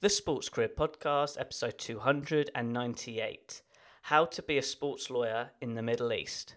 The 0.00 0.08
Sports 0.08 0.48
Career 0.48 0.68
Podcast, 0.68 1.40
episode 1.40 1.76
298 1.76 3.62
How 4.02 4.26
to 4.26 4.42
Be 4.42 4.56
a 4.56 4.62
Sports 4.62 5.10
Lawyer 5.10 5.50
in 5.60 5.74
the 5.74 5.82
Middle 5.82 6.12
East. 6.12 6.54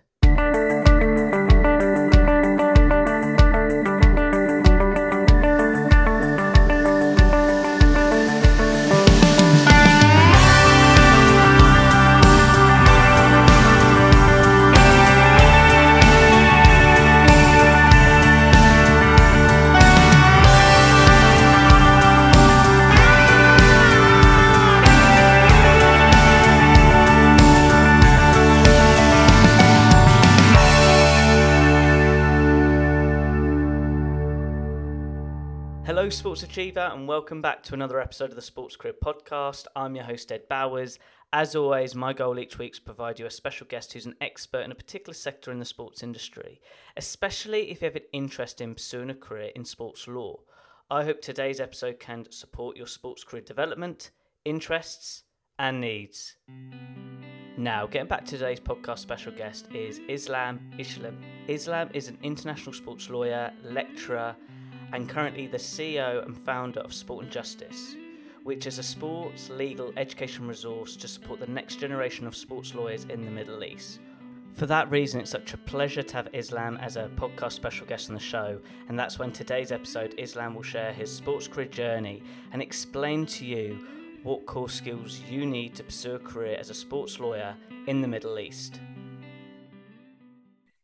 Sports 36.12 36.44
Achiever, 36.44 36.92
and 36.92 37.08
welcome 37.08 37.42
back 37.42 37.64
to 37.64 37.74
another 37.74 38.02
episode 38.02 38.32
of 38.32 38.36
the 38.36 38.42
Sports 38.42 38.76
Career 38.76 38.94
Podcast. 39.02 39.66
I'm 39.78 39.96
your 39.96 40.04
host, 40.04 40.30
Ed 40.30 40.48
Bowers. 40.50 41.00
As 41.32 41.56
always, 41.56 41.96
my 41.96 42.12
goal 42.12 42.38
each 42.38 42.58
week 42.58 42.74
is 42.74 42.80
to 42.80 42.86
provide 42.86 43.18
you 43.18 43.26
a 43.26 43.32
special 43.32 43.66
guest 43.66 43.94
who's 43.94 44.06
an 44.06 44.18
expert 44.20 44.60
in 44.60 44.74
a 44.74 44.76
particular 44.76 45.14
sector 45.14 45.52
in 45.52 45.60
the 45.60 45.66
sports 45.66 46.04
industry, 46.04 46.60
especially 46.98 47.72
if 47.72 47.82
you 47.82 47.86
have 47.86 47.96
an 47.96 48.02
interest 48.12 48.60
in 48.60 48.74
pursuing 48.74 49.10
a 49.10 49.16
career 49.16 49.52
in 49.56 49.64
sports 49.64 50.06
law. 50.06 50.38
I 50.90 51.06
hope 51.06 51.22
today's 51.22 51.62
episode 51.62 52.00
can 52.00 52.30
support 52.30 52.76
your 52.76 52.88
sports 52.88 53.24
career 53.24 53.44
development, 53.44 54.12
interests, 54.44 55.24
and 55.60 55.80
needs. 55.80 56.36
Now, 57.58 57.88
getting 57.88 58.10
back 58.10 58.26
to 58.26 58.32
today's 58.32 58.60
podcast 58.60 59.00
special 59.00 59.32
guest 59.32 59.68
is 59.74 60.02
Islam 60.10 60.60
Hisham. 60.78 61.22
Islam 61.48 61.90
is 61.94 62.10
an 62.10 62.18
international 62.22 62.74
sports 62.74 63.10
lawyer, 63.10 63.54
lecturer, 63.64 64.36
and 64.94 65.10
currently 65.10 65.48
the 65.48 65.58
CEO 65.58 66.26
and 66.26 66.38
founder 66.38 66.80
of 66.82 66.94
Sport 66.94 67.24
and 67.24 67.32
Justice, 67.32 67.96
which 68.44 68.68
is 68.68 68.80
a 68.80 68.84
sports 68.84 69.50
legal 69.50 69.94
education 69.98 70.48
resource 70.48 70.96
to 70.98 71.08
support 71.08 71.40
the 71.40 71.48
next 71.48 71.78
generation 71.78 72.28
of 72.28 72.36
sports 72.36 72.76
lawyers 72.76 73.06
in 73.06 73.26
the 73.26 73.32
Middle 73.32 73.64
East. 73.64 74.00
For 74.54 74.66
that 74.66 74.92
reason, 74.92 75.22
it's 75.22 75.32
such 75.32 75.54
a 75.54 75.58
pleasure 75.58 76.04
to 76.04 76.16
have 76.16 76.28
Islam 76.34 76.78
as 76.78 76.98
a 76.98 77.10
podcast 77.16 77.54
special 77.54 77.88
guest 77.88 78.10
on 78.10 78.16
the 78.16 78.22
show, 78.22 78.60
and 78.90 79.00
that's 79.00 79.18
when 79.18 79.32
today's 79.32 79.72
episode, 79.72 80.14
Islam 80.18 80.56
will 80.56 80.64
share 80.64 80.92
his 80.92 81.12
sports 81.12 81.48
career 81.48 81.68
journey 81.68 82.22
and 82.52 82.62
explain 82.62 83.26
to 83.28 83.46
you 83.46 83.88
what 84.24 84.46
core 84.46 84.70
skills 84.70 85.20
you 85.30 85.46
need 85.46 85.74
to 85.76 85.84
pursue 85.84 86.16
a 86.16 86.20
career 86.20 86.58
as 86.60 86.70
a 86.70 86.76
sports 86.76 87.20
lawyer 87.20 87.56
in 87.88 88.02
the 88.02 88.08
Middle 88.08 88.38
East. 88.38 88.80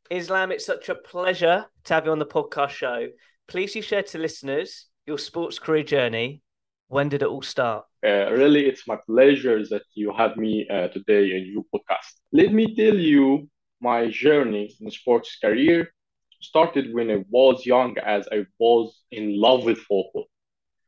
Islam, 0.09 0.51
it's 0.51 0.65
such 0.65 0.89
a 0.89 0.95
pleasure 0.95 1.65
to 1.83 1.93
have 1.93 2.05
you 2.05 2.11
on 2.11 2.19
the 2.19 2.25
podcast 2.25 2.69
show. 2.69 3.07
Please 3.47 3.75
you 3.75 3.81
share 3.81 4.03
to 4.03 4.17
listeners 4.17 4.87
your 5.05 5.17
sports 5.17 5.57
career 5.57 5.83
journey. 5.83 6.41
When 6.89 7.07
did 7.07 7.23
it 7.23 7.29
all 7.29 7.41
start? 7.41 7.85
Uh, 8.05 8.29
really, 8.31 8.65
it's 8.65 8.85
my 8.87 8.97
pleasure 9.05 9.65
that 9.69 9.83
you 9.93 10.13
have 10.13 10.35
me 10.35 10.67
uh, 10.69 10.89
today 10.89 11.31
in 11.31 11.53
your 11.53 11.63
podcast. 11.73 12.11
Let 12.33 12.51
me 12.51 12.75
tell 12.75 12.95
you 12.95 13.49
my 13.79 14.09
journey 14.09 14.75
in 14.81 14.91
sports 14.91 15.37
career 15.41 15.93
started 16.41 16.93
when 16.93 17.09
I 17.09 17.23
was 17.29 17.65
young 17.65 17.97
as 17.99 18.27
I 18.33 18.45
was 18.59 19.01
in 19.11 19.39
love 19.39 19.63
with 19.63 19.77
football. 19.77 20.25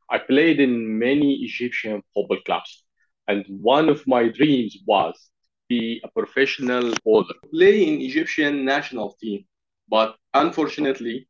I 0.09 0.17
played 0.17 0.59
in 0.59 0.99
many 0.99 1.35
Egyptian 1.35 2.03
football 2.13 2.39
clubs 2.45 2.83
and 3.29 3.45
one 3.47 3.87
of 3.87 4.05
my 4.05 4.27
dreams 4.27 4.77
was 4.85 5.13
to 5.15 5.29
be 5.69 6.01
a 6.03 6.09
professional 6.09 6.93
bowler, 7.05 7.35
play 7.53 7.87
in 7.87 8.01
Egyptian 8.01 8.65
national 8.65 9.15
team. 9.21 9.45
But 9.87 10.15
unfortunately, 10.33 11.27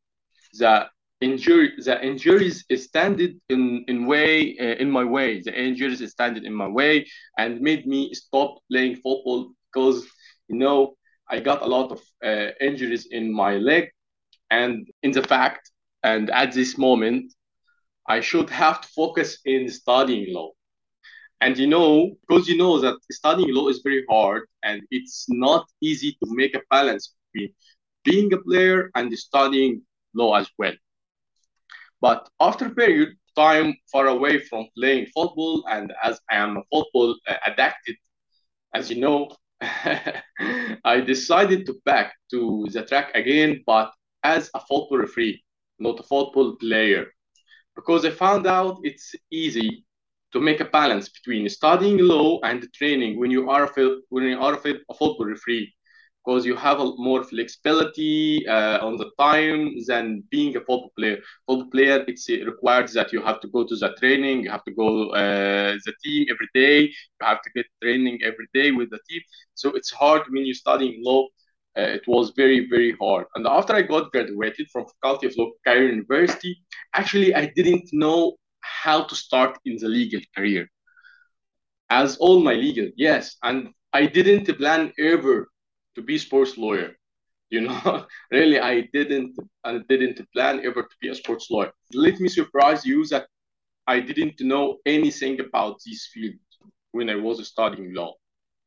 the 0.54 0.88
injury 1.20 1.72
the 1.78 1.96
injuries 2.04 2.64
standed 2.76 3.32
in 3.48 3.84
in 3.88 4.06
way 4.06 4.56
uh, 4.60 4.76
in 4.82 4.90
my 4.90 5.04
way. 5.04 5.40
The 5.40 5.54
injuries 5.68 6.00
standed 6.10 6.44
in 6.44 6.54
my 6.54 6.68
way 6.68 7.06
and 7.38 7.60
made 7.60 7.86
me 7.86 8.12
stop 8.14 8.50
playing 8.70 8.96
football 8.96 9.52
because 9.68 9.98
you 10.48 10.58
know 10.58 10.94
i 11.30 11.38
got 11.40 11.62
a 11.62 11.70
lot 11.76 11.88
of 11.96 12.00
uh, 12.30 12.48
injuries 12.68 13.06
in 13.10 13.24
my 13.42 13.52
leg 13.70 13.84
and 14.50 14.86
in 15.02 15.10
the 15.12 15.22
fact 15.22 15.70
and 16.02 16.30
at 16.30 16.52
this 16.52 16.78
moment 16.78 17.32
i 18.08 18.20
should 18.20 18.50
have 18.50 18.80
to 18.82 18.88
focus 18.88 19.38
in 19.44 19.68
studying 19.70 20.26
law. 20.34 20.50
And 21.40 21.56
you 21.58 21.66
know 21.66 22.16
because 22.26 22.48
you 22.48 22.56
know 22.56 22.78
that 22.80 22.96
studying 23.10 23.52
law 23.54 23.68
is 23.68 23.80
very 23.84 24.04
hard 24.10 24.42
and 24.62 24.82
it's 24.90 25.26
not 25.28 25.66
easy 25.80 26.12
to 26.20 26.26
make 26.40 26.54
a 26.54 26.62
balance 26.70 27.14
between 27.32 27.52
being 28.04 28.32
a 28.32 28.38
player 28.38 28.90
and 28.94 29.06
studying 29.18 29.82
law 30.14 30.34
as 30.36 30.48
well 30.58 30.74
but 32.00 32.28
after 32.40 32.66
a 32.66 32.74
period 32.74 33.10
time 33.36 33.74
far 33.92 34.06
away 34.08 34.38
from 34.38 34.66
playing 34.76 35.06
football, 35.14 35.64
and 35.68 35.92
as 36.02 36.20
I 36.30 36.36
am 36.36 36.56
a 36.56 36.62
football 36.72 37.16
uh, 37.28 37.34
addicted, 37.46 37.96
as 38.74 38.90
you 38.90 39.00
know, 39.00 39.30
I 39.60 41.00
decided 41.04 41.66
to 41.66 41.74
back 41.84 42.14
to 42.30 42.66
the 42.72 42.82
track 42.84 43.12
again, 43.14 43.62
but 43.66 43.92
as 44.22 44.50
a 44.54 44.60
football 44.60 44.98
referee, 44.98 45.42
not 45.78 46.00
a 46.00 46.02
football 46.02 46.56
player, 46.56 47.06
because 47.74 48.04
I 48.04 48.10
found 48.10 48.46
out 48.46 48.78
it's 48.82 49.14
easy 49.30 49.84
to 50.32 50.40
make 50.40 50.60
a 50.60 50.64
balance 50.64 51.08
between 51.08 51.48
studying 51.48 51.98
law 51.98 52.40
and 52.42 52.66
training 52.72 53.18
when 53.18 53.30
you 53.30 53.50
are 53.50 53.64
a, 53.64 53.96
when 54.08 54.24
you 54.24 54.38
are 54.38 54.54
a 54.54 54.58
football 54.58 55.26
referee 55.26 55.72
because 56.30 56.46
you 56.46 56.54
have 56.54 56.78
a 56.78 56.92
more 56.96 57.24
flexibility 57.24 58.46
uh, 58.46 58.78
on 58.86 58.96
the 58.96 59.10
time 59.18 59.74
than 59.88 60.22
being 60.30 60.56
a 60.56 60.60
football 60.60 60.92
player. 60.96 61.18
Football 61.46 61.70
player, 61.70 62.04
it's, 62.06 62.28
it 62.28 62.46
requires 62.46 62.92
that 62.92 63.12
you 63.12 63.20
have 63.20 63.40
to 63.40 63.48
go 63.48 63.64
to 63.66 63.74
the 63.74 63.88
training, 63.98 64.44
you 64.44 64.50
have 64.50 64.64
to 64.64 64.70
go 64.70 65.10
uh, 65.10 65.74
the 65.84 65.92
team 66.04 66.26
every 66.30 66.48
day, 66.54 66.82
you 66.82 67.22
have 67.22 67.42
to 67.42 67.50
get 67.56 67.66
training 67.82 68.20
every 68.24 68.46
day 68.54 68.70
with 68.70 68.90
the 68.90 69.00
team. 69.08 69.20
So 69.54 69.70
it's 69.70 69.90
hard 69.90 70.22
when 70.30 70.46
you're 70.46 70.54
studying 70.54 71.02
law. 71.04 71.26
Uh, 71.76 71.98
it 71.98 72.06
was 72.06 72.32
very, 72.36 72.68
very 72.68 72.94
hard. 73.00 73.26
And 73.34 73.46
after 73.48 73.74
I 73.74 73.82
got 73.82 74.12
graduated 74.12 74.68
from 74.70 74.86
Faculty 75.02 75.26
of 75.26 75.36
Law, 75.36 75.50
Cairo 75.66 75.86
University, 75.86 76.56
actually 76.94 77.34
I 77.34 77.46
didn't 77.56 77.88
know 77.92 78.36
how 78.60 79.02
to 79.02 79.16
start 79.16 79.58
in 79.64 79.78
the 79.78 79.88
legal 79.88 80.20
career. 80.36 80.68
As 81.90 82.18
all 82.18 82.40
my 82.40 82.54
legal, 82.54 82.88
yes, 82.96 83.36
and 83.42 83.70
I 83.92 84.06
didn't 84.06 84.46
plan 84.58 84.92
ever 84.96 85.48
to 85.94 86.02
be 86.02 86.18
sports 86.18 86.56
lawyer. 86.56 86.96
You 87.50 87.62
know, 87.62 88.06
really, 88.30 88.60
I 88.60 88.82
didn't, 88.92 89.36
I 89.64 89.78
didn't 89.88 90.20
plan 90.32 90.60
ever 90.64 90.82
to 90.82 90.96
be 91.00 91.08
a 91.08 91.14
sports 91.14 91.50
lawyer. 91.50 91.72
Let 91.92 92.20
me 92.20 92.28
surprise 92.28 92.84
you 92.84 93.04
that 93.06 93.26
I 93.86 94.00
didn't 94.00 94.40
know 94.40 94.78
anything 94.86 95.40
about 95.40 95.80
this 95.84 96.08
field 96.12 96.34
when 96.92 97.10
I 97.10 97.16
was 97.16 97.46
studying 97.46 97.94
law, 97.94 98.14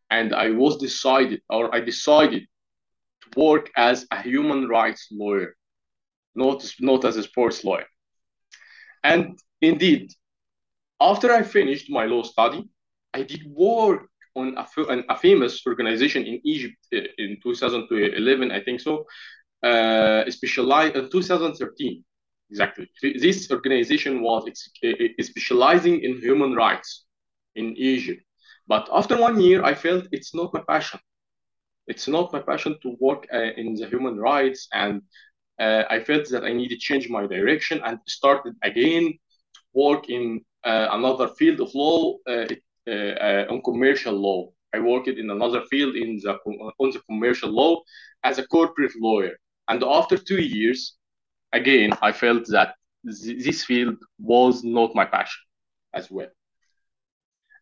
and 0.10 0.34
I 0.34 0.52
was 0.52 0.78
decided, 0.78 1.42
or 1.50 1.74
I 1.74 1.80
decided, 1.80 2.44
to 3.22 3.40
work 3.40 3.70
as 3.78 4.06
a 4.12 4.22
human 4.22 4.68
rights 4.68 5.08
lawyer, 5.12 5.56
not 6.36 6.60
not 6.80 7.06
as 7.06 7.16
a 7.18 7.24
sports 7.24 7.64
lawyer. 7.64 7.88
And 9.04 9.40
indeed, 9.62 10.12
after 11.00 11.32
I 11.32 11.44
finished 11.44 11.90
my 11.90 12.06
law 12.06 12.24
study, 12.24 12.64
I 13.14 13.24
did 13.24 13.44
work 13.46 14.10
on 14.36 14.56
a, 14.58 14.66
a 15.10 15.18
famous 15.18 15.66
organization 15.68 16.24
in 16.24 16.40
Egypt 16.44 16.78
uh, 16.94 17.00
in 17.18 17.38
2011, 17.44 18.52
I 18.52 18.62
think 18.62 18.80
so, 18.82 19.06
uh, 19.64 20.30
specialized 20.30 20.96
in 20.96 21.10
2013. 21.10 22.04
Exactly. 22.50 22.90
This 23.02 23.50
organization 23.52 24.22
was 24.22 24.44
specializing 25.22 26.02
in 26.04 26.20
human 26.20 26.54
rights 26.54 27.06
in 27.56 27.76
Egypt. 27.78 28.24
But 28.68 28.90
after 28.94 29.18
one 29.18 29.40
year, 29.40 29.64
I 29.64 29.74
felt 29.74 30.06
it's 30.12 30.36
not 30.36 30.54
my 30.54 30.62
passion. 30.68 31.00
It's 31.88 32.08
not 32.08 32.32
my 32.32 32.40
passion 32.40 32.78
to 32.82 32.96
work 33.00 33.26
uh, 33.34 33.52
in 33.58 33.76
the 33.76 33.88
human 33.88 34.18
rights. 34.18 34.68
And 34.72 35.02
uh, 35.60 35.84
I 35.90 36.04
felt 36.04 36.30
that 36.30 36.44
I 36.44 36.54
needed 36.54 36.80
to 36.80 36.86
change 36.86 37.10
my 37.10 37.26
direction 37.28 37.82
and 37.86 38.00
started 38.08 38.54
again 38.64 39.12
to 39.56 39.62
work 39.74 40.10
in 40.10 40.42
uh, 40.64 40.90
another 40.92 41.28
field 41.30 41.60
of 41.60 41.74
law. 41.74 42.16
Uh, 42.28 42.46
it 42.50 42.52
uh, 42.52 42.56
uh, 42.56 42.73
Uh, 42.88 42.92
uh, 42.92 43.46
on 43.50 43.62
commercial 43.62 44.14
law. 44.14 44.50
I 44.74 44.80
worked 44.80 45.08
in 45.08 45.30
another 45.30 45.62
field 45.70 45.96
in 45.96 46.20
the 46.22 46.34
on 46.80 46.92
the 46.92 47.00
commercial 47.10 47.50
law 47.50 47.82
as 48.24 48.40
a 48.40 48.48
corporate 48.48 48.92
lawyer. 49.00 49.38
And 49.70 49.84
after 49.84 50.18
two 50.18 50.42
years, 50.42 50.96
again, 51.54 51.94
I 52.02 52.12
felt 52.12 52.46
that 52.48 52.76
th- 53.06 53.44
this 53.46 53.64
field 53.64 53.98
was 54.20 54.64
not 54.64 54.96
my 54.96 55.06
passion 55.06 55.42
as 55.94 56.12
well. 56.12 56.28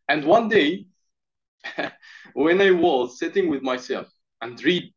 And 0.07 0.25
one 0.25 0.49
day, 0.49 0.85
when 2.33 2.61
I 2.61 2.71
was 2.71 3.19
sitting 3.19 3.49
with 3.49 3.61
myself 3.61 4.07
and 4.41 4.61
read 4.63 4.91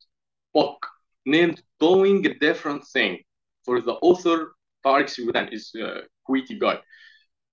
book 0.55 0.87
named 1.27 1.62
Doing 1.81 2.25
a 2.27 2.35
Different 2.38 2.85
Thing 2.87 3.19
for 3.65 3.81
the 3.81 3.94
author 3.94 4.55
Tariq 4.85 5.09
Suwaidan 5.09 5.53
is 5.53 5.70
uh, 5.79 6.00
a 6.00 6.03
Kuwaiti 6.29 6.59
guy. 6.59 6.79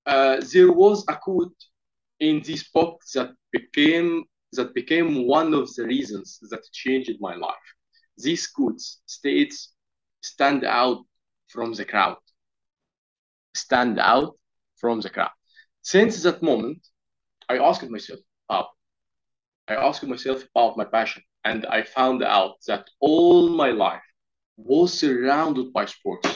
uh, 0.05 0.41
there 0.53 0.71
was 0.71 1.05
a 1.09 1.15
quote 1.15 1.55
in 2.21 2.41
this 2.45 2.63
book 2.69 3.01
that 3.15 3.31
became 3.51 4.23
that 4.53 4.73
became 4.73 5.27
one 5.27 5.53
of 5.53 5.73
the 5.75 5.83
reasons 5.83 6.39
that 6.51 6.61
changed 6.71 7.17
my 7.19 7.35
life. 7.35 7.67
These 8.17 8.47
quote 8.47 8.81
states, 9.05 9.73
"Stand 10.21 10.63
out 10.63 10.99
from 11.47 11.73
the 11.73 11.85
crowd." 11.85 12.21
Stand 13.55 13.99
out 13.99 14.33
from 14.75 15.01
the 15.01 15.09
crowd. 15.09 15.35
Since 15.81 16.23
that 16.23 16.41
moment, 16.41 16.81
I 17.49 17.57
asked 17.57 17.89
myself, 17.89 18.19
"Wow." 18.49 18.69
I 19.67 19.75
asked 19.87 20.03
myself 20.03 20.43
about 20.43 20.77
my 20.77 20.85
passion, 20.85 21.23
and 21.43 21.65
I 21.65 21.83
found 21.83 22.21
out 22.23 22.55
that 22.67 22.83
all 22.99 23.49
my 23.49 23.71
life 23.71 24.07
was 24.57 24.93
surrounded 24.93 25.73
by 25.73 25.85
sports. 25.85 26.29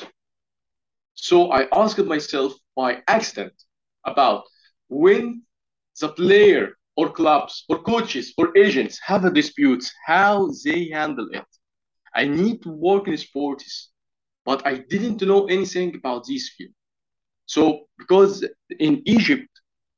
So 1.14 1.52
I 1.52 1.68
asked 1.72 2.04
myself 2.16 2.54
by 2.76 3.04
accident 3.08 3.56
about 4.04 4.44
when 4.88 5.46
the 6.00 6.10
player 6.10 6.78
or 6.98 7.10
clubs 7.10 7.66
or 7.70 7.82
coaches 7.84 8.34
or 8.38 8.56
agents 8.58 9.00
have 9.06 9.26
a 9.26 9.32
dispute, 9.32 9.84
how 10.06 10.50
they 10.64 10.90
handle 10.90 11.28
it. 11.32 11.46
I 12.16 12.26
need 12.26 12.62
to 12.64 12.70
work 12.70 13.08
in 13.08 13.18
sports, 13.18 13.92
but 14.46 14.66
I 14.66 14.78
didn't 14.90 15.22
know 15.22 15.46
anything 15.48 15.96
about 15.96 16.26
this 16.28 16.50
field. 16.58 16.72
So 17.46 17.88
because 17.98 18.46
in 18.80 19.02
Egypt, 19.06 19.50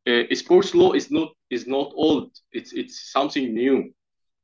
uh, 0.08 0.24
sports 0.34 0.74
law 0.74 0.94
is 0.94 1.12
not 1.12 1.30
is 1.50 1.68
not 1.68 1.92
old. 1.96 2.32
It's 2.52 2.74
it's 2.74 3.12
something 3.12 3.54
new. 3.54 3.94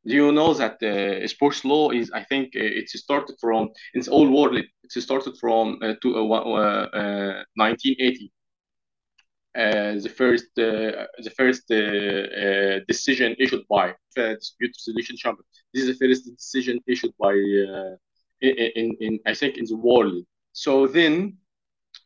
Do 0.05 0.13
you 0.13 0.31
know 0.31 0.53
that 0.53 0.83
uh, 0.83 1.27
sports 1.27 1.63
law 1.63 1.91
is? 1.91 2.11
I 2.11 2.23
think 2.23 2.47
uh, 2.55 2.79
it's 2.79 2.97
started 2.99 3.35
from 3.39 3.69
it's 3.93 4.07
old 4.09 4.31
world. 4.31 4.57
It 4.57 4.91
started 4.91 5.37
from 5.37 5.79
uh, 5.81 5.93
to, 6.01 6.09
1980. 7.55 8.31
Uh, 9.55 9.99
the 9.99 10.09
first 10.09 10.47
uh, 10.57 11.05
the 11.19 11.29
first 11.37 11.69
uh, 11.69 12.79
decision 12.87 13.35
issued 13.37 13.63
by 13.69 13.93
the 14.15 14.35
dispute 14.39 14.71
resolution 14.79 15.15
chamber. 15.15 15.43
This 15.71 15.83
is 15.83 15.89
the 15.89 16.07
first 16.07 16.25
decision 16.25 16.79
issued 16.87 17.13
by 17.19 17.33
in, 18.41 18.95
in, 18.99 19.19
I 19.27 19.35
think 19.35 19.57
in 19.57 19.65
the 19.65 19.77
world. 19.77 20.25
So 20.53 20.87
then 20.87 21.37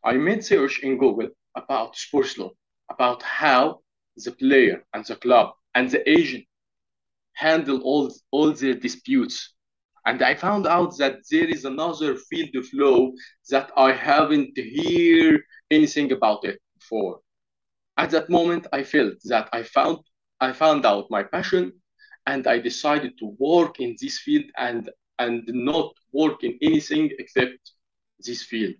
I 0.04 0.14
made 0.18 0.44
search 0.44 0.80
in 0.80 0.98
Google 0.98 1.30
about 1.56 1.96
sports 1.96 2.38
law, 2.38 2.52
about 2.90 3.24
how 3.24 3.80
the 4.18 4.32
player 4.32 4.84
and 4.94 5.06
the 5.06 5.16
club 5.16 5.54
and 5.74 5.90
the 5.90 6.02
agent 6.10 6.44
handle 7.36 7.80
all 7.82 8.14
all 8.32 8.52
their 8.52 8.74
disputes. 8.74 9.54
And 10.06 10.22
I 10.22 10.36
found 10.36 10.68
out 10.68 10.98
that 10.98 11.20
there 11.32 11.48
is 11.48 11.64
another 11.64 12.16
field 12.30 12.54
of 12.58 12.66
law 12.74 13.12
that 13.52 13.72
I 13.78 13.94
haven't 13.94 14.58
heard 14.58 15.42
anything 15.72 16.12
about 16.12 16.44
it 16.44 16.60
before 16.78 17.22
at 17.98 18.10
that 18.12 18.30
moment 18.30 18.68
i 18.74 18.84
felt 18.84 19.16
that 19.26 19.50
i 19.54 19.64
found 19.64 19.98
i 20.40 20.52
found 20.52 20.86
out 20.86 21.10
my 21.10 21.24
passion 21.24 21.72
and 22.26 22.48
i 22.48 22.58
decided 22.60 23.18
to 23.18 23.36
work 23.40 23.80
in 23.80 23.96
this 24.00 24.20
field 24.20 24.46
and 24.58 24.90
and 25.20 25.44
not 25.48 25.94
work 26.12 26.44
in 26.44 26.58
anything 26.62 27.12
except 27.20 27.72
this 28.20 28.44
field. 28.44 28.76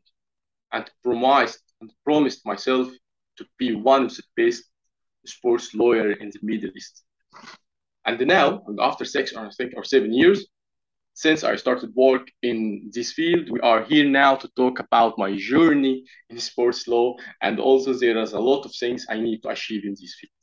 And 0.72 0.90
promised 1.04 1.64
and 1.82 1.92
promised 2.04 2.46
myself 2.46 2.90
to 3.38 3.46
be 3.58 3.76
one 3.76 4.06
of 4.06 4.16
the 4.16 4.24
best 4.36 4.64
sports 5.26 5.74
lawyer 5.74 6.12
in 6.12 6.30
the 6.30 6.40
middle 6.42 6.72
east. 6.76 7.04
And 8.06 8.20
now 8.26 8.64
after 8.80 9.06
six 9.06 9.34
or 9.34 9.46
i 9.46 9.50
think 9.58 9.74
or 9.76 9.84
seven 9.84 10.14
years 10.14 10.48
since 11.18 11.44
I 11.44 11.56
started 11.56 11.96
work 11.96 12.28
in 12.44 12.92
this 12.94 13.12
field, 13.12 13.50
we 13.50 13.60
are 13.62 13.84
here 13.84 14.06
now 14.06 14.36
to 14.36 14.48
talk 14.50 14.80
about 14.80 15.18
my 15.18 15.36
journey 15.36 16.04
in 16.30 16.38
sports 16.38 16.88
law. 16.88 17.16
And 17.42 17.60
also 17.60 17.92
there 17.94 18.20
is 18.20 18.34
a 18.34 18.40
lot 18.40 18.66
of 18.66 18.76
things 18.76 19.08
I 19.10 19.18
need 19.20 19.42
to 19.42 19.50
achieve 19.50 19.84
in 19.84 19.96
this 20.00 20.16
field. 20.22 20.42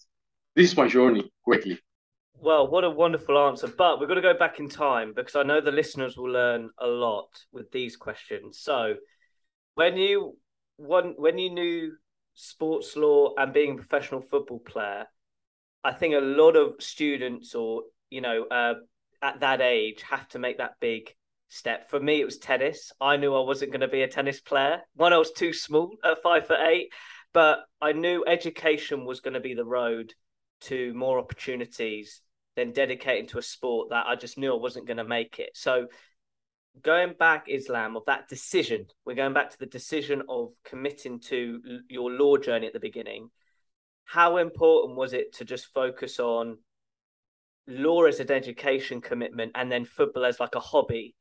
This 0.57 0.73
is 0.73 0.77
my 0.77 0.89
journey 0.89 1.31
quickly. 1.45 1.79
Well, 2.41 2.67
what 2.67 2.83
a 2.83 2.91
wonderful 2.91 3.39
answer. 3.39 3.69
But 3.69 4.01
we've 4.01 4.09
got 4.09 4.17
to 4.17 4.21
go 4.21 4.37
back 4.37 4.59
in 4.59 4.69
time 4.69 5.13
because 5.15 5.37
I 5.37 5.45
know 5.45 5.61
the 5.61 5.71
listeners 5.71 6.17
will 6.17 6.33
learn 6.33 6.71
a 6.79 6.89
lot 6.89 7.29
with 7.53 7.71
these 7.71 7.97
questions. 7.97 8.59
So 8.59 8.97
when 9.77 9.97
you 9.97 10.37
when, 10.77 11.15
when 11.17 11.39
you 11.39 11.51
knew 11.51 11.93
sports 12.35 12.97
law 12.97 13.33
and 13.39 13.55
being 13.55 13.75
a 13.75 13.77
professional 13.77 14.23
football 14.23 14.59
player, 14.59 15.07
I 15.85 15.93
think 15.93 16.15
a 16.15 16.19
lot 16.19 16.57
of 16.57 16.83
students 16.83 17.55
or 17.55 17.85
you 18.11 18.23
know 18.23 18.47
uh, 18.51 18.75
at 19.25 19.41
that 19.41 19.63
age 19.63 20.03
have 20.03 20.29
to 20.29 20.39
make 20.39 20.59
that 20.59 20.75
big 20.81 21.15
step. 21.49 21.89
For 21.89 21.99
me, 21.99 22.21
it 22.21 22.27
was 22.27 22.37
tennis. 22.37 22.93
I 23.01 23.17
knew 23.17 23.35
I 23.35 23.41
wasn't 23.41 23.73
going 23.73 23.81
to 23.81 23.89
be 23.89 24.03
a 24.03 24.09
tennis 24.09 24.41
player. 24.41 24.83
One, 24.95 25.15
I 25.15 25.19
was 25.19 25.33
too 25.33 25.55
small 25.55 25.97
at 26.05 26.23
five 26.23 26.47
foot 26.47 26.61
eight, 26.61 26.93
but 27.33 27.61
I 27.81 27.93
knew 27.93 28.25
education 28.27 29.07
was 29.07 29.21
going 29.21 29.35
to 29.35 29.41
be 29.41 29.55
the 29.55 29.65
road 29.65 30.13
to 30.63 30.93
more 30.93 31.19
opportunities 31.19 32.21
than 32.55 32.73
dedicating 32.73 33.27
to 33.29 33.39
a 33.39 33.43
sport 33.43 33.91
that 33.91 34.07
I 34.07 34.15
just 34.15 34.37
knew 34.37 34.53
I 34.53 34.61
wasn't 34.61 34.87
going 34.87 34.99
to 34.99 35.05
make 35.05 35.39
it. 35.39 35.51
So, 35.55 35.87
going 36.83 37.15
back, 37.19 37.47
Islam, 37.49 37.97
of 37.97 38.05
that 38.07 38.29
decision, 38.29 38.87
we're 39.07 39.15
going 39.15 39.33
back 39.33 39.51
to 39.51 39.59
the 39.59 39.67
decision 39.67 40.23
of 40.29 40.53
committing 40.65 41.21
to 41.21 41.61
your 41.89 42.11
law 42.11 42.37
journey 42.37 42.67
at 42.67 42.75
the 42.75 42.81
beginning. 42.81 43.31
How 44.05 44.37
important 44.37 44.99
was 44.99 45.15
it 45.15 45.35
to 45.37 45.45
just 45.45 45.73
focus 45.73 46.21
on 46.21 46.59
law 47.67 48.05
as 48.05 48.21
an 48.21 48.31
education 48.31 49.01
commitment 49.01 49.53
and 49.55 49.71
then 49.71 49.85
football 49.85 50.25
as 50.25 50.41
like 50.41 50.55
a 50.55 50.61
hobby 50.61 51.15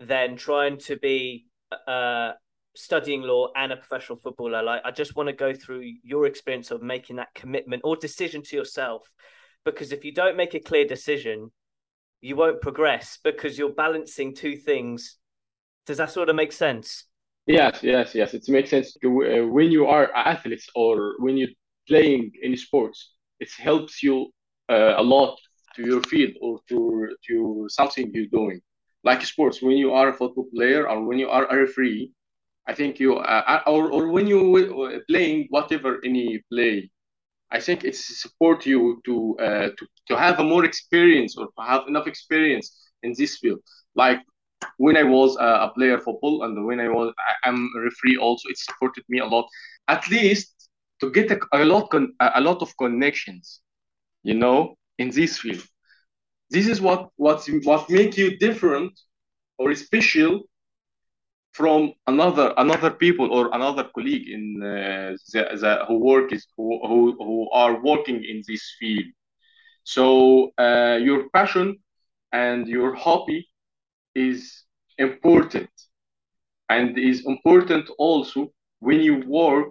than 0.00 0.36
trying 0.36 0.78
to 0.78 0.96
be 0.96 1.46
uh, 1.86 2.32
studying 2.74 3.22
law 3.22 3.48
and 3.54 3.72
a 3.72 3.76
professional 3.76 4.18
footballer. 4.18 4.62
Like, 4.62 4.82
I 4.84 4.90
just 4.90 5.14
want 5.16 5.28
to 5.28 5.32
go 5.32 5.52
through 5.54 5.82
your 6.02 6.26
experience 6.26 6.70
of 6.70 6.82
making 6.82 7.16
that 7.16 7.34
commitment 7.34 7.82
or 7.84 7.96
decision 7.96 8.42
to 8.44 8.56
yourself, 8.56 9.02
because 9.64 9.92
if 9.92 10.04
you 10.04 10.12
don't 10.12 10.36
make 10.36 10.54
a 10.54 10.60
clear 10.60 10.86
decision, 10.86 11.50
you 12.20 12.36
won't 12.36 12.60
progress 12.60 13.18
because 13.22 13.58
you're 13.58 13.72
balancing 13.72 14.34
two 14.34 14.56
things. 14.56 15.16
Does 15.86 15.98
that 15.98 16.10
sort 16.10 16.28
of 16.28 16.36
make 16.36 16.52
sense? 16.52 17.04
Yes, 17.46 17.80
yes, 17.82 18.14
yes. 18.14 18.34
It 18.34 18.48
makes 18.48 18.70
sense 18.70 18.96
uh, 19.04 19.08
when 19.08 19.70
you 19.70 19.86
are 19.86 20.12
athletes 20.14 20.68
or 20.74 21.14
when 21.18 21.36
you're 21.36 21.48
playing 21.88 22.32
any 22.42 22.56
sports. 22.56 23.14
It 23.40 23.50
helps 23.58 24.02
you 24.02 24.30
uh, 24.68 24.94
a 24.96 25.02
lot 25.02 25.38
to 25.76 25.82
your 25.82 26.02
field 26.02 26.32
or 26.40 26.60
to 26.68 27.08
to 27.28 27.66
something 27.68 28.10
you're 28.12 28.26
doing. 28.26 28.60
Like 29.04 29.22
sports 29.24 29.62
when 29.62 29.76
you 29.76 29.92
are 29.92 30.08
a 30.08 30.12
football 30.12 30.46
player 30.54 30.88
or 30.88 31.04
when 31.04 31.18
you 31.18 31.28
are 31.28 31.46
a 31.46 31.56
referee 31.64 32.12
i 32.70 32.74
think 32.74 33.00
you 33.00 33.16
uh, 33.16 33.42
uh 33.46 33.70
or, 33.70 33.90
or 33.90 34.08
when 34.08 34.26
you 34.26 34.40
uh, 34.56 34.98
playing 35.08 35.46
whatever 35.50 36.00
any 36.04 36.40
play 36.52 36.90
i 37.50 37.58
think 37.60 37.84
it's 37.84 38.20
support 38.22 38.66
you 38.66 39.00
to 39.04 39.36
uh, 39.46 39.68
to, 39.76 39.86
to 40.08 40.16
have 40.16 40.38
a 40.40 40.44
more 40.44 40.64
experience 40.64 41.36
or 41.36 41.46
to 41.46 41.62
have 41.72 41.82
enough 41.88 42.06
experience 42.06 42.66
in 43.02 43.14
this 43.16 43.38
field. 43.38 43.60
Like 43.94 44.20
when 44.76 44.96
i 44.96 45.02
was 45.02 45.36
a 45.40 45.70
player 45.76 45.98
football 45.98 46.42
and 46.44 46.52
when 46.66 46.80
i 46.80 46.88
was 46.88 47.12
i'm 47.44 47.60
a 47.76 47.80
referee 47.80 48.18
also 48.18 48.48
it 48.48 48.58
supported 48.58 49.04
me 49.08 49.18
a 49.20 49.26
lot. 49.26 49.46
At 49.88 50.02
least 50.10 50.68
to 51.00 51.10
get 51.10 51.30
a, 51.30 51.38
a 51.52 51.64
lot 51.64 51.90
con- 51.90 52.14
a 52.20 52.40
lot 52.40 52.60
of 52.62 52.76
connections 52.76 53.60
you 54.22 54.34
know 54.34 54.76
in 55.00 55.08
this 55.10 55.38
field. 55.38 55.64
This 56.54 56.66
is 56.72 56.78
what 56.86 57.00
what 57.16 57.38
what 57.68 57.82
make 57.98 58.12
you 58.20 58.28
different 58.46 58.92
or 59.58 59.74
special 59.74 60.32
from 61.52 61.80
another 62.06 62.46
another 62.64 62.90
people 63.04 63.28
or 63.36 63.44
another 63.58 63.84
colleague 63.94 64.26
in 64.36 64.44
uh, 64.62 65.16
the, 65.32 65.42
the, 65.62 65.72
who 65.88 65.96
work 66.12 66.32
is 66.36 66.46
who, 66.56 66.68
who, 66.88 67.00
who 67.18 67.50
are 67.62 67.74
working 67.82 68.18
in 68.32 68.42
this 68.48 68.64
field. 68.78 69.10
So 69.84 70.04
uh, 70.58 70.98
your 71.08 71.28
passion 71.30 71.78
and 72.32 72.68
your 72.68 72.94
hobby 72.94 73.48
is 74.14 74.64
important 74.98 75.70
and 76.68 76.96
is 76.98 77.26
important 77.26 77.90
also 77.98 78.52
when 78.80 79.00
you 79.00 79.16
work 79.26 79.68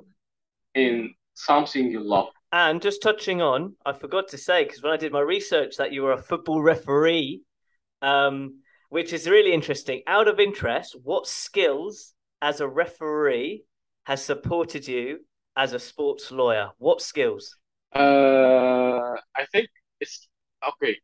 in 0.75 1.13
something 1.35 1.85
you 1.91 2.01
love. 2.01 2.29
And 2.51 2.81
just 2.81 3.01
touching 3.01 3.41
on, 3.41 3.75
I 3.85 3.93
forgot 3.93 4.29
to 4.29 4.37
say 4.37 4.63
because 4.63 4.81
when 4.81 4.91
I 4.91 4.97
did 4.97 5.11
my 5.11 5.19
research 5.19 5.77
that 5.77 5.93
you 5.93 6.01
were 6.01 6.13
a 6.13 6.21
football 6.21 6.61
referee, 6.61 7.41
um, 8.01 8.61
which 8.89 9.13
is 9.13 9.29
really 9.29 9.53
interesting. 9.53 10.01
Out 10.07 10.27
of 10.27 10.39
interest, 10.39 10.95
what 11.03 11.27
skills 11.27 12.13
as 12.41 12.59
a 12.59 12.67
referee 12.67 13.63
has 14.05 14.23
supported 14.23 14.87
you 14.87 15.19
as 15.55 15.73
a 15.73 15.79
sports 15.79 16.31
lawyer? 16.31 16.69
What 16.79 17.01
skills? 17.01 17.55
Uh, 17.95 19.15
I 19.35 19.45
think 19.51 19.69
it's 19.99 20.27
okay. 20.67 20.97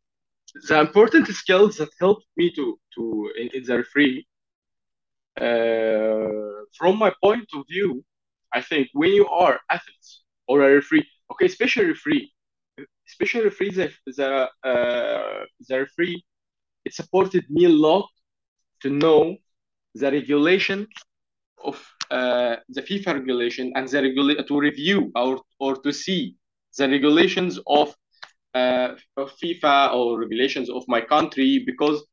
The 0.67 0.79
important 0.79 1.27
skills 1.27 1.77
that 1.77 1.89
helped 1.99 2.25
me 2.37 2.51
to 2.51 2.79
to 2.95 3.31
in, 3.37 3.49
in 3.53 3.63
the 3.63 3.77
referee, 3.77 4.25
uh, 5.39 6.65
from 6.77 6.97
my 6.97 7.11
point 7.21 7.47
of 7.53 7.65
view, 7.69 8.03
I 8.53 8.61
think 8.61 8.87
when 8.93 9.11
you 9.11 9.27
are 9.27 9.59
athletes 9.69 10.21
or 10.47 10.63
a 10.63 10.75
referee, 10.75 11.05
Okay, 11.32 11.48
special 11.48 11.86
referee. 11.86 12.32
Special 13.05 13.44
referee, 13.44 13.72
the 13.72 13.91
the 14.17 14.50
uh, 14.63 15.46
the 15.67 15.79
referee, 15.79 16.24
it 16.86 16.94
supported 16.94 17.46
me 17.50 17.65
a 17.65 17.70
lot 17.70 18.08
to 18.82 18.89
know 18.89 19.38
the 19.96 20.12
regulation 20.12 20.88
of 21.63 21.82
uh, 22.12 22.58
the 22.70 22.82
FIFA 22.82 23.13
regulation 23.15 23.72
and 23.75 23.88
the 23.88 24.01
regula- 24.01 24.44
to 24.44 24.60
review 24.60 25.12
or 25.15 25.41
or 25.60 25.75
to 25.77 25.91
see 25.91 26.36
the 26.77 26.89
regulations 26.89 27.60
of, 27.67 27.96
uh, 28.53 28.89
of 29.17 29.32
FIFA 29.41 29.94
or 29.94 30.20
regulations 30.20 30.70
of 30.70 30.84
my 30.88 31.01
country 31.01 31.63
because 31.65 32.05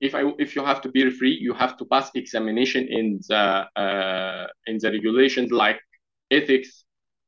if 0.00 0.14
I 0.14 0.22
if 0.38 0.54
you 0.56 0.64
have 0.64 0.80
to 0.82 0.88
be 0.90 1.04
referee, 1.04 1.38
you 1.40 1.54
have 1.54 1.76
to 1.78 1.84
pass 1.84 2.10
examination 2.14 2.86
in 2.88 3.20
the 3.28 3.44
uh, 3.76 4.46
in 4.66 4.78
the 4.78 4.90
regulations 4.90 5.50
like 5.52 5.80
ethics, 6.30 6.84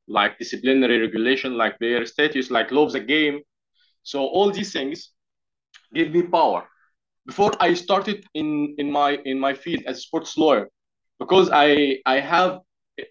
like 0.08 0.38
disciplinary 0.38 0.98
regulation, 1.00 1.56
like 1.56 1.78
their 1.78 2.04
status, 2.06 2.50
like 2.50 2.70
law 2.70 2.84
of 2.86 2.92
the 2.92 3.00
game. 3.00 3.40
So 4.02 4.20
all 4.26 4.50
these 4.50 4.72
things 4.72 5.10
give 5.94 6.10
me 6.12 6.22
power. 6.22 6.68
Before 7.26 7.52
I 7.60 7.74
started 7.74 8.24
in 8.34 8.74
in 8.78 8.90
my 8.90 9.18
in 9.24 9.38
my 9.38 9.54
field 9.54 9.82
as 9.86 9.98
a 9.98 10.00
sports 10.00 10.36
lawyer, 10.36 10.68
because 11.18 11.50
I 11.52 11.98
I 12.06 12.20
have 12.20 12.60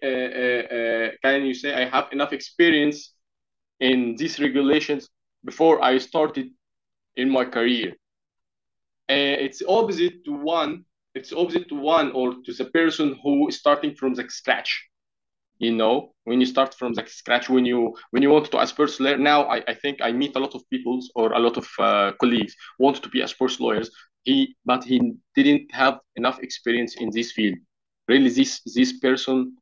uh, 0.02 0.06
uh, 0.06 0.62
uh, 0.76 1.10
can 1.22 1.44
you 1.46 1.54
say 1.54 1.74
I 1.74 1.84
have 1.86 2.06
enough 2.12 2.32
experience 2.32 3.14
in 3.80 4.16
these 4.16 4.38
regulations 4.40 5.08
before 5.44 5.82
I 5.82 5.98
started 5.98 6.48
in 7.16 7.30
my 7.30 7.44
career. 7.44 7.90
Uh, 9.10 9.36
it's 9.46 9.62
opposite 9.68 10.24
to 10.24 10.32
one. 10.32 10.84
It's 11.14 11.32
opposite 11.32 11.68
to 11.68 11.74
one 11.76 12.12
or 12.12 12.34
to 12.44 12.52
the 12.52 12.64
person 12.66 13.18
who 13.22 13.48
is 13.48 13.58
starting 13.58 13.94
from 13.94 14.14
the 14.14 14.28
scratch. 14.28 14.70
You 15.64 15.74
know, 15.74 16.12
when 16.24 16.40
you 16.40 16.46
start 16.46 16.74
from 16.74 16.94
the 16.94 17.04
scratch, 17.06 17.48
when 17.48 17.64
you 17.64 17.94
when 18.10 18.22
you 18.22 18.30
want 18.30 18.50
to 18.50 18.60
as 18.60 18.70
sports 18.70 19.00
lawyer. 19.00 19.18
Now, 19.18 19.44
I, 19.44 19.62
I 19.68 19.74
think 19.74 20.00
I 20.02 20.12
meet 20.12 20.36
a 20.36 20.40
lot 20.40 20.54
of 20.54 20.62
people 20.70 20.98
or 21.14 21.32
a 21.32 21.38
lot 21.38 21.56
of 21.56 21.66
uh, 21.78 22.12
colleagues 22.20 22.54
want 22.78 23.02
to 23.02 23.08
be 23.08 23.20
a 23.22 23.28
sports 23.28 23.60
lawyers. 23.60 23.90
He 24.24 24.56
but 24.64 24.84
he 24.84 24.96
didn't 25.36 25.72
have 25.74 26.00
enough 26.16 26.38
experience 26.40 26.96
in 26.96 27.10
this 27.10 27.32
field. 27.32 27.58
Really, 28.08 28.30
this 28.30 28.60
this 28.74 28.92
person 29.00 29.56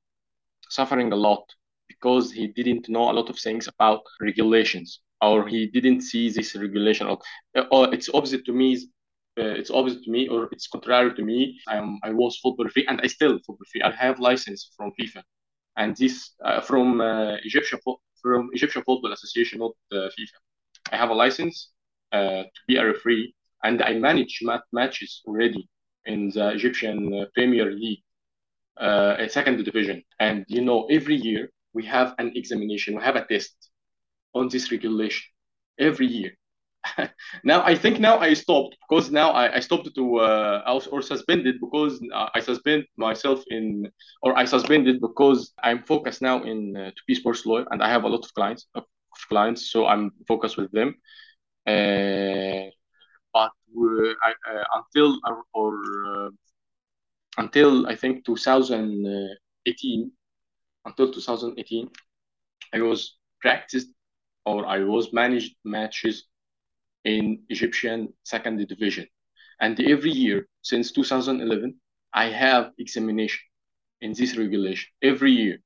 suffering 0.70 1.12
a 1.12 1.16
lot 1.16 1.44
because 1.88 2.32
he 2.32 2.48
didn't 2.48 2.88
know 2.88 3.10
a 3.10 3.16
lot 3.18 3.28
of 3.30 3.38
things 3.38 3.68
about 3.68 4.00
regulations 4.20 5.00
or 5.22 5.46
he 5.46 5.66
didn't 5.66 6.00
see 6.02 6.30
this 6.30 6.56
regulation 6.56 7.06
or, 7.06 7.18
or 7.70 7.94
it's 7.94 8.08
opposite 8.14 8.44
to 8.46 8.52
me 8.52 8.76
uh, 9.38 9.54
it's 9.60 9.70
opposite 9.70 10.02
to 10.04 10.10
me 10.10 10.28
or 10.28 10.48
it's 10.52 10.66
contrary 10.68 11.14
to 11.14 11.22
me 11.22 11.58
i'm 11.68 11.98
i 12.04 12.10
was 12.12 12.38
football 12.38 12.68
free 12.68 12.86
and 12.88 13.00
i 13.02 13.06
still 13.06 13.34
football 13.46 13.66
free 13.70 13.82
i 13.82 13.90
have 13.90 14.18
license 14.20 14.70
from 14.76 14.90
fifa 15.00 15.22
and 15.76 15.96
this 15.96 16.32
uh, 16.44 16.60
from 16.60 17.00
uh, 17.00 17.34
egyptian 17.48 17.78
from 18.22 18.50
egyptian 18.52 18.82
football 18.86 19.12
association 19.12 19.58
not 19.58 19.74
uh, 19.92 20.08
fifa 20.14 20.38
i 20.92 20.96
have 20.96 21.10
a 21.10 21.14
license 21.24 21.70
to 22.12 22.60
be 22.68 22.76
a 22.76 22.84
referee 22.86 23.34
and 23.64 23.82
i 23.82 23.92
manage 23.94 24.40
mat- 24.42 24.68
matches 24.72 25.22
already 25.26 25.68
in 26.06 26.30
the 26.30 26.46
egyptian 26.58 27.26
premier 27.34 27.70
league 27.70 28.02
uh, 28.80 29.16
a 29.18 29.28
second 29.28 29.62
division. 29.64 30.02
And 30.20 30.44
you 30.48 30.62
know, 30.62 30.86
every 30.90 31.16
year 31.16 31.50
we 31.72 31.84
have 31.86 32.14
an 32.18 32.32
examination, 32.34 32.96
we 32.96 33.02
have 33.02 33.16
a 33.16 33.24
test 33.24 33.70
on 34.34 34.48
this 34.48 34.70
regulation 34.70 35.24
every 35.78 36.06
year. 36.06 36.32
now 37.44 37.62
I 37.64 37.74
think 37.74 38.00
now 38.00 38.18
I 38.18 38.34
stopped 38.34 38.76
because 38.82 39.10
now 39.10 39.30
I, 39.30 39.56
I 39.56 39.60
stopped 39.60 39.88
to 39.94 40.16
uh, 40.18 40.78
or 40.90 41.02
suspended 41.02 41.60
because 41.60 42.00
I 42.34 42.40
suspend 42.40 42.84
myself 42.96 43.42
in 43.48 43.90
or 44.22 44.36
I 44.36 44.44
suspended 44.44 45.00
because 45.00 45.52
I'm 45.62 45.82
focused 45.84 46.22
now 46.22 46.42
in 46.42 46.76
uh, 46.76 46.90
to 46.90 47.02
be 47.06 47.14
sports 47.14 47.46
lawyer 47.46 47.66
and 47.70 47.82
I 47.82 47.88
have 47.90 48.04
a 48.04 48.08
lot 48.08 48.24
of 48.24 48.34
clients 48.34 48.66
of 48.74 48.84
clients 49.28 49.70
so 49.70 49.86
I'm 49.86 50.10
focused 50.26 50.56
with 50.56 50.70
them. 50.72 50.94
Uh, 51.66 52.70
but 53.32 53.52
I, 54.24 54.32
uh, 54.50 54.64
until 54.76 55.18
or, 55.26 55.44
or 55.54 56.30
until 57.38 57.86
I 57.86 57.94
think 57.96 58.24
2018, 58.24 60.10
until 60.84 61.12
2018, 61.12 61.88
I 62.74 62.80
was 62.82 63.16
practiced 63.40 63.88
or 64.44 64.66
I 64.66 64.80
was 64.84 65.12
managed 65.12 65.54
matches 65.64 66.24
in 67.04 67.42
Egyptian 67.48 68.12
second 68.24 68.66
division. 68.68 69.06
And 69.60 69.80
every 69.80 70.10
year 70.10 70.48
since 70.62 70.92
2011, 70.92 71.74
I 72.12 72.26
have 72.26 72.72
examination 72.78 73.40
in 74.00 74.12
this 74.12 74.36
regulation 74.36 74.88
every 75.02 75.32
year. 75.32 75.58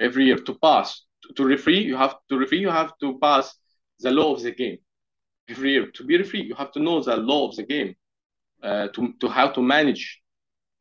Every 0.00 0.24
year 0.24 0.38
to 0.38 0.54
pass 0.54 1.02
to, 1.22 1.32
to 1.34 1.44
referee, 1.46 1.82
you 1.82 1.96
have 1.96 2.16
to 2.28 2.38
referee, 2.38 2.60
you 2.60 2.70
have 2.70 2.92
to 2.98 3.18
pass 3.18 3.54
the 4.00 4.10
law 4.10 4.34
of 4.34 4.42
the 4.42 4.50
game. 4.52 4.78
Every 5.48 5.72
year 5.72 5.90
to 5.90 6.04
be 6.04 6.16
referee, 6.16 6.42
you 6.42 6.54
have 6.54 6.72
to 6.72 6.80
know 6.80 7.02
the 7.02 7.16
law 7.16 7.48
of 7.48 7.56
the 7.56 7.62
game, 7.62 7.94
uh, 8.62 8.88
to 8.88 9.12
to 9.20 9.28
how 9.28 9.48
to 9.48 9.62
manage 9.62 10.20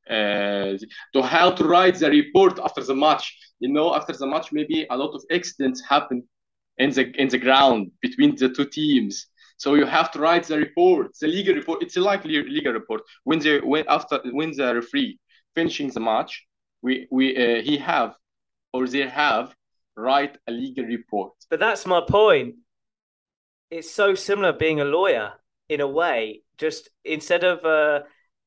uh, 0.10 0.77
to 1.13 1.22
how 1.22 1.51
to 1.51 1.63
write 1.63 1.96
the 1.96 2.10
report 2.10 2.60
after 2.60 2.84
the 2.84 2.96
match. 2.96 3.38
You 3.60 3.70
know, 3.70 3.94
after 3.96 4.13
the 4.13 4.27
match, 4.27 4.51
maybe 4.51 4.88
a 4.89 4.98
lot 4.98 5.13
of 5.13 5.24
accidents 5.32 5.82
happen 5.88 6.24
in 6.77 6.91
the 6.91 7.12
in 7.22 7.27
the 7.27 7.38
ground 7.38 7.91
between 8.01 8.36
the 8.36 8.50
two 8.50 8.65
teams. 8.65 9.27
So 9.62 9.75
you 9.75 9.86
have 9.86 10.10
to 10.13 10.20
write 10.20 10.46
the 10.46 10.58
report, 10.58 11.12
the 11.22 11.27
legal 11.27 11.53
report. 11.53 11.84
It's 11.84 11.96
a 11.96 12.01
like 12.01 12.25
legal 12.25 12.74
report. 12.74 13.03
When 13.25 13.38
the 13.38 13.60
when 13.60 13.86
after 13.88 14.20
when 14.32 14.50
the 14.58 14.74
referee 14.74 15.20
finishing 15.53 15.89
the 15.91 16.00
match, 16.00 16.48
we 16.82 17.08
we 17.12 17.38
uh, 17.38 17.62
he 17.62 17.77
have 17.77 18.15
or 18.74 18.88
they 18.88 19.08
have 19.08 19.56
write 19.96 20.36
a 20.48 20.51
legal 20.51 20.86
report. 20.86 21.34
But 21.51 21.60
that's 21.60 21.86
my 21.86 22.01
point. 22.01 22.56
It's 23.70 23.91
so 23.91 24.15
similar 24.15 24.51
being 24.51 24.82
a 24.82 24.86
lawyer 24.98 25.34
in 25.70 25.80
a 25.80 25.88
way. 25.88 26.41
Just 26.58 26.89
instead 27.06 27.44
of 27.44 27.63
uh, 27.63 28.00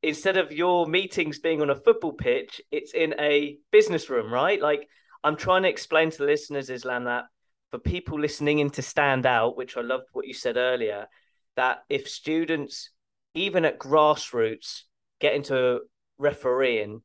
instead 0.02 0.36
of 0.36 0.50
your 0.50 0.84
meetings 0.88 1.38
being 1.38 1.62
on 1.62 1.70
a 1.70 1.76
football 1.76 2.14
pitch, 2.14 2.60
it's 2.72 2.92
in 2.92 3.14
a 3.20 3.58
business 3.70 4.10
room, 4.10 4.34
right? 4.34 4.60
Like 4.60 4.88
I'm 5.22 5.36
trying 5.36 5.62
to 5.62 5.68
explain 5.68 6.10
to 6.10 6.18
the 6.18 6.24
listeners, 6.24 6.70
Islam, 6.70 7.04
that 7.04 7.26
for 7.74 7.80
people 7.80 8.20
listening 8.20 8.60
in 8.60 8.70
to 8.70 8.82
stand 8.82 9.26
out, 9.26 9.56
which 9.56 9.76
I 9.76 9.80
loved 9.80 10.04
what 10.12 10.28
you 10.28 10.32
said 10.32 10.56
earlier, 10.56 11.08
that 11.56 11.78
if 11.88 12.08
students, 12.08 12.90
even 13.34 13.64
at 13.64 13.80
grassroots, 13.80 14.82
get 15.20 15.34
into 15.34 15.80
refereeing, 16.16 17.02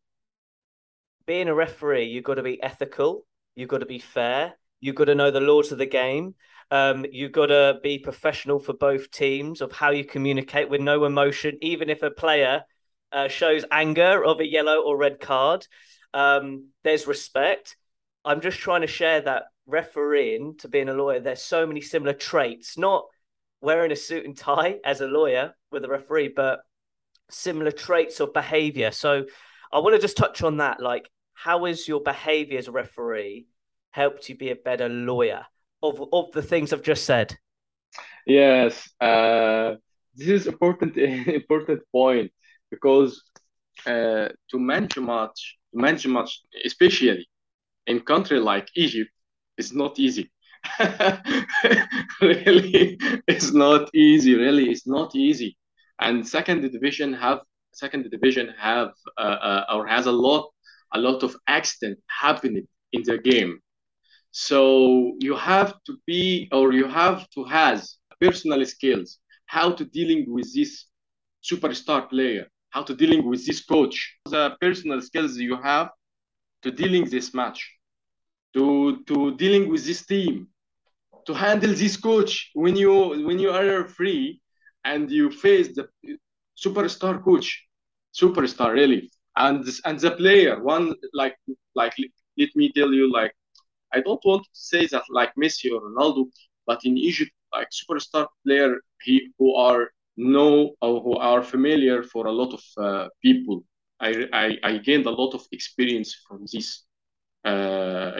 being 1.26 1.48
a 1.48 1.56
referee, 1.56 2.10
you've 2.10 2.24
got 2.24 2.36
to 2.36 2.44
be 2.44 2.62
ethical, 2.62 3.26
you've 3.56 3.70
got 3.70 3.80
to 3.80 3.88
be 3.88 3.98
fair, 3.98 4.60
you've 4.80 4.96
got 4.96 5.06
to 5.06 5.16
know 5.16 5.32
the 5.32 5.40
laws 5.40 5.72
of 5.72 5.80
the 5.80 5.88
game. 5.88 6.36
Um, 6.70 7.04
you've 7.12 7.32
got 7.32 7.48
to 7.48 7.80
be 7.82 7.98
professional 7.98 8.60
for 8.60 8.74
both 8.74 9.10
teams 9.10 9.62
of 9.62 9.72
how 9.72 9.90
you 9.90 10.06
communicate 10.06 10.70
with 10.70 10.82
no 10.82 11.04
emotion, 11.06 11.58
even 11.64 11.90
if 11.90 12.04
a 12.04 12.12
player 12.12 12.62
uh, 13.12 13.28
shows 13.28 13.66
anger 13.72 14.24
of 14.24 14.40
a 14.40 14.46
yellow 14.46 14.84
or 14.84 14.96
red 14.98 15.20
card. 15.20 15.66
Um, 16.14 16.68
there's 16.84 17.08
respect. 17.08 17.76
I'm 18.24 18.42
just 18.42 18.60
trying 18.60 18.82
to 18.82 18.88
share 18.88 19.22
that 19.22 19.46
refereeing 19.70 20.56
to 20.58 20.68
being 20.68 20.90
a 20.90 20.94
lawyer. 20.94 21.20
There's 21.20 21.42
so 21.42 21.66
many 21.66 21.82
similar 21.82 22.14
traits, 22.14 22.78
not 22.78 23.06
wearing 23.62 23.92
a 23.92 23.96
suit 23.96 24.26
and 24.26 24.38
tie 24.38 24.80
as 24.84 25.02
a 25.02 25.08
lawyer 25.08 25.54
with 25.72 25.86
a 25.86 25.90
referee, 25.90 26.34
but 26.36 26.60
similar 27.30 27.72
traits 27.72 28.20
of 28.20 28.34
behavior. 28.34 28.92
So 28.92 29.26
I 29.72 29.80
want 29.80 29.96
to 29.96 30.02
just 30.02 30.18
touch 30.18 30.42
on 30.42 30.58
that. 30.58 30.82
Like, 30.82 31.10
how 31.34 31.66
has 31.66 31.88
your 31.88 32.02
behavior 32.02 32.58
as 32.58 32.68
a 32.68 32.72
referee 32.72 33.48
helped 33.92 34.30
you 34.30 34.36
be 34.36 34.52
a 34.52 34.56
better 34.56 34.90
lawyer 34.90 35.46
of, 35.82 36.04
of 36.12 36.32
the 36.32 36.42
things 36.42 36.74
I've 36.74 36.82
just 36.82 37.06
said? 37.06 37.38
Yes, 38.26 38.90
uh, 39.00 39.76
this 40.16 40.28
is 40.28 40.48
important 40.48 40.98
important 40.98 41.82
point 41.92 42.32
because 42.70 43.24
uh, 43.86 44.30
to 44.52 44.60
manage 44.60 44.98
a 44.98 45.02
match, 45.02 45.58
to 45.72 45.80
manage 45.80 46.06
a 46.06 46.10
match, 46.10 46.42
especially 46.66 47.28
in 47.88 48.02
country 48.02 48.40
like 48.40 48.68
Egypt, 48.76 49.10
is 49.60 49.74
not 49.74 50.00
easy. 50.00 50.32
really, 52.22 52.98
it's 53.28 53.51
not 53.54 53.89
easy. 53.94 54.34
Really, 54.36 54.70
it's 54.72 54.88
not 54.88 55.16
easy. 55.16 55.58
And 56.01 56.28
second 56.28 56.62
division 56.62 57.13
have 57.13 57.39
second 57.74 58.10
division 58.10 58.54
have 58.58 58.92
uh, 59.18 59.39
uh, 59.50 59.63
or 59.74 59.88
has 59.88 60.06
a 60.08 60.12
lot 60.12 60.44
a 60.94 61.00
lot 61.00 61.24
of 61.24 61.36
accident 61.48 61.98
happening 62.08 62.68
in 62.94 63.04
the 63.04 63.18
game. 63.18 63.60
So 64.32 65.16
you 65.20 65.36
have 65.36 65.74
to 65.86 65.98
be 66.06 66.50
or 66.51 66.74
you 66.74 66.88
have 66.88 67.30
to 67.36 67.44
has 67.46 67.98
personal 68.20 68.66
skills 68.66 69.20
how 69.46 69.72
to 69.72 69.84
dealing 69.86 70.22
with 70.36 70.48
this 70.54 70.86
superstar 71.50 72.10
player 72.10 72.46
how 72.70 72.84
to 72.84 72.96
dealing 72.96 73.28
with 73.28 73.46
this 73.46 73.63
coach, 73.63 74.18
the 74.25 74.56
personal 74.62 75.01
skills 75.01 75.38
you 75.38 75.58
have 75.62 75.89
to 76.62 76.72
dealing 76.72 77.06
this 77.10 77.34
match, 77.34 77.78
to 78.53 79.03
to 79.06 79.36
dealing 79.36 79.70
with 79.70 79.86
this 79.86 80.06
team, 80.06 80.48
to 81.25 81.34
handle 81.34 81.74
this 81.74 81.98
coach 81.98 82.51
when 82.53 82.75
you 82.75 82.91
when 83.27 83.39
you 83.39 83.51
are 83.51 83.88
free 83.88 84.41
and 84.84 85.12
you 85.12 85.29
face 85.29 85.75
the 85.75 85.88
superstar 86.58 87.24
coach, 87.24 87.68
superstar 88.13 88.74
really, 88.74 89.10
and 89.36 89.65
and 89.86 90.00
the 90.00 90.12
player 90.12 90.62
one 90.63 90.96
like 91.13 91.38
like 91.75 91.94
let 92.38 92.50
me 92.56 92.72
tell 92.72 92.94
you 92.94 93.12
like 93.12 93.34
I 93.94 94.01
don't 94.01 94.24
want 94.24 94.44
to 94.44 94.50
say 94.53 94.86
that 94.88 95.03
like 95.10 95.34
Messi 95.36 95.72
or 95.72 95.82
Ronaldo, 95.82 96.25
but 96.65 96.79
in 96.86 96.98
Egypt 96.98 97.32
like 97.53 97.70
superstar 97.72 98.27
player 98.46 98.77
he 99.01 99.32
who 99.38 99.56
are 99.56 99.89
know 100.18 100.75
or 100.82 101.01
who 101.01 101.15
are 101.15 101.41
familiar 101.41 102.03
for 102.03 102.27
a 102.27 102.32
lot 102.32 102.53
of 102.53 102.63
uh, 102.77 103.08
people. 103.22 103.63
I, 104.01 104.27
I, 104.32 104.58
I, 104.63 104.77
gained 104.77 105.06
a 105.08 105.12
lot 105.12 105.34
of 105.34 105.46
experience 105.51 106.15
from 106.25 106.46
this 106.53 106.86
uh, 107.46 108.12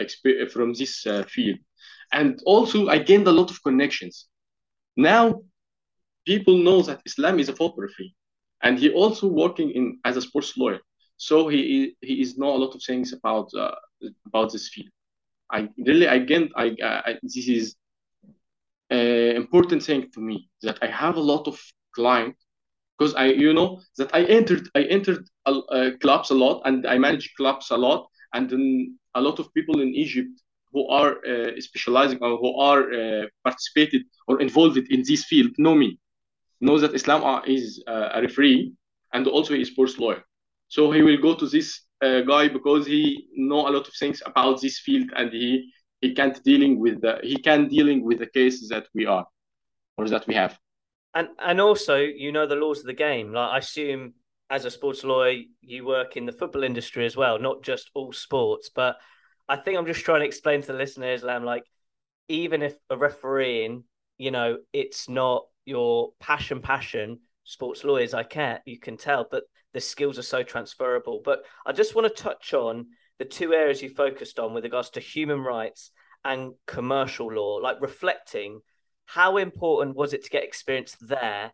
from 0.52 0.74
this 0.74 1.06
uh, 1.06 1.24
field, 1.24 1.58
and 2.12 2.40
also 2.46 2.88
I 2.88 2.98
gained 2.98 3.26
a 3.28 3.32
lot 3.32 3.50
of 3.50 3.62
connections. 3.62 4.26
Now 4.96 5.42
people 6.26 6.56
know 6.58 6.82
that 6.82 7.00
Islam 7.06 7.38
is 7.38 7.48
a 7.48 7.52
photography, 7.52 8.14
and 8.62 8.78
he 8.78 8.90
also 8.90 9.26
working 9.26 9.70
in 9.70 9.98
as 10.04 10.16
a 10.16 10.22
sports 10.22 10.56
lawyer. 10.56 10.80
So 11.16 11.48
he 11.48 11.94
he 12.00 12.20
is 12.20 12.36
know 12.38 12.54
a 12.56 12.62
lot 12.64 12.74
of 12.74 12.82
things 12.82 13.12
about 13.12 13.48
uh, 13.54 13.74
about 14.26 14.52
this 14.52 14.68
field. 14.68 14.90
I 15.50 15.68
really 15.86 16.06
again 16.06 16.50
I, 16.56 16.76
I 17.08 17.18
this 17.22 17.48
is 17.48 17.76
an 18.90 19.36
important 19.36 19.82
thing 19.82 20.10
to 20.14 20.20
me 20.20 20.48
that 20.62 20.78
I 20.82 20.86
have 20.88 21.16
a 21.16 21.26
lot 21.32 21.46
of 21.46 21.58
clients 21.94 22.40
because 22.98 23.14
I 23.14 23.26
you 23.26 23.52
know 23.54 23.80
that 23.98 24.10
I 24.14 24.24
entered 24.24 24.68
I 24.74 24.82
entered 24.84 25.28
uh, 25.46 25.90
clubs 26.00 26.30
a 26.30 26.34
lot 26.34 26.62
and 26.64 26.86
I 26.86 26.98
manage 26.98 27.34
clubs 27.36 27.70
a 27.70 27.76
lot 27.76 28.09
and 28.34 28.48
then 28.50 28.98
a 29.14 29.20
lot 29.20 29.38
of 29.38 29.52
people 29.54 29.80
in 29.80 29.88
Egypt 29.94 30.30
who 30.72 30.88
are 30.88 31.18
uh, 31.26 31.60
specializing 31.60 32.18
or 32.20 32.36
who 32.38 32.56
are 32.60 32.82
uh, 32.92 33.26
participated 33.44 34.02
or 34.28 34.40
involved 34.40 34.76
in 34.76 35.02
this 35.06 35.24
field 35.24 35.50
know 35.58 35.74
me 35.74 35.98
know 36.60 36.78
that 36.78 36.94
Islam 36.94 37.42
is 37.46 37.82
uh, 37.86 38.10
a 38.14 38.22
referee 38.22 38.72
and 39.12 39.26
also 39.26 39.54
is 39.54 39.68
sports 39.68 39.98
lawyer. 39.98 40.22
So 40.68 40.92
he 40.92 41.02
will 41.02 41.16
go 41.16 41.34
to 41.34 41.46
this 41.46 41.82
uh, 42.02 42.20
guy 42.20 42.48
because 42.48 42.86
he 42.86 43.28
know 43.34 43.68
a 43.68 43.70
lot 43.70 43.88
of 43.88 43.94
things 43.94 44.22
about 44.24 44.60
this 44.60 44.78
field 44.78 45.10
and 45.16 45.32
he 45.32 45.72
he 46.00 46.14
can't 46.14 46.42
dealing 46.44 46.78
with 46.78 47.00
the 47.00 47.18
he 47.22 47.36
can 47.36 47.68
dealing 47.68 48.04
with 48.04 48.18
the 48.18 48.26
cases 48.26 48.68
that 48.68 48.86
we 48.94 49.06
are 49.06 49.26
or 49.96 50.08
that 50.08 50.26
we 50.26 50.34
have. 50.34 50.58
And 51.14 51.28
and 51.38 51.60
also 51.60 51.96
you 51.96 52.30
know 52.32 52.46
the 52.46 52.54
laws 52.54 52.80
of 52.80 52.86
the 52.86 52.94
game. 52.94 53.32
Like 53.32 53.50
i 53.50 53.58
assume 53.58 54.14
as 54.50 54.64
a 54.64 54.70
sports 54.70 55.04
lawyer 55.04 55.42
you 55.60 55.84
work 55.86 56.16
in 56.16 56.26
the 56.26 56.32
football 56.32 56.64
industry 56.64 57.06
as 57.06 57.16
well 57.16 57.38
not 57.38 57.62
just 57.62 57.90
all 57.94 58.12
sports. 58.12 58.70
But 58.74 58.96
i 59.48 59.56
think 59.56 59.78
i'm 59.78 59.86
just 59.86 60.04
trying 60.04 60.20
to 60.20 60.26
explain 60.26 60.60
to 60.60 60.68
the 60.68 60.78
listeners 60.78 61.22
lamb 61.22 61.44
like 61.44 61.64
even 62.28 62.62
if 62.62 62.76
a 62.88 62.96
refereeing 62.96 63.84
you 64.18 64.30
know 64.30 64.58
it's 64.72 65.08
not 65.08 65.46
your 65.64 66.12
passion 66.20 66.60
passion 66.60 67.18
sports 67.44 67.82
lawyers 67.82 68.14
i 68.14 68.22
care 68.22 68.60
you 68.64 68.78
can 68.78 68.96
tell 68.96 69.26
but 69.30 69.44
the 69.72 69.80
skills 69.80 70.18
are 70.18 70.22
so 70.22 70.42
transferable. 70.42 71.20
But 71.24 71.42
i 71.66 71.72
just 71.72 71.94
want 71.94 72.06
to 72.08 72.22
touch 72.22 72.54
on 72.54 72.86
the 73.18 73.24
two 73.24 73.52
areas 73.52 73.82
you 73.82 73.90
focused 73.90 74.38
on 74.38 74.54
with 74.54 74.64
regards 74.64 74.90
to 74.90 75.00
human 75.00 75.40
rights 75.40 75.90
and 76.24 76.52
commercial 76.66 77.32
law, 77.32 77.56
like 77.56 77.80
reflecting 77.80 78.60
how 79.04 79.36
important 79.36 79.96
was 79.96 80.12
it 80.12 80.24
to 80.24 80.30
get 80.30 80.44
experience 80.44 80.96
there 81.00 81.52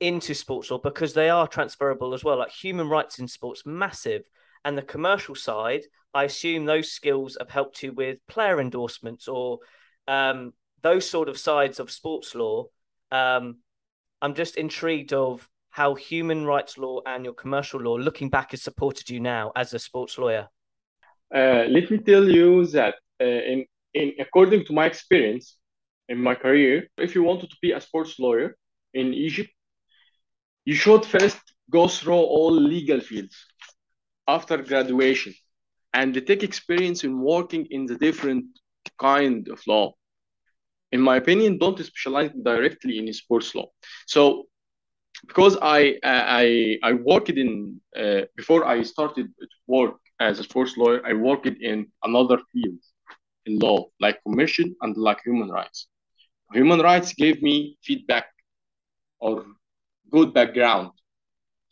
into 0.00 0.34
sports 0.34 0.70
law 0.70 0.78
because 0.78 1.14
they 1.14 1.28
are 1.28 1.46
transferable 1.46 2.14
as 2.14 2.24
well. 2.24 2.38
Like 2.38 2.50
human 2.50 2.88
rights 2.88 3.18
in 3.18 3.28
sports, 3.28 3.62
massive. 3.66 4.22
And 4.64 4.76
the 4.76 4.82
commercial 4.82 5.34
side, 5.34 5.82
I 6.14 6.24
assume 6.24 6.64
those 6.64 6.90
skills 6.90 7.36
have 7.38 7.50
helped 7.50 7.82
you 7.82 7.92
with 7.92 8.26
player 8.26 8.60
endorsements 8.60 9.28
or 9.28 9.58
um, 10.06 10.52
those 10.82 11.08
sort 11.08 11.28
of 11.28 11.38
sides 11.38 11.80
of 11.80 11.90
sports 11.90 12.34
law. 12.34 12.66
Um, 13.10 13.58
I'm 14.20 14.34
just 14.34 14.56
intrigued 14.56 15.12
of 15.12 15.48
how 15.70 15.94
human 15.94 16.44
rights 16.44 16.78
law 16.78 17.00
and 17.06 17.24
your 17.24 17.34
commercial 17.34 17.80
law, 17.80 17.96
looking 17.96 18.30
back, 18.30 18.50
has 18.50 18.62
supported 18.62 19.10
you 19.10 19.20
now 19.20 19.52
as 19.54 19.74
a 19.74 19.78
sports 19.78 20.18
lawyer. 20.18 20.48
Uh, 21.34 21.64
let 21.68 21.90
me 21.90 21.98
tell 21.98 22.28
you 22.28 22.66
that 22.66 22.94
uh, 23.20 23.24
in, 23.24 23.66
in 23.94 24.12
according 24.18 24.64
to 24.64 24.72
my 24.72 24.86
experience 24.86 25.56
in 26.08 26.18
my 26.20 26.34
career, 26.34 26.88
if 26.96 27.14
you 27.14 27.22
wanted 27.22 27.50
to 27.50 27.56
be 27.60 27.72
a 27.72 27.80
sports 27.80 28.18
lawyer 28.18 28.56
in 28.94 29.12
Egypt, 29.12 29.50
you 30.68 30.74
should 30.82 31.04
first 31.14 31.40
go 31.78 31.82
through 31.88 32.22
all 32.36 32.54
legal 32.74 33.00
fields 33.08 33.36
after 34.28 34.56
graduation 34.70 35.32
and 35.94 36.10
take 36.26 36.42
experience 36.42 37.04
in 37.04 37.12
working 37.20 37.66
in 37.70 37.86
the 37.86 37.96
different 38.06 38.44
kind 38.98 39.48
of 39.48 39.60
law. 39.66 39.86
In 40.92 41.00
my 41.00 41.16
opinion, 41.16 41.58
don't 41.58 41.78
specialize 41.78 42.30
directly 42.50 42.98
in 42.98 43.12
sports 43.12 43.54
law. 43.54 43.68
So 44.06 44.46
because 45.28 45.56
I 45.62 45.80
I 46.04 46.78
I 46.90 46.92
worked 47.10 47.30
in 47.44 47.50
uh, 48.02 48.22
before 48.36 48.62
I 48.74 48.82
started 48.82 49.26
to 49.52 49.58
work 49.66 49.94
as 50.20 50.38
a 50.40 50.44
sports 50.48 50.72
lawyer, 50.80 51.00
I 51.10 51.12
worked 51.28 51.46
in 51.70 51.78
another 52.08 52.38
field 52.52 52.80
in 53.46 53.58
law, 53.66 53.78
like 54.00 54.16
commercial 54.26 54.68
and 54.82 54.96
like 54.96 55.20
human 55.24 55.50
rights. 55.58 55.88
Human 56.54 56.80
rights 56.80 57.12
gave 57.14 57.42
me 57.42 57.76
feedback 57.86 58.26
or 59.20 59.44
good 60.10 60.32
background 60.34 60.90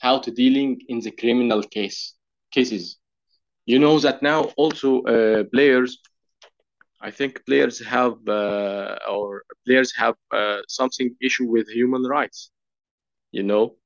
how 0.01 0.18
to 0.18 0.31
dealing 0.31 0.81
in 0.88 1.01
the 1.01 1.11
criminal 1.11 1.62
case 1.62 2.14
cases. 2.53 2.99
You 3.66 3.79
know 3.79 3.99
that 4.01 4.22
now 4.22 4.40
also 4.57 5.03
uh, 5.03 5.44
players, 5.53 5.99
I 7.01 7.11
think 7.11 7.44
players 7.46 7.79
have 7.87 8.14
uh, 8.29 8.96
or 9.11 9.42
players 9.66 9.92
have 9.96 10.14
uh, 10.33 10.61
something 10.68 11.14
issue 11.22 11.46
with 11.51 11.68
human 11.68 12.03
rights. 12.05 12.51
You 13.33 13.42
know, 13.42 13.77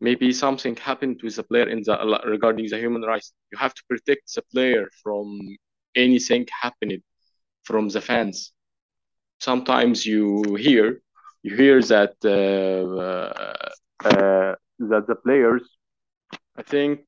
maybe 0.00 0.32
something 0.32 0.76
happened 0.76 1.20
with 1.22 1.36
the 1.36 1.42
player 1.44 1.68
in 1.68 1.82
the 1.82 1.94
regarding 2.26 2.66
the 2.68 2.78
human 2.78 3.02
rights. 3.02 3.32
You 3.52 3.58
have 3.58 3.74
to 3.74 3.82
protect 3.88 4.34
the 4.34 4.42
player 4.52 4.88
from 5.02 5.38
anything 5.96 6.46
happening 6.62 7.02
from 7.64 7.88
the 7.88 8.00
fans. 8.00 8.52
Sometimes 9.40 10.06
you 10.06 10.54
hear 10.56 11.00
you 11.42 11.56
hear 11.56 11.80
that 11.94 12.14
uh, 12.24 13.68
uh, 14.06 14.54
that 14.90 15.06
the 15.06 15.14
players, 15.14 15.62
I 16.56 16.62
think, 16.62 17.00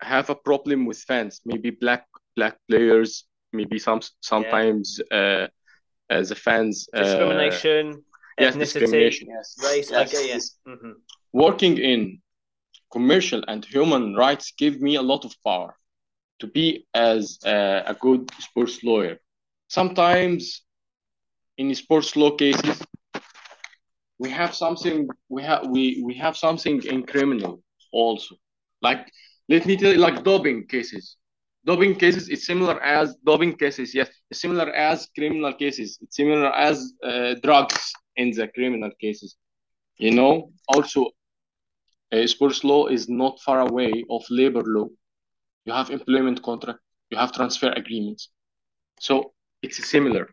have 0.00 0.30
a 0.30 0.34
problem 0.34 0.86
with 0.86 0.98
fans. 0.98 1.40
Maybe 1.44 1.70
black 1.70 2.06
black 2.36 2.56
players. 2.68 3.24
Maybe 3.52 3.78
some 3.78 4.00
sometimes 4.20 5.00
yeah. 5.10 5.48
uh, 6.10 6.22
the 6.22 6.34
fans 6.34 6.88
uh, 6.94 7.02
discrimination. 7.02 8.02
Yes, 8.38 8.56
discrimination. 8.56 9.28
Yes, 9.28 9.56
race. 9.62 9.90
Yes. 9.90 10.14
Okay, 10.14 10.28
yes. 10.28 10.56
Mm-hmm. 10.66 10.92
Working 11.32 11.78
in 11.78 12.20
commercial 12.90 13.42
and 13.48 13.64
human 13.64 14.14
rights 14.14 14.52
give 14.56 14.80
me 14.80 14.96
a 14.96 15.02
lot 15.02 15.24
of 15.24 15.32
power 15.44 15.76
to 16.40 16.46
be 16.46 16.86
as 16.94 17.38
a, 17.44 17.82
a 17.86 17.94
good 17.94 18.30
sports 18.38 18.82
lawyer. 18.82 19.18
Sometimes 19.68 20.62
in 21.56 21.74
sports 21.74 22.16
law 22.16 22.30
cases, 22.30 22.81
we 24.22 24.30
have 24.30 24.52
something 24.64 24.96
we 25.36 25.42
have 25.42 25.62
we, 25.74 26.02
we 26.06 26.14
have 26.24 26.36
something 26.36 26.76
in 26.92 26.98
criminal 27.12 27.54
also. 27.92 28.34
Like 28.82 29.02
let 29.48 29.66
me 29.66 29.76
tell 29.76 29.92
you, 29.92 29.98
like 29.98 30.24
doping 30.24 30.66
cases. 30.66 31.16
Doping 31.66 31.94
cases 31.96 32.28
it's 32.28 32.46
similar 32.46 32.76
as 32.82 33.16
doping 33.26 33.54
cases, 33.56 33.94
yes, 33.94 34.08
it's 34.30 34.40
similar 34.40 34.68
as 34.90 35.08
criminal 35.16 35.52
cases. 35.54 35.98
It's 36.02 36.16
similar 36.16 36.52
as 36.68 36.76
uh, 37.04 37.34
drugs 37.42 37.92
in 38.16 38.30
the 38.30 38.48
criminal 38.48 38.90
cases. 39.00 39.36
You 39.98 40.12
know, 40.12 40.50
also 40.68 41.10
uh, 42.12 42.26
sports 42.26 42.64
law 42.64 42.86
is 42.86 43.08
not 43.08 43.40
far 43.40 43.60
away 43.60 44.04
of 44.10 44.22
labor 44.30 44.62
law. 44.64 44.88
You 45.64 45.72
have 45.72 45.90
employment 45.90 46.42
contract, 46.42 46.80
you 47.10 47.18
have 47.18 47.32
transfer 47.32 47.70
agreements. 47.72 48.28
So 49.00 49.32
it's 49.62 49.86
similar. 49.88 50.28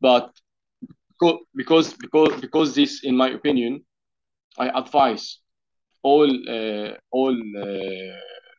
But 0.00 0.30
because 1.20 1.94
because 1.94 1.94
because 2.40 2.74
this, 2.74 3.04
in 3.04 3.16
my 3.16 3.30
opinion, 3.30 3.84
I 4.58 4.68
advise 4.68 5.38
all 6.02 6.30
uh, 6.48 6.92
all 7.10 7.34
uh, 7.34 8.18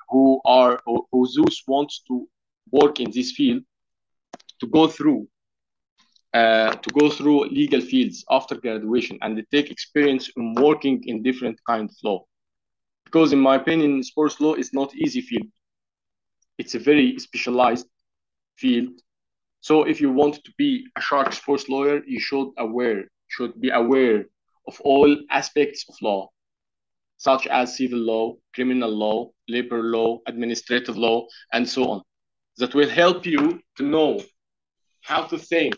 who 0.10 0.42
are 0.46 0.82
who 0.86 1.28
Zeus 1.28 1.64
wants 1.68 2.02
to 2.08 2.28
work 2.72 3.00
in 3.00 3.12
this 3.12 3.32
field 3.32 3.64
to 4.60 4.68
go 4.68 4.88
through 4.88 5.28
uh, 6.34 6.72
to 6.76 6.90
go 7.00 7.10
through 7.10 7.46
legal 7.46 7.82
fields 7.82 8.24
after 8.30 8.56
graduation 8.56 9.18
and 9.22 9.38
they 9.38 9.46
take 9.52 9.72
experience 9.72 10.30
in 10.36 10.54
working 10.56 11.02
in 11.06 11.24
different 11.24 11.58
kind 11.66 11.90
of 11.90 11.96
law. 12.04 12.26
Because 13.06 13.32
in 13.32 13.40
my 13.40 13.56
opinion, 13.56 14.04
sports 14.04 14.40
law 14.42 14.54
is 14.56 14.74
not 14.74 14.94
easy 14.96 15.22
field. 15.22 15.48
It's 16.58 16.76
a 16.76 16.80
very 16.80 17.18
specialized 17.20 17.88
field. 18.58 18.90
So 19.68 19.82
if 19.82 20.00
you 20.00 20.12
want 20.12 20.36
to 20.46 20.52
be 20.60 20.86
a 20.96 21.02
shark 21.02 21.34
sports 21.34 21.68
lawyer, 21.70 22.04
you 22.06 22.20
should 22.20 22.50
aware 22.60 23.06
should 23.36 23.60
be 23.60 23.72
aware 23.72 24.26
of 24.68 24.80
all 24.82 25.10
aspects 25.32 25.86
of 25.90 25.96
law, 26.04 26.30
such 27.18 27.48
as 27.48 27.76
civil 27.76 27.98
law, 27.98 28.36
criminal 28.54 28.92
law, 28.92 29.32
labor 29.48 29.82
law, 29.82 30.20
administrative 30.28 30.98
law, 30.98 31.26
and 31.52 31.68
so 31.68 31.82
on. 31.94 32.02
That 32.58 32.76
will 32.76 32.90
help 32.90 33.26
you 33.26 33.60
to 33.78 33.84
know 33.84 34.22
how 35.02 35.24
to 35.32 35.38
think 35.40 35.74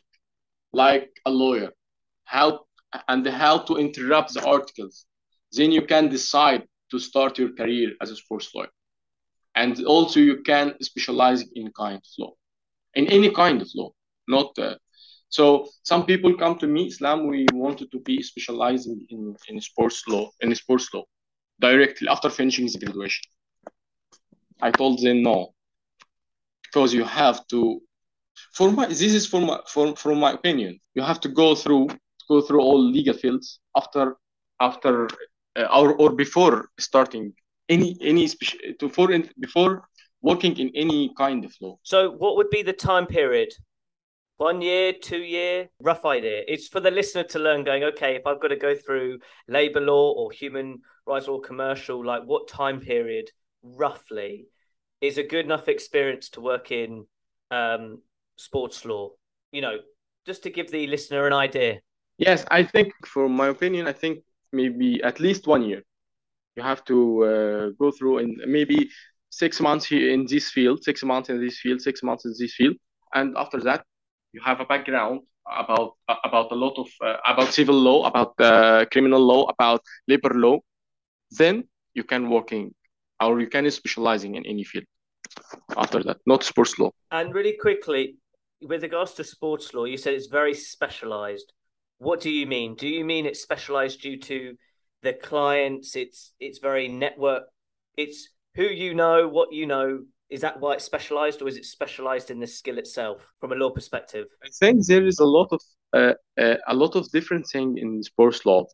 like 0.73 1.09
a 1.25 1.31
lawyer, 1.31 1.71
how 2.25 2.65
and 3.07 3.25
how 3.25 3.59
to 3.67 3.77
interrupt 3.77 4.33
the 4.33 4.45
articles. 4.45 5.05
Then 5.53 5.71
you 5.71 5.83
can 5.83 6.09
decide 6.09 6.63
to 6.91 6.99
start 6.99 7.39
your 7.39 7.53
career 7.53 7.93
as 8.01 8.11
a 8.11 8.17
sports 8.17 8.53
lawyer. 8.53 8.73
And 9.55 9.81
also 9.85 10.19
you 10.19 10.41
can 10.43 10.75
specialize 10.81 11.45
in 11.55 11.71
kind 11.71 12.01
of 12.05 12.11
law, 12.19 12.33
in 12.97 13.05
any 13.17 13.29
kind 13.41 13.61
of 13.61 13.69
law, 13.79 13.89
not 14.27 14.49
uh, 14.59 14.75
so 15.29 15.43
some 15.83 16.03
people 16.05 16.31
come 16.37 16.55
to 16.59 16.67
me, 16.67 16.87
Islam, 16.87 17.27
we 17.27 17.45
wanted 17.53 17.91
to 17.91 17.99
be 17.99 18.15
specializing 18.31 18.97
in, 19.09 19.35
in 19.49 19.59
sports 19.61 19.99
law, 20.07 20.25
in 20.41 20.55
sports 20.55 20.87
law, 20.93 21.03
directly 21.59 22.07
after 22.07 22.29
finishing 22.29 22.67
the 22.67 22.79
graduation. 22.83 23.25
I 24.61 24.71
told 24.71 25.01
them 25.01 25.21
no, 25.23 25.53
because 26.63 26.93
you 26.93 27.03
have 27.03 27.45
to 27.47 27.81
for 28.53 28.71
my 28.71 28.85
this 28.87 29.13
is 29.19 29.25
for 29.25 29.41
my 29.41 29.59
for, 29.67 29.95
from 29.95 30.19
my 30.19 30.31
opinion 30.31 30.79
you 30.95 31.01
have 31.01 31.19
to 31.25 31.29
go 31.29 31.55
through 31.55 31.87
go 32.29 32.41
through 32.41 32.61
all 32.61 32.81
legal 32.97 33.13
fields 33.13 33.59
after 33.75 34.15
after 34.59 35.07
uh, 35.59 35.67
or, 35.79 35.95
or 36.01 36.09
before 36.23 36.69
starting 36.79 37.33
any 37.69 37.97
any 38.01 38.27
to 38.79 38.89
for 38.89 39.07
before 39.39 39.73
working 40.21 40.57
in 40.57 40.71
any 40.75 41.11
kind 41.17 41.45
of 41.45 41.53
law 41.61 41.77
so 41.83 42.11
what 42.11 42.35
would 42.35 42.49
be 42.49 42.61
the 42.61 42.73
time 42.73 43.05
period 43.05 43.49
one 44.37 44.61
year, 44.61 44.93
two 44.93 45.17
year, 45.17 45.67
rough 45.81 46.05
idea. 46.05 46.43
It's 46.47 46.67
for 46.67 46.79
the 46.79 46.91
listener 46.91 47.23
to 47.23 47.39
learn 47.39 47.63
going, 47.63 47.83
okay, 47.83 48.15
if 48.15 48.27
I've 48.27 48.39
got 48.39 48.49
to 48.49 48.55
go 48.55 48.75
through 48.75 49.19
labor 49.47 49.81
law 49.81 50.13
or 50.13 50.31
human 50.31 50.81
rights 51.07 51.27
law 51.27 51.39
commercial, 51.39 52.05
like 52.05 52.23
what 52.23 52.47
time 52.47 52.79
period 52.79 53.31
roughly 53.63 54.45
is 55.01 55.17
a 55.17 55.23
good 55.23 55.45
enough 55.45 55.67
experience 55.67 56.29
to 56.29 56.41
work 56.41 56.71
in 56.71 57.05
um, 57.49 58.01
sports 58.35 58.85
law? 58.85 59.09
You 59.51 59.61
know, 59.61 59.77
just 60.25 60.43
to 60.43 60.51
give 60.51 60.69
the 60.69 60.85
listener 60.85 61.25
an 61.25 61.33
idea. 61.33 61.79
Yes, 62.19 62.45
I 62.51 62.63
think, 62.63 62.93
for 63.07 63.27
my 63.27 63.47
opinion, 63.47 63.87
I 63.87 63.93
think 63.93 64.19
maybe 64.51 65.01
at 65.03 65.19
least 65.19 65.47
one 65.47 65.63
year. 65.63 65.83
You 66.55 66.63
have 66.63 66.83
to 66.85 67.23
uh, 67.23 67.69
go 67.79 67.91
through 67.91 68.19
and 68.19 68.37
maybe 68.47 68.89
six 69.43 69.59
months 69.61 69.85
here 69.85 70.09
in 70.15 70.25
this 70.25 70.49
field, 70.49 70.83
six 70.83 71.03
months 71.03 71.29
in 71.29 71.39
this 71.39 71.59
field, 71.59 71.79
six 71.81 72.01
months 72.03 72.25
in 72.25 72.33
this 72.39 72.53
field, 72.55 72.75
and 73.13 73.37
after 73.37 73.59
that, 73.61 73.85
you 74.33 74.41
have 74.43 74.59
a 74.59 74.65
background 74.65 75.21
about 75.63 75.93
about 76.27 76.51
a 76.51 76.55
lot 76.55 76.75
of 76.77 76.87
uh, 77.01 77.17
about 77.25 77.53
civil 77.53 77.75
law, 77.75 78.05
about 78.05 78.33
uh, 78.39 78.85
criminal 78.91 79.21
law, 79.21 79.43
about 79.55 79.81
labor 80.07 80.33
law. 80.33 80.57
Then 81.31 81.63
you 81.93 82.03
can 82.03 82.29
working 82.29 82.73
or 83.21 83.39
you 83.39 83.47
can 83.47 83.69
specializing 83.71 84.35
in 84.35 84.45
any 84.45 84.63
field 84.63 84.85
after 85.75 86.03
that, 86.03 86.17
not 86.25 86.43
sports 86.43 86.77
law. 86.79 86.91
And 87.11 87.33
really 87.33 87.57
quickly, 87.59 88.17
with 88.61 88.83
regards 88.83 89.13
to 89.13 89.23
sports 89.23 89.73
law, 89.73 89.85
you 89.85 89.97
said 89.97 90.13
it's 90.13 90.27
very 90.27 90.53
specialized. 90.53 91.51
What 91.99 92.21
do 92.21 92.29
you 92.29 92.45
mean? 92.45 92.75
Do 92.75 92.87
you 92.87 93.03
mean 93.05 93.25
it's 93.25 93.41
specialized 93.41 94.01
due 94.01 94.19
to 94.19 94.55
the 95.01 95.13
clients? 95.13 95.95
It's 95.95 96.33
it's 96.39 96.59
very 96.59 96.87
network. 96.87 97.43
It's 97.95 98.29
who 98.57 98.63
you 98.63 98.93
know, 98.93 99.27
what 99.29 99.53
you 99.53 99.65
know. 99.65 100.03
Is 100.29 100.41
that 100.41 100.59
why 100.59 100.73
it's 100.73 100.83
specialized, 100.83 101.41
or 101.41 101.47
is 101.47 101.55
it 101.55 101.63
specialized 101.63 102.31
in 102.31 102.39
the 102.41 102.47
skill 102.47 102.77
itself 102.77 103.21
from 103.39 103.53
a 103.53 103.55
law 103.55 103.69
perspective? 103.69 104.27
I 104.43 104.49
think 104.59 104.85
there 104.85 105.05
is 105.05 105.19
a 105.19 105.25
lot 105.25 105.47
of 105.51 105.61
uh, 105.93 106.13
uh, 106.37 106.57
a 106.67 106.73
lot 106.73 106.97
of 106.97 107.09
different 107.11 107.45
thing 107.47 107.77
in 107.77 108.03
sports 108.03 108.45
law. 108.45 108.65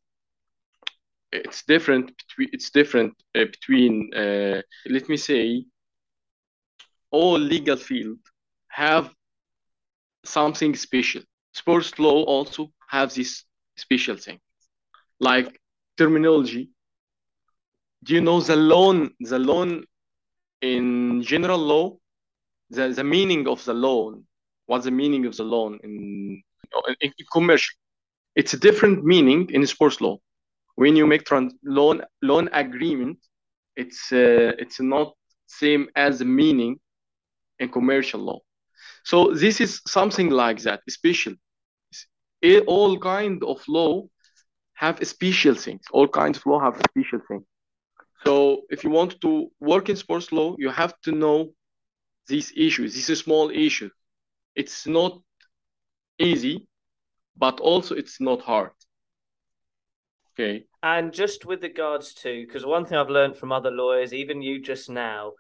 It's 1.32 1.64
different 1.68 2.12
between 2.18 2.50
it's 2.54 2.72
different 2.72 3.14
uh, 3.36 3.46
between 3.46 4.12
uh, 4.16 4.62
let 4.88 5.10
me 5.10 5.18
say 5.18 5.66
all 7.12 7.38
legal 7.38 7.78
field 7.78 8.18
have 8.70 9.14
something 10.26 10.76
special. 10.76 11.22
Sports 11.54 12.00
law 12.00 12.24
also 12.24 12.72
have 12.90 13.14
this 13.14 13.44
special 13.78 14.18
thing, 14.18 14.40
like 15.20 15.60
terminology. 15.98 16.73
Do 18.04 18.14
you 18.14 18.22
know 18.22 18.42
the 18.42 18.56
loan? 18.56 19.12
The 19.20 19.40
loan 19.40 19.86
in 20.62 21.22
general 21.24 21.58
law, 21.58 21.98
the, 22.70 22.90
the 22.90 23.04
meaning 23.04 23.48
of 23.48 23.64
the 23.66 23.74
loan. 23.74 24.26
What's 24.66 24.86
the 24.86 24.92
meaning 24.92 25.26
of 25.26 25.36
the 25.36 25.44
loan 25.44 25.80
in, 25.84 26.42
in, 26.88 26.96
in 27.02 27.26
commercial? 27.32 27.76
It's 28.36 28.54
a 28.54 28.58
different 28.58 29.04
meaning 29.04 29.50
in 29.52 29.66
sports 29.68 30.02
law. 30.02 30.18
When 30.76 30.96
you 30.96 31.06
make 31.06 31.24
trans- 31.26 31.54
loan 31.64 32.02
loan 32.22 32.50
agreement, 32.52 33.20
it's 33.76 34.12
uh, 34.12 34.54
it's 34.58 34.80
not 34.80 35.14
same 35.46 35.88
as 35.96 36.20
the 36.20 36.26
meaning 36.26 36.80
in 37.60 37.70
commercial 37.70 38.20
law. 38.20 38.40
So 39.04 39.34
this 39.34 39.62
is 39.62 39.82
something 39.88 40.30
like 40.30 40.62
that, 40.64 40.82
special. 40.90 41.34
All 42.68 42.98
kind 43.00 43.44
of 43.44 43.62
law 43.68 44.04
have 44.74 45.06
special 45.08 45.56
things. 45.56 45.84
All 45.92 46.08
kinds 46.08 46.38
of 46.38 46.46
law 46.46 46.60
have 46.60 46.82
special 46.90 47.20
things. 47.28 47.44
So 48.26 48.62
if 48.70 48.84
you 48.84 48.90
want 48.90 49.20
to 49.22 49.52
work 49.60 49.90
in 49.90 49.96
sports 49.96 50.32
law, 50.32 50.56
you 50.58 50.70
have 50.70 51.00
to 51.02 51.12
know 51.12 51.54
these 52.28 52.54
issues. 52.56 52.94
This 52.94 53.10
is 53.10 53.20
a 53.20 53.24
small 53.24 53.50
issue. 53.50 53.90
It's 54.56 54.88
not 54.88 55.20
easy, 56.20 56.68
but 57.36 57.60
also 57.60 57.96
it's 57.96 58.22
not 58.22 58.42
hard. 58.42 58.72
Okay. 60.34 60.66
And 60.82 61.14
just 61.14 61.46
with 61.46 61.64
regards 61.64 62.14
to, 62.16 62.46
because 62.46 62.66
one 62.66 62.86
thing 62.86 62.98
I've 62.98 63.10
learned 63.10 63.38
from 63.38 63.52
other 63.52 63.72
lawyers, 63.72 64.14
even 64.14 64.42
you 64.42 64.62
just 64.62 64.90
now, 64.90 65.34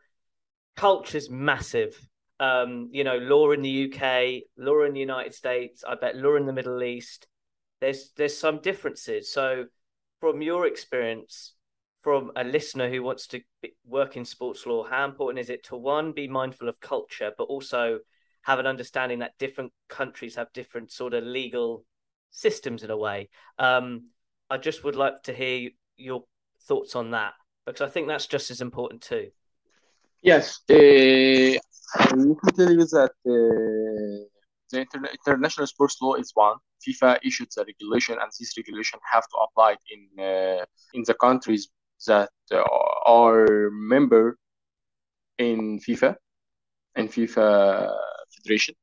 culture 0.75 1.17
is 1.17 1.29
massive 1.29 1.97
um, 2.39 2.89
you 2.91 3.03
know, 3.03 3.17
law 3.17 3.51
in 3.51 3.61
the 3.61 3.69
UK, 3.69 4.43
law 4.57 4.83
in 4.83 4.93
the 4.93 4.99
United 4.99 5.33
States, 5.33 5.83
I 5.87 5.95
bet 5.95 6.15
law 6.15 6.35
in 6.35 6.45
the 6.45 6.53
Middle 6.53 6.83
East. 6.83 7.27
There's 7.79 8.11
there's 8.15 8.37
some 8.37 8.59
differences. 8.61 9.31
So, 9.31 9.65
from 10.19 10.41
your 10.41 10.65
experience, 10.67 11.53
from 12.03 12.31
a 12.35 12.43
listener 12.43 12.89
who 12.89 13.01
wants 13.01 13.27
to 13.27 13.41
work 13.87 14.17
in 14.17 14.25
sports 14.25 14.65
law, 14.65 14.83
how 14.83 15.05
important 15.05 15.39
is 15.39 15.49
it 15.49 15.63
to 15.63 15.75
one 15.77 16.11
be 16.11 16.27
mindful 16.27 16.67
of 16.67 16.79
culture, 16.81 17.31
but 17.37 17.45
also 17.45 17.99
have 18.41 18.59
an 18.59 18.67
understanding 18.67 19.19
that 19.19 19.37
different 19.39 19.71
countries 19.87 20.35
have 20.35 20.51
different 20.53 20.91
sort 20.91 21.13
of 21.13 21.23
legal 21.23 21.85
systems 22.31 22.83
in 22.83 22.91
a 22.91 22.97
way. 22.97 23.29
Um, 23.57 24.09
I 24.49 24.57
just 24.57 24.83
would 24.83 24.97
like 24.97 25.23
to 25.23 25.33
hear 25.33 25.69
your 25.95 26.25
thoughts 26.67 26.95
on 26.95 27.11
that 27.11 27.33
because 27.65 27.81
I 27.81 27.89
think 27.89 28.09
that's 28.09 28.27
just 28.27 28.51
as 28.51 28.59
important 28.59 29.01
too. 29.01 29.29
Yes, 30.21 30.59
uh, 30.69 30.73
let 30.73 32.17
me 32.17 32.35
tell 32.55 32.71
you 32.71 32.85
that 32.85 33.11
uh, 33.25 34.27
the 34.71 34.85
interna- 34.85 35.13
international 35.13 35.67
sports 35.67 35.97
law 36.01 36.15
is 36.15 36.31
one. 36.33 36.57
FIFA 36.85 37.19
issued 37.23 37.47
the 37.55 37.63
regulation, 37.65 38.17
and 38.21 38.29
this 38.37 38.57
regulation 38.57 38.99
have 39.09 39.23
to 39.23 39.37
apply 39.37 39.75
in 39.89 40.23
uh, 40.23 40.65
in 40.93 41.03
the 41.07 41.13
countries 41.13 41.69
that 42.07 42.29
are 43.05 43.69
member 43.71 44.37
in 45.37 45.79
FIFA 45.79 46.15
and 46.95 47.09
FIFA 47.09 47.89
Federation. 48.35 48.75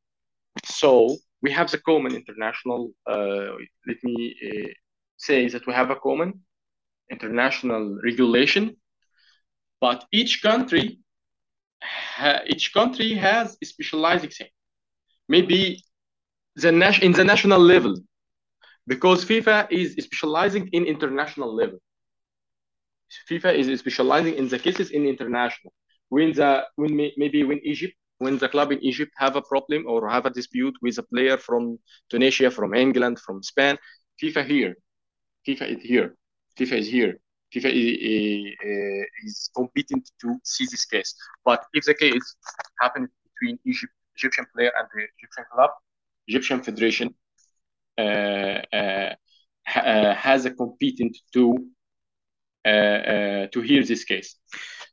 So 0.64 1.16
we 1.42 1.50
have 1.52 1.70
the 1.70 1.78
common 1.78 2.14
international. 2.14 2.90
Uh, 3.06 3.52
let 3.86 3.98
me 4.02 4.34
uh, 4.48 4.68
say 5.16 5.48
that 5.48 5.66
we 5.66 5.72
have 5.72 5.90
a 5.90 5.96
common 5.96 6.40
international 7.10 7.98
regulation, 8.04 8.76
but 9.80 10.04
each 10.12 10.42
country 10.42 10.98
each 12.46 12.72
country 12.72 13.14
has 13.14 13.56
a 13.62 13.66
specializing 13.66 14.30
thing. 14.30 14.48
Maybe 15.28 15.82
the 16.56 16.72
nas- 16.72 17.00
in 17.00 17.12
the 17.12 17.24
national 17.24 17.60
level, 17.60 17.94
because 18.86 19.24
FIFA 19.24 19.68
is 19.70 19.94
specializing 20.04 20.68
in 20.72 20.84
international 20.84 21.54
level. 21.54 21.78
FIFA 23.28 23.54
is 23.54 23.80
specializing 23.80 24.34
in 24.34 24.48
the 24.48 24.58
cases 24.58 24.90
in 24.90 25.06
international. 25.06 25.72
When 26.08 26.32
the 26.32 26.64
when 26.76 26.96
may, 26.96 27.12
maybe 27.16 27.44
when 27.44 27.60
Egypt 27.64 27.94
when 28.18 28.36
the 28.36 28.48
club 28.48 28.70
in 28.70 28.80
Egypt 28.84 29.12
have 29.16 29.36
a 29.36 29.42
problem 29.42 29.86
or 29.86 30.08
have 30.08 30.26
a 30.26 30.30
dispute 30.30 30.76
with 30.82 30.98
a 30.98 31.02
player 31.02 31.38
from 31.38 31.78
Tunisia, 32.10 32.50
from 32.50 32.74
England, 32.74 33.18
from 33.18 33.42
Spain, 33.42 33.78
FIFA 34.22 34.46
here, 34.46 34.74
FIFA 35.46 35.76
is 35.76 35.82
here, 35.82 36.14
FIFA 36.58 36.78
is 36.78 36.88
here. 36.88 37.20
FIFA 37.54 37.70
is, 37.74 38.54
is 39.24 39.50
competent 39.56 40.08
to 40.20 40.38
see 40.44 40.66
this 40.70 40.84
case. 40.84 41.14
But 41.44 41.64
if 41.72 41.84
the 41.84 41.94
case 41.94 42.36
happened 42.80 43.08
between 43.24 43.58
Egypt, 43.64 43.92
Egyptian 44.16 44.46
player 44.54 44.70
and 44.78 44.86
the 44.94 45.02
Egyptian 45.18 45.44
club, 45.52 45.70
Egyptian 46.28 46.62
Federation 46.62 47.14
uh, 47.98 48.60
uh, 48.72 49.14
has 50.14 50.44
a 50.44 50.50
competent 50.52 51.16
to 51.32 51.56
Uh, 52.66 52.68
uh, 52.68 53.46
to 53.52 53.62
hear 53.62 53.82
this 53.82 54.04
case. 54.04 54.36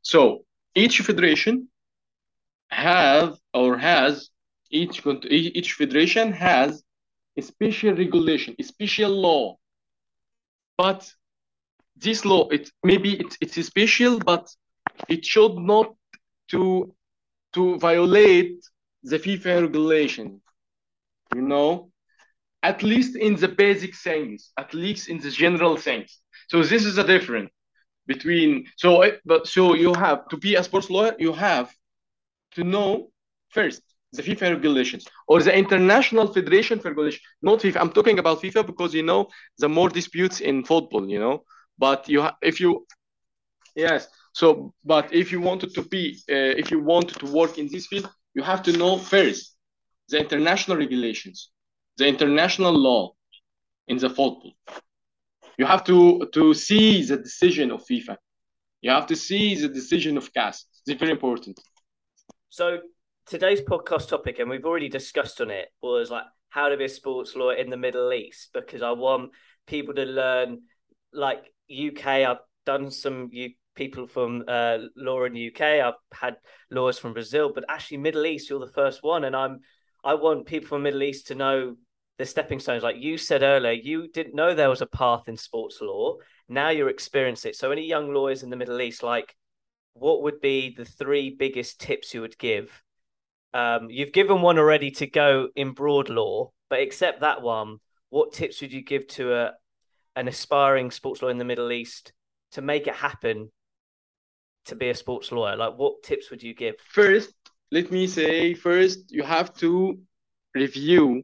So 0.00 0.46
each 0.74 1.00
federation 1.00 1.68
have 2.70 3.36
or 3.52 3.76
has 3.76 4.30
each 4.70 5.02
each 5.28 5.74
federation 5.74 6.32
has 6.32 6.82
a 7.36 7.42
special 7.42 7.94
regulation, 7.94 8.54
a 8.58 8.62
special 8.62 9.10
law, 9.10 9.58
but 10.78 11.12
this 11.96 12.24
law 12.24 12.48
it 12.48 12.70
maybe 12.82 13.16
it's 13.20 13.36
it's 13.42 13.66
special 13.66 14.18
but 14.18 14.48
it 15.08 15.26
should 15.26 15.56
not 15.58 15.94
to 16.52 16.94
to 17.52 17.76
violate 17.78 18.56
the 19.02 19.18
FIFA 19.18 19.62
regulation 19.62 20.40
you 21.34 21.42
know? 21.42 21.90
At 22.62 22.82
least 22.82 23.14
in 23.16 23.36
the 23.36 23.48
basic 23.48 23.94
things 23.94 24.52
at 24.56 24.72
least 24.72 25.08
in 25.08 25.18
the 25.18 25.30
general 25.30 25.76
things 25.76 26.20
so 26.48 26.62
this 26.62 26.84
is 26.86 26.96
a 26.98 27.04
difference 27.04 27.50
between 28.08 28.50
so 28.76 28.90
but 29.26 29.46
so 29.46 29.74
you 29.74 29.94
have 29.94 30.20
to 30.28 30.36
be 30.36 30.56
a 30.56 30.64
sports 30.64 30.90
lawyer 30.90 31.14
you 31.18 31.32
have 31.32 31.68
to 32.56 32.64
know 32.64 33.08
first 33.56 33.82
the 34.12 34.22
FIFA 34.22 34.46
regulations 34.56 35.06
or 35.28 35.40
the 35.42 35.54
international 35.64 36.26
federation 36.36 36.78
regulation 36.84 37.22
not 37.42 37.60
FIFA 37.60 37.78
I'm 37.82 37.92
talking 37.98 38.18
about 38.18 38.42
FIFA 38.42 38.66
because 38.66 38.94
you 38.94 39.04
know 39.10 39.28
the 39.58 39.68
more 39.68 39.90
disputes 39.90 40.40
in 40.40 40.64
football 40.64 41.08
you 41.08 41.20
know 41.20 41.44
but 41.78 42.08
you 42.08 42.26
if 42.42 42.60
you 42.60 42.86
yes 43.76 44.08
so 44.32 44.72
but 44.84 45.12
if 45.12 45.32
you 45.32 45.40
wanted 45.40 45.74
to 45.74 45.82
be 45.94 46.02
uh, 46.36 46.54
if 46.62 46.70
you 46.72 46.80
wanted 46.80 47.16
to 47.22 47.26
work 47.40 47.58
in 47.58 47.68
this 47.72 47.86
field 47.86 48.08
you 48.34 48.42
have 48.42 48.62
to 48.62 48.72
know 48.80 48.96
first 48.98 49.58
the 50.08 50.18
international 50.18 50.76
regulations, 50.76 51.50
the 51.98 52.06
international 52.06 52.72
law 52.72 53.12
in 53.88 53.98
the 53.98 54.08
football. 54.08 54.52
You 55.58 55.66
have 55.66 55.82
to 55.84 56.28
to 56.32 56.54
see 56.54 57.02
the 57.02 57.16
decision 57.16 57.72
of 57.72 57.84
FIFA. 57.84 58.16
You 58.80 58.92
have 58.92 59.06
to 59.08 59.16
see 59.16 59.56
the 59.56 59.68
decision 59.68 60.16
of 60.16 60.32
CAS. 60.32 60.64
It's 60.86 60.98
very 60.98 61.10
important. 61.10 61.60
So 62.48 62.78
today's 63.26 63.60
podcast 63.60 64.08
topic, 64.08 64.38
and 64.38 64.48
we've 64.48 64.64
already 64.64 64.88
discussed 64.88 65.40
on 65.40 65.50
it, 65.50 65.68
was 65.82 66.12
like 66.12 66.24
how 66.48 66.68
to 66.68 66.76
be 66.76 66.84
a 66.84 66.88
sports 66.88 67.34
lawyer 67.34 67.56
in 67.56 67.70
the 67.70 67.76
Middle 67.76 68.12
East 68.12 68.50
because 68.54 68.82
I 68.82 68.92
want 68.92 69.32
people 69.66 69.94
to 69.94 70.04
learn 70.04 70.62
like 71.12 71.52
UK. 71.68 72.06
I've 72.06 72.44
done 72.64 72.92
some 72.92 73.28
people 73.74 74.06
from 74.06 74.44
uh, 74.46 74.78
law 74.96 75.24
in 75.24 75.48
UK. 75.48 75.60
I've 75.60 75.94
had 76.12 76.36
lawyers 76.70 77.00
from 77.00 77.14
Brazil, 77.14 77.50
but 77.52 77.64
actually 77.68 77.96
Middle 77.96 78.26
East, 78.26 78.48
you're 78.48 78.60
the 78.60 78.68
first 78.68 79.02
one, 79.02 79.24
and 79.24 79.34
I'm 79.34 79.60
I 80.04 80.14
want 80.14 80.46
people 80.46 80.68
from 80.68 80.84
Middle 80.84 81.02
East 81.02 81.26
to 81.26 81.34
know 81.34 81.76
the 82.18 82.26
stepping 82.26 82.60
stones. 82.60 82.82
Like 82.82 82.96
you 82.96 83.16
said 83.16 83.42
earlier, 83.42 83.72
you 83.72 84.08
didn't 84.08 84.34
know 84.34 84.54
there 84.54 84.68
was 84.68 84.82
a 84.82 84.86
path 84.86 85.28
in 85.28 85.36
sports 85.36 85.78
law. 85.80 86.16
Now 86.48 86.70
you're 86.70 86.88
experiencing 86.88 87.50
it. 87.50 87.56
So 87.56 87.70
any 87.70 87.86
young 87.86 88.12
lawyers 88.12 88.42
in 88.42 88.50
the 88.50 88.56
Middle 88.56 88.80
East, 88.80 89.02
like 89.02 89.34
what 89.94 90.22
would 90.22 90.40
be 90.40 90.74
the 90.76 90.84
three 90.84 91.30
biggest 91.30 91.80
tips 91.80 92.12
you 92.12 92.20
would 92.20 92.38
give? 92.38 92.82
Um, 93.54 93.88
you've 93.88 94.12
given 94.12 94.42
one 94.42 94.58
already 94.58 94.90
to 94.92 95.06
go 95.06 95.48
in 95.56 95.72
broad 95.72 96.08
law, 96.08 96.52
but 96.68 96.80
except 96.80 97.20
that 97.20 97.40
one, 97.42 97.78
what 98.10 98.32
tips 98.32 98.60
would 98.60 98.72
you 98.72 98.82
give 98.82 99.06
to 99.08 99.34
a 99.34 99.52
an 100.16 100.26
aspiring 100.26 100.90
sports 100.90 101.22
lawyer 101.22 101.30
in 101.30 101.38
the 101.38 101.44
Middle 101.44 101.70
East 101.70 102.12
to 102.52 102.62
make 102.62 102.88
it 102.88 102.94
happen 102.94 103.50
to 104.66 104.74
be 104.74 104.90
a 104.90 104.94
sports 104.94 105.30
lawyer? 105.30 105.56
Like, 105.56 105.78
what 105.78 106.02
tips 106.02 106.30
would 106.30 106.42
you 106.42 106.54
give? 106.54 106.74
First, 106.90 107.32
let 107.70 107.90
me 107.90 108.06
say 108.06 108.54
first, 108.54 109.10
you 109.10 109.22
have 109.22 109.54
to 109.58 109.98
review 110.54 111.22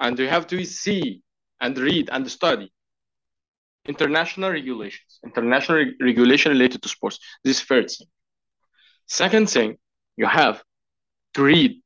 and 0.00 0.18
you 0.18 0.28
have 0.28 0.46
to 0.48 0.64
see 0.64 1.22
and 1.60 1.76
read 1.78 2.08
and 2.12 2.30
study 2.30 2.72
international 3.86 4.50
regulations, 4.50 5.18
international 5.24 5.78
re- 5.78 5.94
regulation 6.00 6.52
related 6.52 6.82
to 6.82 6.88
sports. 6.88 7.18
This 7.42 7.56
is 7.56 7.62
first 7.62 7.98
thing. 7.98 8.08
Second 9.06 9.48
thing, 9.48 9.78
you 10.16 10.26
have 10.26 10.62
to 11.34 11.42
read 11.42 11.80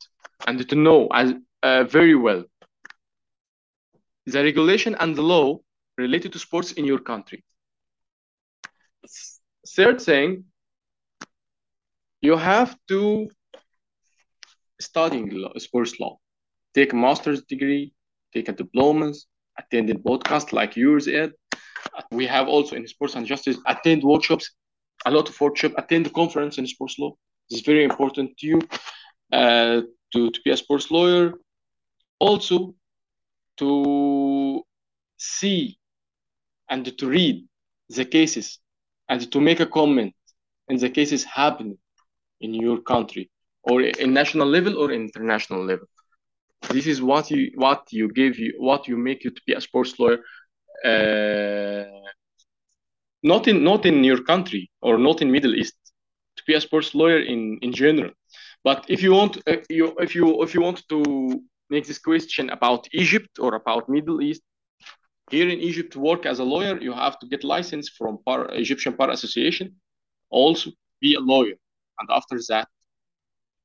and 0.46 0.68
to 0.68 0.74
know 0.74 1.08
as 1.12 1.34
uh, 1.62 1.84
very 1.84 2.14
well 2.16 2.44
the 4.26 4.42
regulation 4.42 4.94
and 5.00 5.16
the 5.16 5.22
law 5.22 5.58
related 5.98 6.32
to 6.32 6.38
sports 6.38 6.72
in 6.72 6.84
your 6.84 6.98
country. 6.98 7.44
Third 9.68 10.00
thing, 10.00 10.44
you 12.20 12.36
have 12.36 12.76
to 12.88 13.28
studying 14.80 15.30
law, 15.30 15.52
sports 15.58 15.98
law, 16.00 16.18
take 16.74 16.92
a 16.92 16.96
master's 16.96 17.42
degree, 17.42 17.92
take 18.32 18.48
a 18.48 18.52
diploma, 18.52 19.12
attend 19.58 19.90
a 19.90 19.94
podcast 19.94 20.52
like 20.52 20.76
yours, 20.76 21.08
Ed. 21.08 21.32
We 22.10 22.26
have 22.26 22.48
also 22.48 22.76
in 22.76 22.86
sports 22.86 23.14
and 23.16 23.26
justice 23.26 23.58
attend 23.66 24.02
workshops, 24.02 24.50
a 25.06 25.10
lot 25.10 25.28
of 25.28 25.40
workshops, 25.40 25.74
attend 25.78 26.12
conference 26.12 26.58
in 26.58 26.66
sports 26.66 26.98
law. 26.98 27.12
Is 27.50 27.60
very 27.62 27.84
important 27.84 28.36
to 28.38 28.46
you 28.46 28.60
uh, 29.32 29.82
to, 30.12 30.30
to 30.30 30.40
be 30.44 30.50
a 30.50 30.56
sports 30.56 30.90
lawyer. 30.90 31.34
Also, 32.20 32.74
to 33.58 34.62
see 35.18 35.78
and 36.68 36.96
to 36.98 37.06
read 37.08 37.44
the 37.90 38.04
cases 38.04 38.58
and 39.08 39.30
to 39.32 39.40
make 39.40 39.60
a 39.60 39.66
comment 39.66 40.14
in 40.68 40.76
the 40.78 40.88
cases 40.90 41.24
happening 41.24 41.78
in 42.40 42.54
your 42.54 42.78
country 42.80 43.30
or 43.64 43.82
in 43.82 44.12
national 44.12 44.46
level 44.48 44.76
or 44.78 44.92
international 44.92 45.64
level 45.64 45.86
this 46.70 46.86
is 46.86 47.02
what 47.02 47.30
you 47.30 47.50
what 47.56 47.82
you 47.90 48.08
give 48.12 48.38
you 48.38 48.54
what 48.58 48.88
you 48.88 48.96
make 48.96 49.24
you 49.24 49.30
to 49.30 49.42
be 49.46 49.52
a 49.54 49.60
sports 49.60 49.98
lawyer 49.98 50.18
uh, 50.84 51.84
not 53.22 53.46
in 53.48 53.62
not 53.62 53.86
in 53.86 54.02
your 54.04 54.22
country 54.22 54.70
or 54.80 54.98
not 54.98 55.22
in 55.22 55.30
middle 55.30 55.54
east 55.54 55.76
to 56.36 56.42
be 56.46 56.54
a 56.54 56.60
sports 56.60 56.94
lawyer 56.94 57.20
in 57.20 57.58
in 57.62 57.72
general. 57.72 58.12
But 58.64 58.84
if 58.88 59.02
you 59.02 59.12
want 59.12 59.36
uh, 59.46 59.56
you 59.68 59.94
if 60.00 60.14
you 60.14 60.42
if 60.42 60.54
you 60.54 60.60
want 60.60 60.82
to 60.88 60.98
make 61.70 61.86
this 61.86 61.98
question 61.98 62.50
about 62.50 62.86
egypt 62.92 63.38
or 63.38 63.54
about 63.54 63.88
middle 63.88 64.20
east 64.20 64.42
here 65.30 65.48
in 65.48 65.58
egypt 65.58 65.92
to 65.94 66.00
work 66.00 66.26
as 66.26 66.38
a 66.38 66.44
lawyer 66.44 66.78
you 66.80 66.92
have 66.92 67.18
to 67.20 67.26
get 67.26 67.44
license 67.44 67.88
from 67.98 68.18
Par, 68.26 68.40
egyptian 68.52 68.94
bar 68.94 69.10
association 69.10 69.74
also 70.30 70.70
be 71.00 71.14
a 71.14 71.20
lawyer. 71.20 71.56
And 71.98 72.08
after 72.10 72.38
that 72.48 72.68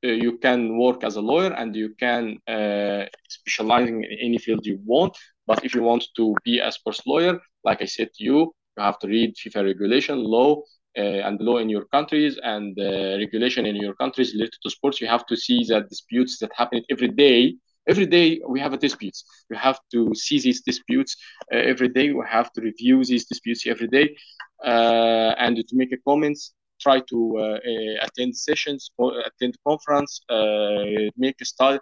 you 0.03 0.37
can 0.37 0.77
work 0.77 1.03
as 1.03 1.15
a 1.15 1.21
lawyer 1.21 1.51
and 1.53 1.75
you 1.75 1.89
can 1.99 2.37
uh, 2.47 3.05
specialize 3.27 3.87
in 3.87 4.03
any 4.21 4.37
field 4.37 4.65
you 4.65 4.79
want. 4.85 5.15
But 5.47 5.63
if 5.65 5.73
you 5.73 5.81
want 5.83 6.05
to 6.17 6.35
be 6.43 6.59
a 6.59 6.71
sports 6.71 7.01
lawyer, 7.05 7.39
like 7.63 7.81
I 7.81 7.85
said 7.85 8.09
to 8.15 8.23
you, 8.23 8.37
you 8.77 8.83
have 8.83 8.99
to 8.99 9.07
read 9.07 9.35
FIFA 9.35 9.65
regulation, 9.65 10.23
law, 10.23 10.61
uh, 10.97 11.01
and 11.27 11.39
law 11.41 11.57
in 11.57 11.69
your 11.69 11.85
countries 11.85 12.37
and 12.43 12.77
uh, 12.79 13.17
regulation 13.17 13.65
in 13.65 13.75
your 13.75 13.93
countries 13.95 14.33
related 14.33 14.57
to 14.63 14.69
sports. 14.69 15.01
You 15.01 15.07
have 15.07 15.25
to 15.27 15.35
see 15.35 15.63
the 15.67 15.81
disputes 15.89 16.39
that 16.39 16.51
happen 16.55 16.81
every 16.89 17.09
day. 17.09 17.55
Every 17.87 18.05
day 18.05 18.41
we 18.47 18.59
have 18.59 18.73
a 18.73 18.77
disputes. 18.77 19.23
We 19.49 19.57
have 19.57 19.79
to 19.93 20.13
see 20.15 20.39
these 20.39 20.61
disputes 20.61 21.15
uh, 21.53 21.57
every 21.57 21.89
day. 21.89 22.11
We 22.11 22.23
have 22.29 22.51
to 22.53 22.61
review 22.61 23.03
these 23.03 23.25
disputes 23.25 23.65
every 23.67 23.87
day, 23.87 24.15
uh, 24.63 25.33
and 25.37 25.55
to 25.57 25.73
make 25.75 25.91
a 25.93 25.97
comments 26.07 26.53
try 26.79 26.99
to 27.09 27.37
uh, 27.37 27.41
uh, 27.41 28.05
attend 28.05 28.35
sessions, 28.35 28.91
attend 29.25 29.57
conference, 29.65 30.21
uh, 30.29 31.09
make 31.17 31.35
a 31.41 31.45
study, 31.45 31.79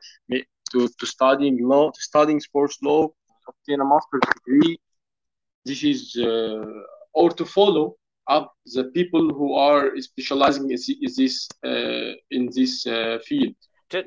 to, 0.72 0.90
to 1.00 1.06
studying 1.06 1.68
law, 1.68 1.92
to 1.92 2.02
studying 2.02 2.40
sports 2.40 2.78
law, 2.82 3.08
obtain 3.48 3.82
a 3.82 3.86
master's 3.86 4.22
degree. 4.34 4.78
This 5.66 5.84
is 5.84 6.16
or 7.16 7.30
to 7.32 7.46
follow 7.46 7.96
up 8.28 8.54
the 8.66 8.86
people 8.86 9.34
who 9.34 9.54
are 9.56 9.92
specializing 10.00 10.70
in 10.70 10.78
this 11.16 11.50
uh, 11.66 12.14
in 12.32 12.50
this 12.54 12.86
uh, 12.86 13.18
field. 13.26 13.56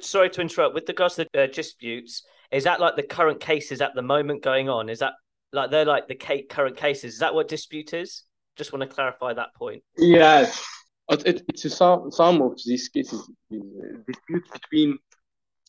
Sorry 0.01 0.29
to 0.31 0.40
interrupt. 0.40 0.74
With 0.74 0.88
regards 0.88 1.14
to 1.16 1.27
the 1.33 1.42
uh, 1.42 1.46
disputes, 1.46 2.24
is 2.51 2.64
that 2.64 2.81
like 2.81 2.96
the 2.96 3.03
current 3.03 3.40
cases 3.40 3.81
at 3.81 3.94
the 3.94 4.03
moment 4.03 4.42
going 4.42 4.68
on? 4.68 4.88
Is 4.88 4.98
that 4.98 5.14
like 5.53 5.70
they're 5.70 5.85
like 5.85 6.09
the 6.09 6.44
current 6.48 6.77
cases? 6.77 7.14
Is 7.14 7.20
that 7.20 7.35
what 7.35 7.48
dispute 7.48 7.94
is? 7.94 8.24
Just 8.57 8.72
want 8.72 8.83
to 8.83 8.94
clarify 8.94 9.33
that 9.35 9.55
point. 9.55 9.83
Yes, 9.96 10.64
it, 11.09 11.42
it's 11.49 11.64
a, 11.64 11.71
some 11.71 12.11
some 12.11 12.42
of 12.42 12.59
these 12.64 12.88
cases 12.88 13.31
is 13.51 13.62
dispute 14.07 14.44
between 14.53 14.99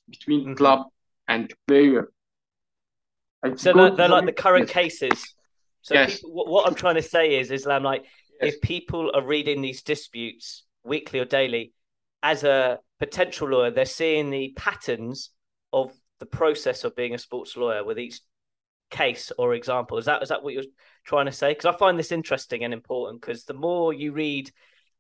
between 0.10 0.42
mm-hmm. 0.42 0.54
club 0.54 0.88
and 1.28 1.54
player. 1.68 2.12
so 3.56 3.74
they're, 3.74 3.92
they're 3.92 4.10
like 4.10 4.26
the 4.26 4.32
current 4.32 4.68
yes. 4.68 4.74
cases. 4.74 5.36
So 5.82 5.94
yes. 5.94 6.16
people, 6.16 6.34
what, 6.34 6.48
what, 6.48 6.68
I'm 6.68 6.76
trying 6.76 6.96
to 6.96 7.02
say 7.02 7.40
is, 7.40 7.52
Islam, 7.52 7.84
like 7.84 8.04
yes. 8.42 8.54
if 8.54 8.62
people 8.62 9.12
are 9.14 9.26
reading 9.26 9.62
these 9.62 9.82
disputes 9.82 10.66
weekly 10.84 11.20
or 11.20 11.26
daily, 11.26 11.74
as 12.22 12.44
a 12.44 12.80
potential 13.00 13.48
lawyer, 13.48 13.72
they're 13.72 13.86
seeing 13.86 14.30
the 14.30 14.54
patterns 14.58 15.30
of 15.72 15.92
the 16.20 16.26
process 16.26 16.84
of 16.84 16.96
being 16.96 17.14
a 17.14 17.18
sports 17.18 17.56
lawyer 17.56 17.84
with 17.84 17.98
each 17.98 18.20
case 18.90 19.32
or 19.38 19.54
example. 19.54 19.98
Is 19.98 20.06
that 20.06 20.22
is 20.22 20.30
that 20.30 20.44
what 20.44 20.54
you're 20.54 20.64
trying 21.06 21.28
to 21.28 21.32
say? 21.32 21.52
Because 21.52 21.74
I 21.74 21.78
find 21.78 21.98
this 21.98 22.12
interesting 22.12 22.64
and 22.64 22.74
important. 22.74 23.22
Because 23.22 23.46
the 23.46 23.54
more 23.54 23.94
you 23.94 24.12
read 24.12 24.52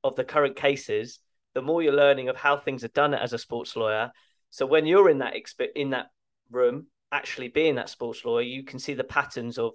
of 0.04 0.16
the 0.16 0.24
current 0.24 0.56
cases, 0.56 1.20
the 1.54 1.62
more 1.62 1.82
you're 1.82 1.94
learning 1.94 2.30
of 2.30 2.36
how 2.36 2.58
things 2.58 2.84
are 2.84 2.90
done 2.90 3.14
as 3.14 3.34
a 3.34 3.38
sports 3.38 3.76
lawyer. 3.76 4.12
So 4.50 4.66
when 4.66 4.86
you're 4.86 5.10
in 5.10 5.20
that 5.20 5.34
exp- 5.34 5.74
in 5.76 5.92
that 5.92 6.08
room, 6.52 6.88
actually 7.12 7.50
being 7.50 7.76
that 7.76 7.90
sports 7.90 8.24
lawyer, 8.26 8.44
you 8.44 8.64
can 8.64 8.80
see 8.80 8.94
the 8.94 9.04
patterns 9.04 9.58
of 9.58 9.74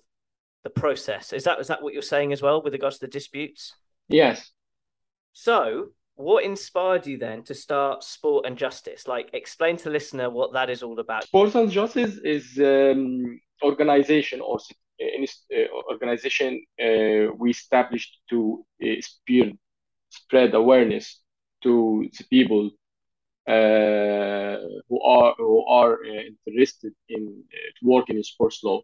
the 0.63 0.71
process. 0.71 1.33
Is 1.33 1.45
that 1.45 1.61
is 1.61 1.69
that 1.69 1.83
what 1.83 1.93
you're 1.93 2.03
saying 2.03 2.33
as 2.33 2.43
well 2.43 2.63
with 2.63 2.73
regards 2.73 2.99
to 2.99 3.07
the 3.07 3.11
disputes? 3.11 3.75
Yes. 4.09 4.51
So 5.33 5.89
what 6.17 6.45
inspired 6.45 7.07
you 7.07 7.19
then 7.19 7.43
to 7.43 7.55
start 7.55 8.05
sport 8.05 8.47
and 8.47 8.57
justice 8.57 9.09
like 9.09 9.31
explain 9.33 9.77
to 9.77 9.85
the 9.85 9.91
listener 9.91 10.31
what 10.31 10.53
that 10.53 10.71
is 10.71 10.83
all 10.83 10.99
about 11.01 11.25
sport 11.25 11.55
and 11.57 11.71
justice 11.71 12.19
is 12.19 12.57
um, 12.59 13.41
organization 13.63 14.41
or 14.41 14.59
uh, 15.01 15.91
organization 15.91 16.63
uh, 16.81 17.33
we 17.37 17.51
established 17.51 18.19
to 18.31 18.65
uh, 18.83 18.87
spear 19.01 19.51
spread 20.21 20.55
awareness 20.55 21.21
to 21.63 22.09
the 22.19 22.25
people 22.31 22.71
uh, 23.49 24.57
who 24.89 25.01
are 25.03 25.35
who 25.39 25.65
are 25.67 25.95
uh, 26.05 26.23
interested 26.31 26.93
in 27.09 27.23
uh, 27.53 27.71
working 27.83 28.17
in 28.17 28.23
sports 28.23 28.61
law, 28.65 28.81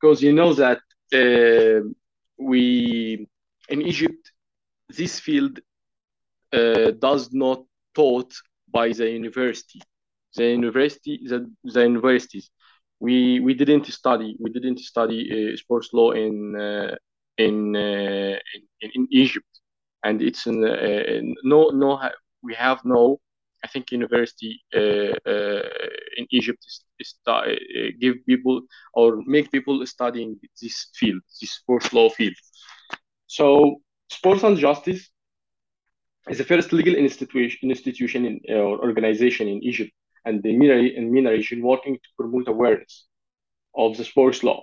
because 0.00 0.22
you 0.22 0.32
know 0.32 0.52
that 0.54 0.80
uh, 1.14 1.80
we 2.38 3.26
in 3.68 3.82
Egypt 3.82 4.32
this 4.88 5.18
field 5.20 5.58
uh, 6.52 6.90
does 6.98 7.32
not 7.32 7.64
taught 7.94 8.32
by 8.68 8.92
the 8.92 9.08
university. 9.10 9.80
The 10.36 10.46
university 10.50 11.20
the, 11.24 11.50
the 11.64 11.82
universities. 11.82 12.50
We 13.00 13.40
we 13.40 13.54
didn't 13.54 13.86
study 13.86 14.36
we 14.38 14.50
didn't 14.50 14.80
study 14.80 15.20
uh, 15.52 15.56
sports 15.56 15.90
law 15.92 16.10
in 16.12 16.54
in, 17.38 17.76
in 17.76 18.90
in 18.94 19.08
Egypt 19.10 19.52
and 20.06 20.22
it's 20.22 20.46
in, 20.46 20.56
uh, 20.64 21.20
no 21.52 21.58
no 21.82 21.90
we 22.42 22.54
have 22.54 22.80
no 22.84 23.02
I 23.66 23.68
think 23.68 23.90
university 23.90 24.52
uh, 24.74 25.14
uh, 25.32 25.62
in 26.18 26.24
Egypt 26.30 26.62
is, 26.70 26.76
is 27.02 27.14
uh, 27.26 27.42
give 28.00 28.14
people 28.30 28.56
or 28.94 29.08
make 29.26 29.50
people 29.50 29.84
studying 29.86 30.30
this 30.62 30.76
field, 30.98 31.22
this 31.40 31.52
sports 31.60 31.92
law 31.92 32.08
field. 32.08 32.38
So 33.26 33.46
sports 34.18 34.42
and 34.44 34.56
justice 34.56 35.02
is 36.30 36.38
the 36.38 36.44
first 36.44 36.72
legal 36.72 36.94
institution, 36.94 37.70
institution 37.70 38.20
in, 38.30 38.40
or 38.60 38.78
organization 38.88 39.48
in 39.48 39.58
Egypt 39.64 39.92
and 40.24 40.42
the 40.42 40.52
MENA 40.56 41.30
region 41.30 41.62
working 41.62 41.94
to 41.96 42.08
promote 42.18 42.48
awareness 42.48 43.06
of 43.74 43.96
the 43.96 44.04
sports 44.04 44.42
law 44.42 44.60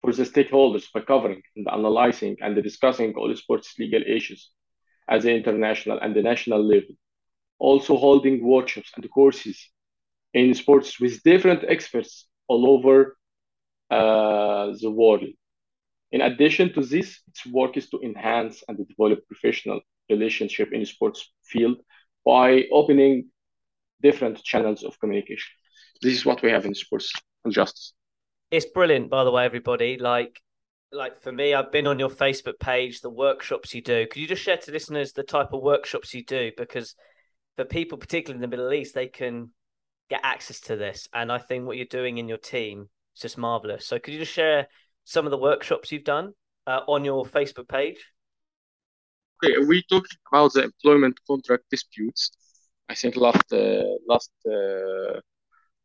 for 0.00 0.12
the 0.12 0.24
stakeholders 0.32 0.86
by 0.94 1.00
covering 1.00 1.42
and 1.56 1.66
analyzing 1.78 2.36
and 2.40 2.62
discussing 2.62 3.14
all 3.14 3.28
the 3.28 3.36
sports 3.36 3.74
legal 3.78 4.02
issues 4.16 4.50
at 5.08 5.22
the 5.22 5.34
international 5.34 5.98
and 6.00 6.14
the 6.14 6.22
national 6.22 6.62
level. 6.62 6.94
Also 7.58 7.96
holding 7.96 8.44
workshops 8.44 8.92
and 8.96 9.10
courses 9.10 9.70
in 10.34 10.54
sports 10.54 11.00
with 11.00 11.22
different 11.22 11.64
experts 11.68 12.26
all 12.48 12.68
over 12.70 13.16
uh, 13.90 14.72
the 14.80 14.90
world. 14.90 15.24
In 16.12 16.20
addition 16.22 16.72
to 16.74 16.80
this, 16.82 17.20
its 17.28 17.46
work 17.46 17.76
is 17.76 17.88
to 17.90 18.00
enhance 18.00 18.62
and 18.68 18.78
develop 18.86 19.26
professional 19.26 19.80
relationship 20.08 20.72
in 20.72 20.84
sports 20.86 21.32
field 21.44 21.78
by 22.24 22.64
opening 22.72 23.28
different 24.02 24.42
channels 24.42 24.84
of 24.84 24.98
communication. 25.00 25.50
This 26.00 26.14
is 26.14 26.24
what 26.24 26.42
we 26.42 26.50
have 26.50 26.64
in 26.64 26.74
sports 26.74 27.12
and 27.44 27.52
justice. 27.52 27.92
It's 28.50 28.66
brilliant, 28.66 29.10
by 29.10 29.24
the 29.24 29.30
way, 29.30 29.44
everybody. 29.44 29.98
Like, 29.98 30.40
like 30.92 31.20
for 31.20 31.32
me, 31.32 31.54
I've 31.54 31.72
been 31.72 31.86
on 31.86 31.98
your 31.98 32.08
Facebook 32.08 32.58
page, 32.58 33.00
the 33.00 33.10
workshops 33.10 33.74
you 33.74 33.82
do. 33.82 34.06
Could 34.06 34.20
you 34.20 34.28
just 34.28 34.42
share 34.42 34.56
to 34.56 34.72
listeners 34.72 35.12
the 35.12 35.22
type 35.22 35.52
of 35.52 35.62
workshops 35.62 36.14
you 36.14 36.24
do? 36.24 36.50
Because 36.56 36.94
for 37.56 37.64
people, 37.64 37.98
particularly 37.98 38.36
in 38.36 38.50
the 38.50 38.56
Middle 38.56 38.72
East, 38.72 38.94
they 38.94 39.08
can 39.08 39.50
get 40.08 40.20
access 40.22 40.60
to 40.60 40.76
this. 40.76 41.08
And 41.12 41.30
I 41.30 41.38
think 41.38 41.66
what 41.66 41.76
you're 41.76 41.86
doing 41.86 42.18
in 42.18 42.28
your 42.28 42.38
team 42.38 42.88
is 43.14 43.22
just 43.22 43.38
marvelous. 43.38 43.86
So 43.86 43.98
could 43.98 44.14
you 44.14 44.20
just 44.20 44.32
share 44.32 44.68
some 45.04 45.26
of 45.26 45.30
the 45.30 45.38
workshops 45.38 45.92
you've 45.92 46.04
done 46.04 46.32
uh, 46.66 46.80
on 46.88 47.04
your 47.04 47.24
Facebook 47.24 47.68
page? 47.68 47.98
Okay, 49.44 49.58
we 49.58 49.82
talked 49.82 50.16
about 50.32 50.52
the 50.54 50.64
employment 50.64 51.18
contract 51.26 51.64
disputes. 51.70 52.30
I 52.88 52.94
think 52.94 53.16
last 53.16 53.52
uh, 53.52 53.82
last 54.06 54.32
uh, 54.46 55.20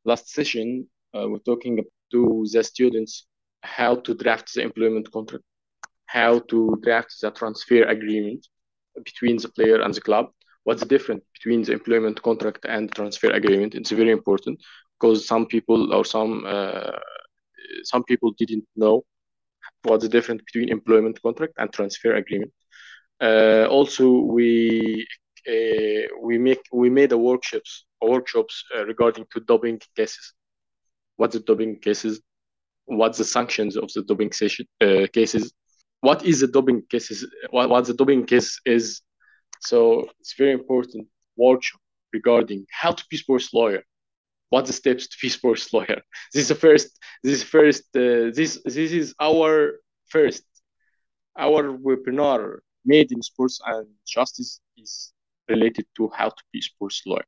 last 0.05 0.29
session 0.29 0.87
uh, 1.13 1.27
we're 1.29 1.39
talking 1.39 1.83
to 2.11 2.47
the 2.51 2.63
students 2.63 3.27
how 3.63 3.95
to 3.95 4.13
draft 4.13 4.53
the 4.53 4.61
employment 4.61 5.11
contract, 5.11 5.43
how 6.05 6.39
to 6.39 6.77
draft 6.83 7.15
the 7.21 7.31
transfer 7.31 7.83
agreement 7.83 8.47
between 9.03 9.37
the 9.37 9.49
player 9.49 9.81
and 9.81 9.93
the 9.93 10.01
club. 10.01 10.27
What's 10.63 10.81
the 10.81 10.87
difference 10.87 11.23
between 11.33 11.63
the 11.63 11.73
employment 11.73 12.21
contract 12.21 12.65
and 12.65 12.93
transfer 12.93 13.31
agreement? 13.31 13.75
It's 13.75 13.91
very 13.91 14.11
important 14.11 14.59
because 14.99 15.27
some 15.27 15.45
people 15.45 15.93
or 15.93 16.05
some 16.05 16.45
uh, 16.45 16.99
some 17.83 18.03
people 18.03 18.31
didn't 18.37 18.65
know 18.75 19.03
what's 19.83 20.03
the 20.03 20.09
difference 20.09 20.41
between 20.43 20.69
employment 20.69 21.21
contract 21.21 21.53
and 21.57 21.71
transfer 21.73 22.15
agreement. 22.15 22.53
Uh, 23.21 23.65
also, 23.69 24.09
we 24.09 25.05
uh, 25.47 26.07
we 26.21 26.37
make 26.37 26.61
we 26.71 26.89
made 26.89 27.11
a 27.11 27.17
workshops 27.17 27.85
workshops 28.01 28.63
uh, 28.75 28.85
regarding 28.85 29.25
to 29.31 29.39
doping 29.41 29.79
cases. 29.95 30.33
What's 31.17 31.35
the 31.35 31.41
doping 31.41 31.79
cases? 31.79 32.21
What's 32.97 33.17
the 33.17 33.25
sanctions 33.25 33.77
of 33.77 33.91
the 33.93 34.03
doping 34.03 34.31
session, 34.31 34.65
uh, 34.81 35.07
cases? 35.13 35.53
What 36.01 36.25
is 36.25 36.41
the 36.41 36.47
doping 36.47 36.83
cases? 36.89 37.25
What, 37.51 37.69
what 37.69 37.85
the 37.85 37.93
doping 37.93 38.25
case 38.25 38.59
is? 38.65 39.01
So 39.61 40.07
it's 40.19 40.33
very 40.37 40.51
important 40.51 41.07
workshop 41.37 41.79
regarding 42.11 42.65
how 42.71 42.91
to 42.91 43.03
be 43.09 43.17
sports 43.17 43.53
lawyer. 43.53 43.83
What 44.49 44.65
the 44.65 44.73
steps 44.73 45.07
to 45.07 45.17
be 45.21 45.29
sports 45.29 45.73
lawyer? 45.73 46.01
This 46.33 46.43
is 46.43 46.47
the 46.49 46.55
first. 46.55 46.99
This 47.23 47.43
first. 47.43 47.83
Uh, 47.95 48.29
this 48.37 48.61
this 48.65 48.91
is 49.01 49.15
our 49.19 49.79
first. 50.07 50.45
Our 51.37 51.61
webinar 51.87 52.59
made 52.85 53.11
in 53.11 53.21
sports 53.21 53.59
and 53.65 53.87
justice 54.05 54.59
is 54.77 55.13
related 55.49 55.85
to 55.97 56.09
how 56.13 56.29
to 56.29 56.43
be 56.51 56.61
sports 56.61 57.01
lawyer. 57.05 57.25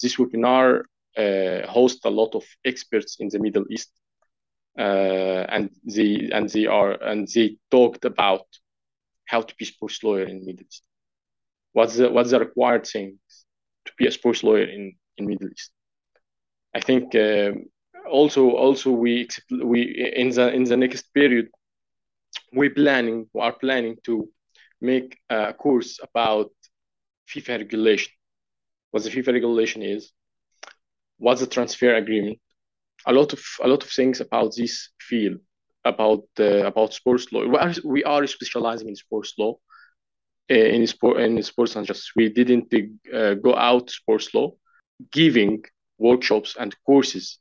This 0.00 0.16
webinar 0.16 0.84
uh, 1.16 1.66
hosts 1.66 2.04
a 2.04 2.10
lot 2.10 2.34
of 2.34 2.44
experts 2.64 3.16
in 3.18 3.28
the 3.28 3.38
Middle 3.38 3.64
East, 3.70 3.90
and 4.76 5.70
they 5.84 6.30
and 6.32 6.48
they 6.50 6.66
are 6.66 6.92
and 6.92 7.28
they 7.34 7.56
talked 7.70 8.04
about 8.04 8.46
how 9.26 9.40
to 9.42 9.54
be 9.58 9.64
sports 9.64 10.02
lawyer 10.02 10.24
in 10.24 10.44
Middle 10.44 10.64
East. 10.66 10.82
What's 11.72 11.96
the 11.96 12.10
what's 12.10 12.30
the 12.30 12.40
required 12.40 12.86
things 12.86 13.18
to 13.86 13.92
be 13.98 14.06
a 14.06 14.10
sports 14.12 14.42
lawyer 14.42 14.64
in 14.64 14.94
in 15.18 15.26
Middle 15.26 15.48
East? 15.48 15.70
I 16.74 16.80
think 16.80 17.14
um, 17.14 17.64
also 18.10 18.50
also 18.50 18.90
we 18.90 19.28
we 19.64 19.82
in 20.16 20.30
the 20.30 20.52
in 20.52 20.64
the 20.64 20.76
next 20.76 21.12
period 21.14 21.48
we 22.52 22.68
planning 22.68 23.26
we 23.32 23.40
are 23.40 23.52
planning 23.52 23.96
to 24.04 24.28
make 24.80 25.18
a 25.30 25.52
course 25.52 25.98
about 26.02 26.50
FIFA 27.28 27.58
regulation. 27.58 28.12
What 28.90 29.04
the 29.04 29.10
FIFA 29.10 29.34
regulation 29.34 29.82
is, 29.82 30.12
what's 31.18 31.40
the 31.40 31.46
transfer 31.46 31.94
agreement, 31.94 32.38
a 33.06 33.12
lot 33.12 33.32
of 33.32 33.42
a 33.62 33.68
lot 33.68 33.82
of 33.82 33.90
things 33.90 34.20
about 34.20 34.54
this 34.56 34.90
field, 35.00 35.38
about 35.84 36.24
uh, 36.38 36.64
about 36.66 36.94
sports 36.94 37.32
law. 37.32 37.46
We 37.46 37.56
are, 37.56 37.72
we 37.84 38.04
are 38.04 38.26
specializing 38.26 38.88
in 38.88 38.96
sports 38.96 39.34
law, 39.38 39.56
uh, 40.50 40.54
in 40.54 40.86
sport 40.86 41.20
in 41.20 41.42
sports 41.42 41.76
and 41.76 41.86
just 41.86 42.12
we 42.16 42.28
didn't 42.28 42.72
uh, 43.14 43.34
go 43.34 43.54
out 43.56 43.90
sports 43.90 44.34
law, 44.34 44.52
giving 45.12 45.64
workshops 45.98 46.56
and 46.58 46.74
courses 46.86 47.38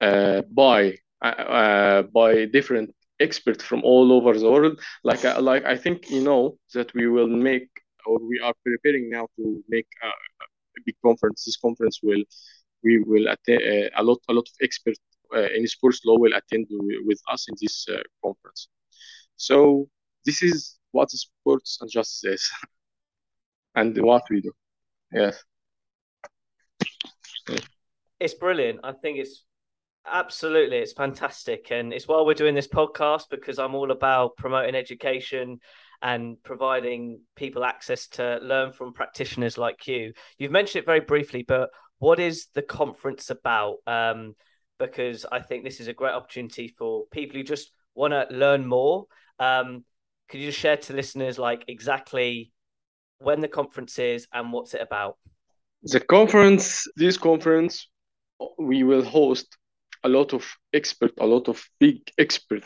uh, 0.00 0.42
by 0.52 0.94
uh, 1.22 1.26
uh, 1.60 2.02
by 2.02 2.44
different 2.46 2.90
experts 3.20 3.62
from 3.64 3.82
all 3.84 4.12
over 4.12 4.38
the 4.38 4.50
world. 4.50 4.78
Like 5.04 5.24
like 5.40 5.64
I 5.64 5.76
think 5.76 6.10
you 6.10 6.22
know 6.22 6.56
that 6.74 6.92
we 6.94 7.06
will 7.08 7.28
make 7.28 7.68
or 8.06 8.18
we 8.28 8.40
are 8.40 8.54
preparing 8.64 9.10
now 9.10 9.26
to 9.36 9.62
make 9.68 9.88
a, 10.02 10.08
a 10.08 10.80
big 10.86 10.96
conference. 11.04 11.44
This 11.44 11.56
conference 11.56 12.00
will 12.02 12.22
we 12.82 12.98
will 13.00 13.28
attend 13.28 13.62
uh, 13.62 13.88
a 13.96 14.02
lot 14.02 14.18
a 14.28 14.32
lot 14.32 14.46
of 14.48 14.54
experts 14.62 14.98
uh, 15.34 15.48
in 15.54 15.66
sports 15.66 16.00
law 16.04 16.18
will 16.18 16.32
attend 16.34 16.66
with 16.70 17.20
us 17.30 17.48
in 17.48 17.54
this 17.60 17.86
uh, 17.88 18.00
conference. 18.24 18.68
So 19.36 19.88
this 20.24 20.42
is 20.42 20.78
what 20.92 21.10
sports 21.10 21.78
and 21.80 21.90
justice 21.90 22.24
is, 22.24 22.50
and 23.74 23.96
what 24.02 24.22
we 24.30 24.40
do. 24.40 24.52
Yes. 25.12 25.42
It's 28.20 28.34
brilliant. 28.34 28.80
I 28.82 28.92
think 28.92 29.18
it's 29.18 29.44
absolutely 30.10 30.78
it's 30.78 30.94
fantastic 30.94 31.70
and 31.70 31.92
it's 31.92 32.08
why 32.08 32.22
we're 32.22 32.32
doing 32.32 32.54
this 32.54 32.66
podcast 32.66 33.24
because 33.30 33.58
i'm 33.58 33.74
all 33.74 33.90
about 33.90 34.34
promoting 34.38 34.74
education 34.74 35.60
and 36.02 36.42
providing 36.42 37.20
people 37.36 37.64
access 37.64 38.06
to 38.06 38.38
learn 38.42 38.72
from 38.72 38.92
practitioners 38.92 39.58
like 39.58 39.86
you. 39.86 40.12
You've 40.38 40.52
mentioned 40.52 40.82
it 40.82 40.86
very 40.86 41.00
briefly, 41.00 41.44
but 41.46 41.70
what 41.98 42.20
is 42.20 42.46
the 42.54 42.62
conference 42.62 43.30
about? 43.30 43.76
Um, 43.86 44.34
because 44.78 45.26
I 45.30 45.40
think 45.40 45.64
this 45.64 45.80
is 45.80 45.88
a 45.88 45.92
great 45.92 46.14
opportunity 46.14 46.68
for 46.78 47.06
people 47.10 47.36
who 47.36 47.42
just 47.42 47.72
want 47.94 48.12
to 48.12 48.26
learn 48.30 48.66
more. 48.66 49.06
Um, 49.38 49.84
could 50.28 50.40
you 50.40 50.46
just 50.46 50.58
share 50.58 50.76
to 50.76 50.92
listeners 50.92 51.38
like 51.38 51.64
exactly 51.68 52.52
when 53.18 53.40
the 53.40 53.48
conference 53.48 53.98
is 53.98 54.26
and 54.32 54.52
what's 54.52 54.74
it 54.74 54.80
about? 54.80 55.16
The 55.82 56.00
conference, 56.00 56.86
this 56.96 57.16
conference, 57.16 57.88
we 58.58 58.84
will 58.84 59.04
host 59.04 59.56
a 60.04 60.08
lot 60.08 60.32
of 60.32 60.46
expert, 60.72 61.12
a 61.18 61.26
lot 61.26 61.48
of 61.48 61.64
big 61.80 61.98
expert 62.18 62.64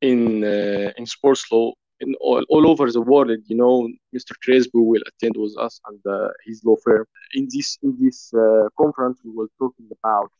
in 0.00 0.44
uh, 0.44 0.92
in 0.96 1.06
sports 1.06 1.50
law 1.50 1.72
in 2.00 2.14
all, 2.20 2.42
all 2.48 2.68
over 2.70 2.90
the 2.90 3.00
world. 3.00 3.30
You 3.46 3.56
know, 3.56 3.88
Mr. 4.12 4.34
Crespo 4.42 4.80
will 4.80 5.02
attend 5.10 5.36
with 5.36 5.54
us 5.58 5.80
and 5.88 6.00
uh, 6.06 6.28
his 6.46 6.62
law 6.64 6.76
firm. 6.84 7.06
In 7.34 7.48
this 7.54 7.78
in 7.82 7.96
this 8.00 8.32
uh, 8.34 8.68
conference, 8.78 9.18
we 9.24 9.30
will 9.34 9.48
talking 9.58 9.88
about 9.98 10.30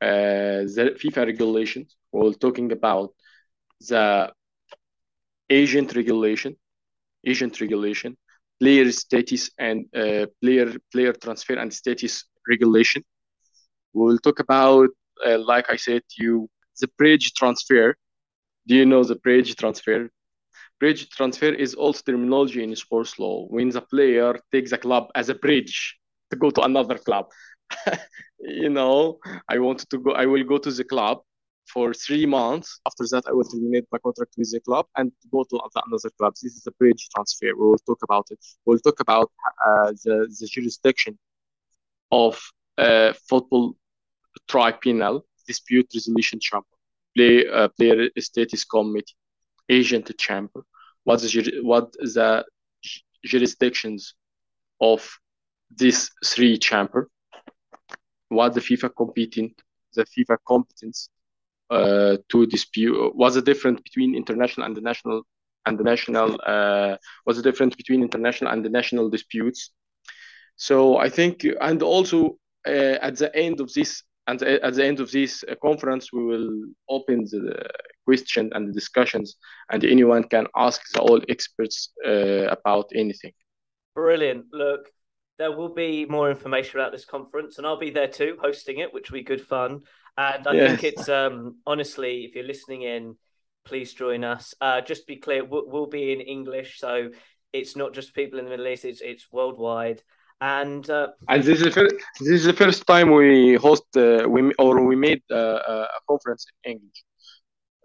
uh, 0.00 0.64
the 0.76 0.94
FIFA 1.00 1.26
regulations. 1.26 1.96
We 2.12 2.20
will 2.20 2.34
talking 2.34 2.72
about 2.72 3.12
the 3.88 4.32
agent 5.50 5.94
regulation, 5.94 6.56
agent 7.26 7.60
regulation, 7.60 8.16
player 8.60 8.90
status 8.92 9.50
and 9.58 9.86
uh, 9.94 10.26
player 10.42 10.68
player 10.92 11.12
transfer 11.12 11.54
and 11.54 11.72
status 11.72 12.24
regulation. 12.48 13.02
We 13.94 14.04
will 14.06 14.18
talk 14.18 14.40
about, 14.40 14.88
uh, 15.26 15.38
like 15.38 15.66
I 15.70 15.76
said 15.76 16.02
to 16.10 16.24
you, 16.24 16.48
the 16.80 16.88
bridge 16.98 17.32
transfer. 17.34 17.96
Do 18.66 18.74
you 18.74 18.86
know 18.86 19.04
the 19.04 19.16
bridge 19.16 19.54
transfer? 19.56 20.08
Bridge 20.80 21.08
transfer 21.10 21.52
is 21.52 21.74
also 21.74 22.02
terminology 22.04 22.62
in 22.62 22.74
sports 22.76 23.18
law 23.18 23.46
when 23.48 23.70
the 23.70 23.80
player 23.80 24.38
takes 24.52 24.72
a 24.72 24.78
club 24.78 25.08
as 25.14 25.28
a 25.28 25.34
bridge 25.34 25.98
to 26.30 26.36
go 26.36 26.50
to 26.50 26.62
another 26.62 26.98
club. 26.98 27.26
you 28.40 28.68
know, 28.68 29.18
I 29.48 29.58
want 29.58 29.88
to 29.90 29.98
go, 29.98 30.12
I 30.12 30.26
will 30.26 30.44
go 30.44 30.58
to 30.58 30.70
the 30.70 30.84
club 30.84 31.22
for 31.72 31.94
three 31.94 32.26
months. 32.26 32.80
After 32.86 33.04
that, 33.10 33.24
I 33.28 33.32
will 33.32 33.44
terminate 33.44 33.86
my 33.92 33.98
contract 33.98 34.34
with 34.36 34.50
the 34.52 34.60
club 34.60 34.86
and 34.96 35.12
go 35.30 35.44
to 35.44 35.60
another 35.86 36.10
club. 36.18 36.34
This 36.42 36.54
is 36.56 36.66
a 36.66 36.72
bridge 36.72 37.08
transfer. 37.14 37.46
We 37.46 37.66
will 37.66 37.78
talk 37.86 38.00
about 38.02 38.26
it. 38.30 38.44
We'll 38.66 38.78
talk 38.78 39.00
about 39.00 39.30
uh, 39.66 39.92
the, 40.04 40.28
the 40.38 40.46
jurisdiction 40.46 41.18
of 42.10 42.40
uh, 42.78 43.12
football 43.28 43.74
tribunal, 44.48 45.24
dispute 45.46 45.86
resolution 45.94 46.38
chamber, 46.40 46.66
play, 47.16 47.46
uh, 47.46 47.68
player 47.68 48.08
status 48.18 48.64
committee, 48.64 49.14
agent 49.68 50.10
chamber. 50.18 50.64
What 51.04 51.20
the, 51.20 51.60
what 51.62 51.92
the 51.92 52.44
jurisdictions 53.24 54.14
of 54.80 55.08
these 55.74 56.10
three 56.24 56.58
chamber? 56.58 57.08
What 58.28 58.54
the 58.54 58.60
FIFA 58.60 58.94
competent, 58.96 59.52
the 59.94 60.04
FIFA 60.04 60.38
competence 60.46 61.08
uh, 61.70 62.16
to 62.30 62.46
dispute? 62.46 63.12
What's 63.14 63.34
the 63.34 63.42
difference 63.42 63.80
between 63.82 64.14
international 64.14 64.66
and 64.66 64.76
the 64.76 64.80
national 64.80 65.22
and 65.66 65.78
the 65.78 65.84
national? 65.84 66.38
Uh, 66.46 66.96
what's 67.24 67.38
the 67.38 67.42
difference 67.42 67.74
between 67.74 68.02
international 68.02 68.52
and 68.52 68.64
the 68.64 68.70
national 68.70 69.10
disputes? 69.10 69.70
So 70.56 70.98
I 70.98 71.08
think, 71.08 71.44
and 71.60 71.82
also 71.82 72.38
uh, 72.66 72.98
at 73.02 73.16
the 73.16 73.34
end 73.34 73.60
of 73.60 73.72
this, 73.72 74.02
and 74.26 74.42
at 74.42 74.74
the 74.74 74.84
end 74.84 75.00
of 75.00 75.10
this 75.10 75.44
uh, 75.48 75.54
conference, 75.62 76.12
we 76.12 76.24
will 76.24 76.50
open 76.88 77.24
the 77.24 77.68
question 78.04 78.50
and 78.54 78.72
discussions, 78.74 79.36
and 79.70 79.84
anyone 79.84 80.24
can 80.24 80.46
ask 80.56 80.80
the 80.92 81.00
all 81.00 81.20
experts 81.28 81.90
uh, 82.06 82.46
about 82.58 82.90
anything. 82.94 83.32
Brilliant. 83.94 84.46
Look, 84.52 84.90
there 85.38 85.52
will 85.52 85.74
be 85.74 86.06
more 86.06 86.30
information 86.30 86.80
about 86.80 86.92
this 86.92 87.04
conference, 87.04 87.58
and 87.58 87.66
I'll 87.66 87.78
be 87.78 87.90
there 87.90 88.08
too, 88.08 88.36
hosting 88.40 88.78
it, 88.78 88.92
which 88.92 89.10
will 89.10 89.18
be 89.18 89.24
good 89.24 89.46
fun. 89.46 89.82
And 90.16 90.46
I 90.46 90.52
yes. 90.52 90.80
think 90.80 90.84
it's 90.84 91.08
um, 91.08 91.58
honestly, 91.66 92.24
if 92.24 92.34
you're 92.34 92.44
listening 92.44 92.82
in, 92.82 93.16
please 93.64 93.92
join 93.94 94.22
us. 94.22 94.54
Uh, 94.60 94.80
just 94.80 95.02
to 95.02 95.06
be 95.06 95.16
clear, 95.16 95.44
we'll, 95.44 95.68
we'll 95.68 95.86
be 95.86 96.12
in 96.12 96.20
English, 96.20 96.78
so 96.78 97.10
it's 97.52 97.76
not 97.76 97.94
just 97.94 98.14
people 98.14 98.38
in 98.38 98.44
the 98.44 98.50
Middle 98.50 98.68
East; 98.68 98.84
it's 98.84 99.00
it's 99.00 99.26
worldwide. 99.32 100.02
And 100.40 100.88
uh, 100.90 101.08
and 101.28 101.42
this 101.42 101.58
is 101.60 101.64
the 101.64 101.70
first, 101.70 101.94
this 102.20 102.28
is 102.28 102.44
the 102.44 102.52
first 102.52 102.86
time 102.86 103.12
we 103.12 103.54
host 103.54 103.84
uh, 103.96 104.26
we 104.28 104.52
or 104.58 104.84
we 104.84 104.96
made 104.96 105.22
uh, 105.30 105.36
a 105.36 106.00
conference 106.08 106.46
in 106.64 106.72
English. 106.72 107.02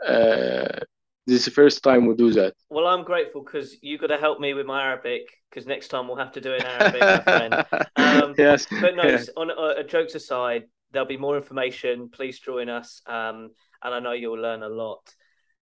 Uh, 0.06 0.80
this 1.28 1.42
is 1.42 1.46
the 1.46 1.52
first 1.52 1.84
time 1.84 2.06
we 2.08 2.16
do 2.16 2.32
that. 2.34 2.56
Well, 2.70 2.88
I'm 2.88 3.04
grateful 3.04 3.44
because 3.44 3.78
you 3.82 3.98
got 3.98 4.08
to 4.08 4.18
help 4.18 4.40
me 4.40 4.54
with 4.54 4.66
my 4.66 4.82
Arabic 4.84 5.30
because 5.50 5.68
next 5.68 5.90
time 5.90 6.08
we'll 6.08 6.18
have 6.18 6.32
to 6.34 6.42
do 6.42 6.54
it 6.54 6.62
in 6.62 6.66
Arabic, 6.66 7.02
my 7.02 7.20
friend. 7.22 7.66
Um, 8.00 8.34
yes. 8.38 8.66
But 8.82 8.96
no, 8.96 9.04
yes. 9.04 9.30
on 9.38 9.52
uh, 9.52 9.84
jokes 9.84 10.16
aside, 10.16 10.64
there'll 10.92 11.08
be 11.08 11.18
more 11.18 11.38
information. 11.38 12.10
Please 12.10 12.40
join 12.40 12.68
us, 12.70 13.02
um, 13.06 13.52
and 13.84 13.94
I 13.94 14.00
know 14.00 14.14
you'll 14.14 14.42
learn 14.42 14.64
a 14.64 14.70
lot. 14.70 15.14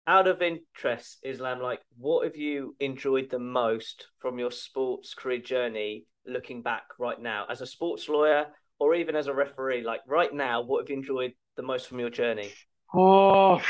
Out 0.06 0.28
of 0.28 0.42
interest, 0.42 1.20
Islam, 1.22 1.60
like, 1.60 1.80
what 1.96 2.26
have 2.26 2.36
you 2.36 2.76
enjoyed 2.80 3.30
the 3.30 3.38
most 3.38 4.08
from 4.18 4.38
your 4.38 4.50
sports 4.50 5.14
career 5.14 5.38
journey? 5.38 6.04
Looking 6.26 6.62
back 6.62 6.84
right 6.98 7.20
now, 7.20 7.46
as 7.48 7.62
a 7.62 7.66
sports 7.66 8.08
lawyer 8.08 8.46
or 8.78 8.94
even 8.94 9.16
as 9.16 9.26
a 9.26 9.34
referee, 9.34 9.82
like 9.82 10.00
right 10.06 10.32
now, 10.32 10.62
what 10.62 10.82
have 10.82 10.90
you 10.90 10.96
enjoyed 10.96 11.32
the 11.56 11.62
most 11.62 11.88
from 11.88 12.00
your 12.00 12.10
journey? 12.10 12.50
Oh, 12.92 13.62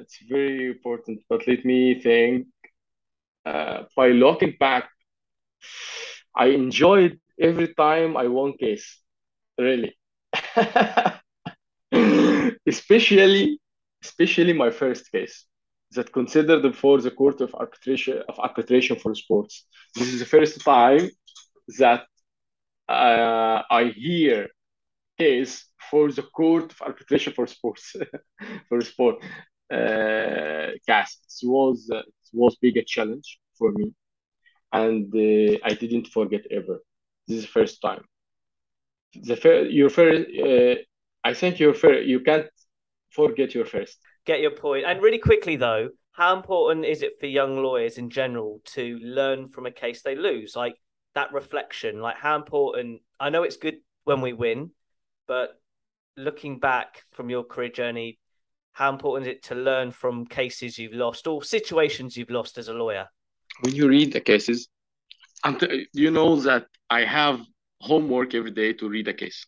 it's 0.00 0.18
very 0.28 0.68
important, 0.68 1.20
but 1.28 1.46
let 1.46 1.64
me 1.64 2.00
think. 2.00 2.46
Uh, 3.44 3.82
by 3.94 4.08
looking 4.08 4.54
back, 4.58 4.88
I 6.34 6.46
enjoyed 6.46 7.20
every 7.38 7.74
time 7.74 8.16
I 8.16 8.26
won 8.28 8.56
case, 8.56 9.00
really. 9.58 9.96
especially, 12.66 13.58
especially 14.02 14.52
my 14.52 14.70
first 14.70 15.10
case 15.12 15.46
that 15.92 16.12
considered 16.12 16.62
before 16.62 17.00
the 17.00 17.10
court 17.10 17.40
of 17.40 17.54
arbitration 17.54 18.22
of 18.28 18.38
arbitration 18.38 18.96
for 18.98 19.14
sports. 19.14 19.66
This 19.94 20.08
is 20.12 20.18
the 20.20 20.26
first 20.26 20.60
time 20.64 21.10
that 21.78 22.04
uh, 22.88 23.62
I 23.70 23.92
hear 23.94 24.48
case 25.18 25.66
for 25.90 26.10
the 26.10 26.22
court 26.22 26.72
of 26.72 26.82
arbitration 26.82 27.32
for 27.32 27.46
sports 27.46 27.94
for 28.68 28.80
sport 28.80 29.16
uh, 29.74 30.70
CAS. 30.86 31.18
It 31.42 31.46
was 31.46 31.90
was 32.32 32.56
big 32.60 32.76
a 32.76 32.84
challenge 32.84 33.38
for 33.58 33.72
me, 33.72 33.92
and 34.72 35.06
uh, 35.14 35.58
I 35.64 35.74
didn't 35.74 36.08
forget 36.08 36.42
ever. 36.50 36.80
This 37.26 37.38
is 37.38 37.44
the 37.44 37.52
first 37.58 37.80
time. 37.80 38.04
The 39.14 39.36
fir- 39.36 39.68
your 39.80 39.90
first, 39.90 40.26
uh, 40.44 40.74
I 41.22 41.34
think 41.34 41.60
your 41.60 41.74
first, 41.74 42.06
you 42.06 42.20
can't 42.20 42.48
forget 43.10 43.54
your 43.54 43.64
first. 43.64 43.96
Get 44.26 44.40
your 44.40 44.50
point. 44.50 44.84
And 44.84 45.00
really 45.00 45.18
quickly 45.18 45.56
though, 45.56 45.90
how 46.12 46.36
important 46.36 46.84
is 46.84 47.02
it 47.02 47.20
for 47.20 47.26
young 47.26 47.62
lawyers 47.62 47.98
in 47.98 48.10
general 48.10 48.60
to 48.74 48.98
learn 49.02 49.48
from 49.48 49.66
a 49.66 49.70
case 49.70 50.02
they 50.02 50.16
lose? 50.16 50.56
Like 50.56 50.76
that 51.14 51.32
reflection, 51.32 52.00
like 52.00 52.16
how 52.16 52.36
important? 52.36 53.02
I 53.20 53.30
know 53.30 53.44
it's 53.44 53.56
good 53.56 53.76
when 54.04 54.20
we 54.20 54.32
win, 54.32 54.70
but 55.28 55.60
looking 56.16 56.58
back 56.58 57.04
from 57.12 57.30
your 57.30 57.44
career 57.44 57.70
journey, 57.70 58.18
how 58.74 58.92
important 58.92 59.28
is 59.28 59.36
it 59.36 59.42
to 59.44 59.54
learn 59.54 59.92
from 59.92 60.26
cases 60.26 60.78
you've 60.78 60.94
lost 60.94 61.28
or 61.28 61.42
situations 61.44 62.16
you've 62.16 62.30
lost 62.30 62.58
as 62.58 62.66
a 62.68 62.74
lawyer? 62.74 63.08
When 63.60 63.72
you 63.72 63.88
read 63.88 64.12
the 64.12 64.20
cases, 64.20 64.68
and 65.44 65.86
you 65.92 66.10
know 66.10 66.36
that 66.40 66.66
I 66.90 67.04
have 67.04 67.40
homework 67.80 68.34
every 68.34 68.50
day 68.50 68.72
to 68.74 68.88
read 68.88 69.06
a 69.06 69.14
case. 69.14 69.46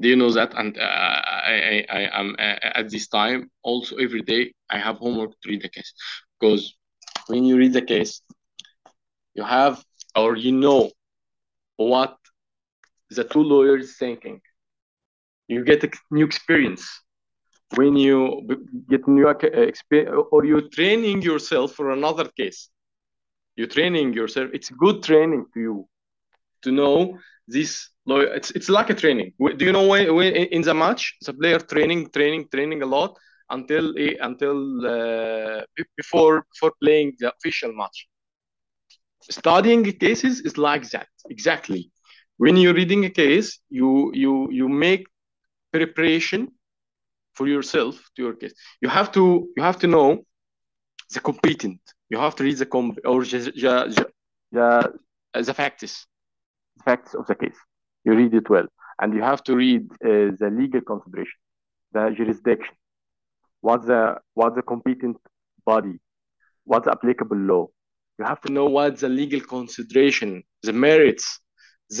Do 0.00 0.08
you 0.08 0.16
know 0.16 0.32
that? 0.32 0.54
And 0.56 0.76
uh, 0.76 0.80
I, 0.80 1.86
I, 1.90 1.98
I 1.98 2.20
am 2.20 2.34
uh, 2.36 2.56
at 2.80 2.90
this 2.90 3.06
time 3.06 3.50
also 3.62 3.96
every 3.96 4.22
day 4.22 4.52
I 4.68 4.78
have 4.78 4.96
homework 4.96 5.30
to 5.40 5.48
read 5.50 5.62
the 5.62 5.68
case 5.68 5.92
because 6.40 6.74
when 7.28 7.44
you 7.44 7.56
read 7.56 7.74
the 7.74 7.82
case, 7.82 8.22
you 9.34 9.44
have 9.44 9.84
or 10.16 10.36
you 10.36 10.50
know 10.50 10.90
what 11.76 12.16
the 13.10 13.22
two 13.22 13.42
lawyers 13.42 13.96
thinking. 13.96 14.40
You 15.46 15.64
get 15.64 15.84
a 15.84 15.90
new 16.10 16.24
experience 16.24 16.84
when 17.74 17.96
you 17.96 18.46
get 18.88 19.06
new 19.06 19.28
experience 19.28 20.16
or 20.32 20.44
you're 20.44 20.68
training 20.68 21.22
yourself 21.22 21.72
for 21.72 21.90
another 21.90 22.28
case. 22.36 22.70
You're 23.56 23.66
training 23.68 24.12
yourself. 24.14 24.50
It's 24.52 24.70
good 24.70 25.02
training 25.02 25.46
to 25.54 25.60
you 25.60 25.88
to 26.62 26.72
know 26.72 27.18
this 27.46 27.90
it's, 28.10 28.50
it's 28.52 28.68
like 28.68 28.90
a 28.90 28.94
training. 28.94 29.32
Do 29.38 29.64
you 29.64 29.72
know 29.72 29.86
when, 29.86 30.14
when 30.14 30.34
in 30.34 30.62
the 30.62 30.74
match 30.74 31.14
the 31.26 31.34
player 31.34 31.58
training 31.58 32.10
training 32.10 32.48
training 32.50 32.82
a 32.82 32.86
lot 32.86 33.16
until 33.50 33.94
until 34.20 34.86
uh, 34.86 35.62
before 35.96 36.46
before 36.52 36.72
playing 36.82 37.14
the 37.18 37.32
official 37.34 37.72
match. 37.72 38.08
Studying 39.30 39.84
cases 39.84 40.40
is 40.40 40.56
like 40.56 40.88
that 40.90 41.08
exactly. 41.28 41.90
When 42.38 42.56
you're 42.56 42.74
reading 42.74 43.04
a 43.04 43.10
case 43.10 43.58
you 43.68 44.10
you 44.14 44.48
you 44.50 44.68
make 44.68 45.06
preparation 45.72 46.52
for 47.38 47.46
yourself 47.54 47.94
to 48.14 48.18
your 48.24 48.34
case. 48.40 48.54
You 48.82 48.88
have 48.98 49.08
to 49.16 49.22
you 49.56 49.62
have 49.68 49.78
to 49.84 49.88
know 49.94 50.08
the 51.14 51.20
competent. 51.28 51.80
You 52.12 52.18
have 52.26 52.34
to 52.38 52.42
read 52.46 52.58
the 52.62 52.68
com 52.74 52.86
or 53.12 53.20
the 53.32 53.40
the, 53.64 53.74
the, 54.56 54.68
the 55.48 55.54
facts, 55.60 56.06
the 56.78 56.82
facts 56.88 57.12
of 57.20 57.24
the 57.30 57.36
case. 57.42 57.58
You 58.04 58.12
read 58.20 58.34
it 58.40 58.48
well, 58.54 58.68
and 59.00 59.08
you 59.16 59.22
have 59.30 59.42
to 59.48 59.52
read 59.64 59.82
uh, 60.10 60.30
the 60.40 60.48
legal 60.60 60.82
consideration, 60.92 61.40
the 61.94 62.02
jurisdiction, 62.18 62.74
what's 63.66 63.86
the 63.92 64.02
what's 64.38 64.56
the 64.56 64.66
competent 64.72 65.16
body, 65.72 65.96
what's 66.70 66.86
the 66.86 66.92
applicable 66.92 67.40
law. 67.52 67.64
You 68.18 68.24
have 68.32 68.40
to 68.46 68.52
know 68.56 68.66
what's 68.76 69.00
the 69.02 69.08
legal 69.20 69.42
consideration, 69.56 70.30
the 70.62 70.72
merits, 70.72 71.26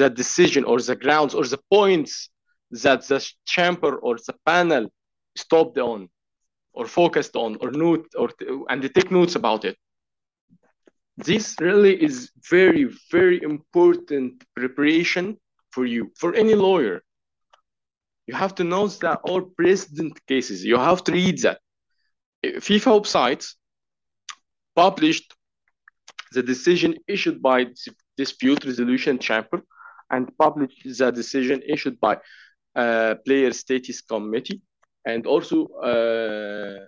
the 0.00 0.08
decision 0.10 0.62
or 0.64 0.78
the 0.80 0.96
grounds 0.96 1.34
or 1.34 1.44
the 1.54 1.60
points 1.70 2.12
that 2.84 3.00
the 3.08 3.20
chamber 3.54 3.92
or 3.96 4.16
the 4.26 4.34
panel 4.44 4.84
stopped 5.38 5.78
on 5.78 6.08
or 6.72 6.86
focused 6.86 7.34
on 7.36 7.56
or 7.60 7.70
note 7.70 8.06
or 8.16 8.28
and 8.68 8.82
they 8.82 8.88
take 8.88 9.10
notes 9.10 9.34
about 9.34 9.64
it. 9.64 9.76
This 11.16 11.56
really 11.60 11.94
is 12.08 12.30
very 12.50 12.84
very 13.10 13.38
important 13.42 14.44
preparation 14.54 15.36
for 15.70 15.84
you 15.86 16.02
for 16.20 16.34
any 16.34 16.54
lawyer. 16.54 17.02
You 18.26 18.34
have 18.34 18.54
to 18.56 18.64
know 18.64 18.86
that 19.04 19.20
all 19.24 19.42
precedent 19.60 20.14
cases 20.26 20.64
you 20.64 20.76
have 20.76 21.02
to 21.04 21.12
read 21.12 21.38
that. 21.42 21.58
Fifa 22.44 22.90
websites 22.98 23.54
published 24.76 25.34
the 26.32 26.42
decision 26.42 26.94
issued 27.06 27.42
by 27.42 27.66
dispute 28.16 28.64
resolution 28.64 29.18
chamber 29.18 29.62
and 30.10 30.30
published 30.38 30.82
the 30.98 31.10
decision 31.10 31.62
issued 31.66 31.98
by 32.00 32.18
uh, 32.76 33.14
player 33.26 33.52
status 33.52 34.00
committee 34.00 34.60
and 35.04 35.26
also 35.26 35.66
uh, 35.82 36.84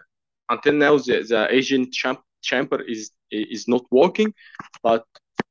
until 0.50 0.74
now 0.74 0.98
the, 0.98 1.24
the 1.28 1.46
agent 1.50 1.92
champ, 1.92 2.20
chamber 2.42 2.82
is 2.82 3.11
is 3.30 3.68
not 3.68 3.84
working, 3.90 4.34
but 4.82 5.04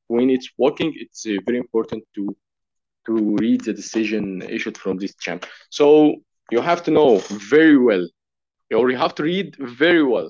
when 0.08 0.30
it's 0.30 0.50
working, 0.58 0.94
it's 0.96 1.26
uh, 1.26 1.38
very 1.46 1.58
important 1.58 2.04
to 2.16 2.36
to 3.06 3.36
read 3.38 3.62
the 3.62 3.74
decision 3.74 4.42
issued 4.42 4.78
from 4.78 4.98
this 4.98 5.16
champ. 5.16 5.46
So 5.70 6.16
you 6.52 6.62
have 6.62 6.84
to 6.84 6.92
know 6.92 7.20
very 7.52 7.78
well, 7.78 8.08
or 8.74 8.92
you 8.92 8.98
have 8.98 9.16
to 9.16 9.24
read 9.24 9.56
very 9.60 10.04
well 10.04 10.30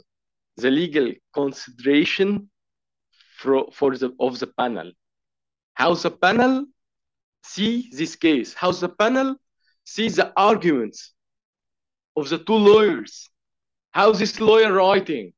the 0.57 0.69
legal 0.69 1.11
consideration 1.33 2.49
for, 3.37 3.69
for 3.71 3.97
the 3.97 4.13
of 4.19 4.39
the 4.39 4.47
panel. 4.47 4.91
How 5.73 5.93
the 5.93 6.11
panel 6.11 6.65
see 7.43 7.89
this 7.91 8.15
case, 8.15 8.53
how 8.53 8.71
the 8.71 8.89
panel 8.89 9.35
see 9.85 10.09
the 10.09 10.31
arguments 10.35 11.13
of 12.19 12.29
the 12.29 12.37
two 12.37 12.55
lawyers, 12.55 13.29
how 13.91 14.11
this 14.11 14.39
lawyer 14.39 14.73
writing. 14.73 15.33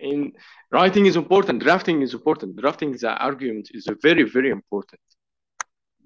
In 0.00 0.32
writing 0.70 1.06
is 1.06 1.16
important, 1.16 1.62
drafting 1.62 2.02
is 2.02 2.14
important. 2.14 2.56
Drafting 2.56 2.92
the 2.92 3.12
argument 3.16 3.70
is 3.72 3.88
very, 4.02 4.24
very 4.24 4.50
important. 4.50 5.00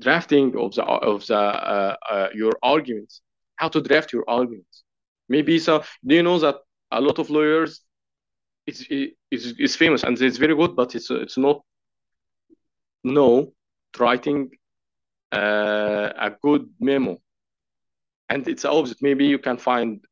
Drafting 0.01 0.57
of 0.57 0.75
the 0.75 0.85
of 0.85 1.27
the 1.27 1.37
uh, 1.37 1.97
uh, 2.09 2.29
your 2.35 2.53
arguments, 2.63 3.23
how 3.57 3.69
to 3.69 3.81
draft 3.81 4.13
your 4.13 4.25
arguments. 4.29 4.85
Maybe 5.29 5.59
so. 5.59 5.83
Do 6.07 6.15
you 6.15 6.23
know 6.23 6.39
that 6.39 6.57
a 6.93 7.01
lot 7.01 7.19
of 7.19 7.31
lawyers 7.31 7.81
is 8.67 8.87
it's, 8.91 9.47
it's 9.65 9.77
famous 9.77 10.05
and 10.05 10.21
it's 10.21 10.39
very 10.39 10.55
good, 10.55 10.77
but 10.77 10.95
it's 10.95 11.11
it's 11.11 11.39
not 11.39 11.63
no 13.03 13.53
writing 13.99 14.51
uh, 15.33 16.13
a 16.17 16.31
good 16.43 16.69
memo 16.79 17.21
and 18.29 18.47
it's 18.49 18.65
opposite 18.65 18.99
maybe 19.01 19.27
you 19.27 19.39
can 19.39 19.57
find 19.57 20.05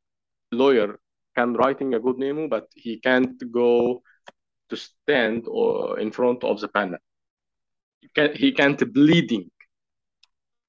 lawyer 0.51 0.99
can 1.35 1.53
writing 1.53 1.93
a 1.93 1.99
good 1.99 2.17
memo 2.17 2.47
but 2.47 2.67
he 2.75 2.99
can't 2.99 3.39
go 3.51 4.01
to 4.69 4.75
stand 4.75 5.45
or 5.47 5.99
in 5.99 6.11
front 6.11 6.43
of 6.43 6.59
the 6.59 6.67
panel. 6.67 6.99
He 8.01 8.09
can't, 8.09 8.35
he 8.35 8.51
can't 8.51 8.93
bleeding 8.93 9.49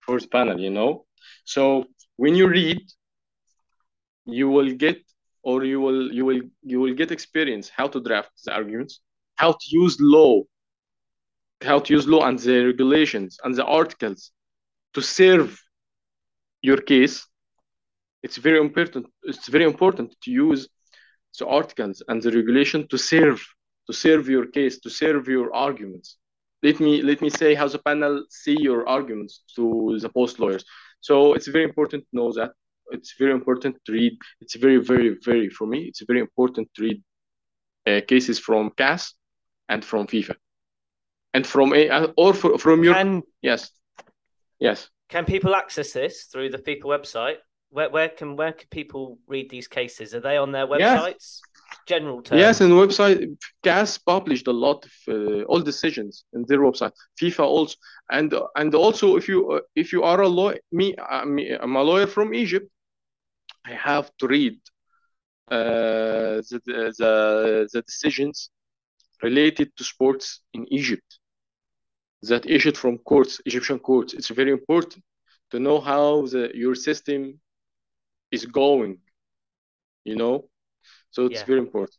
for 0.01 0.21
the 0.21 0.29
panel 0.29 0.59
you 0.61 0.71
know? 0.71 1.07
So 1.45 1.87
when 2.17 2.35
you 2.35 2.49
read 2.49 2.81
you 4.25 4.49
will 4.49 4.73
get 4.73 4.99
or 5.43 5.65
you 5.65 5.81
will 5.81 6.13
you 6.13 6.25
will 6.25 6.41
you 6.63 6.81
will 6.81 6.95
get 6.95 7.11
experience 7.11 7.71
how 7.75 7.89
to 7.89 8.01
draft 8.01 8.31
the 8.45 8.53
arguments 8.53 9.01
how 9.37 9.53
to 9.53 9.67
use 9.71 9.97
law 10.01 10.43
how 11.63 11.79
to 11.79 11.95
use 11.95 12.07
law 12.07 12.27
and 12.27 12.39
the 12.39 12.67
regulations 12.67 13.39
and 13.45 13.55
the 13.55 13.65
articles 13.65 14.33
to 14.93 15.01
serve 15.01 15.59
your 16.61 16.77
case 16.77 17.27
it's 18.23 18.37
very 18.37 18.59
important 18.59 19.07
it's 19.23 19.49
very 19.49 19.65
important 19.65 20.15
to 20.23 20.31
use 20.31 20.69
the 21.39 21.47
articles 21.47 22.03
and 22.09 22.23
the 22.23 22.33
regulation 22.33 22.87
to 22.89 22.99
serve 22.99 23.41
to 23.87 23.93
serve 23.93 24.29
your 24.29 24.47
case 24.47 24.81
to 24.81 24.91
serve 24.91 25.29
your 25.29 25.55
arguments. 25.55 26.17
Let 26.63 26.81
me 26.81 27.03
let 27.03 27.21
me 27.23 27.31
say 27.31 27.55
how 27.55 27.69
the 27.69 27.79
panel 27.79 28.25
see 28.29 28.57
your 28.61 28.89
arguments 28.89 29.43
to 29.57 29.99
the 30.01 30.09
post 30.09 30.39
lawyers. 30.39 30.65
So 31.01 31.35
it's 31.35 31.47
very 31.49 31.65
important 31.65 32.05
to 32.05 32.17
know 32.17 32.33
that. 32.33 32.53
It's 32.91 33.15
very 33.19 33.33
important 33.33 33.77
to 33.87 33.93
read. 33.93 34.15
It's 34.41 34.57
very 34.57 34.79
very 34.79 35.17
very 35.25 35.49
for 35.49 35.67
me 35.67 35.81
it's 35.85 36.03
very 36.03 36.21
important 36.21 36.69
to 36.75 36.83
read 36.83 37.03
uh, 37.87 38.01
cases 38.07 38.39
from 38.39 38.71
CAS 38.77 39.15
and 39.69 39.85
from 39.85 40.07
FIFA. 40.07 40.35
And 41.35 41.47
from 41.47 41.73
a 41.75 42.07
or 42.17 42.35
for, 42.35 42.59
from 42.59 42.83
your 42.83 42.95
Can 42.95 43.23
yes. 43.43 43.71
Yes. 44.59 44.89
Can 45.09 45.25
people 45.25 45.55
access 45.55 45.93
this 45.93 46.25
through 46.25 46.51
the 46.51 46.59
FIFA 46.59 46.83
website? 46.83 47.39
Where 47.71 47.91
where 47.91 48.09
can 48.09 48.37
where 48.37 48.53
can 48.53 48.67
people 48.71 49.19
read 49.27 49.51
these 49.51 49.69
cases? 49.69 50.15
Are 50.15 50.21
they 50.21 50.37
on 50.37 50.53
their 50.53 50.67
Yes. 50.79 50.99
websites? 50.99 51.41
General 51.87 52.23
terms. 52.23 52.41
Yes, 52.41 52.61
and 52.61 52.71
the 52.73 52.77
website 52.77 53.37
CAS 53.63 53.99
published 53.99 54.47
a 54.47 54.53
lot 54.53 54.85
of 54.87 54.93
uh, 55.09 55.43
all 55.45 55.61
decisions 55.61 56.25
in 56.33 56.45
their 56.49 56.61
website. 56.61 56.93
FIFA 57.21 57.45
also, 57.45 57.77
and 58.11 58.35
and 58.57 58.75
also 58.75 59.17
if 59.17 59.29
you 59.29 59.53
uh, 59.53 59.61
if 59.75 59.93
you 59.93 60.03
are 60.03 60.21
a 60.23 60.29
lawyer, 60.29 60.59
me, 60.73 60.95
uh, 60.97 61.25
me 61.25 61.53
I'm 61.53 61.77
a 61.77 61.83
lawyer 61.83 62.07
from 62.07 62.35
Egypt. 62.35 62.69
I 63.65 63.73
have 63.73 64.11
to 64.19 64.27
read 64.27 64.59
uh, 65.51 66.41
the, 66.51 66.61
the 66.99 67.69
the 67.73 67.83
decisions 67.83 68.51
related 69.23 69.77
to 69.77 69.85
sports 69.85 70.41
in 70.53 70.67
Egypt 70.73 71.19
that 72.23 72.47
issued 72.47 72.77
from 72.77 72.99
courts, 72.99 73.41
Egyptian 73.47 73.79
courts. 73.79 74.15
It's 74.15 74.29
very 74.29 74.53
important 74.53 75.03
to 75.51 75.59
know 75.61 75.81
how 75.81 76.27
the 76.27 76.51
your 76.55 76.75
system 76.75 77.41
is 78.31 78.47
going. 78.47 78.99
You 80.05 80.17
know, 80.17 80.49
so 81.11 81.27
it's 81.27 81.41
Yeah. 81.41 81.47
very 81.47 81.59
important. 81.59 81.97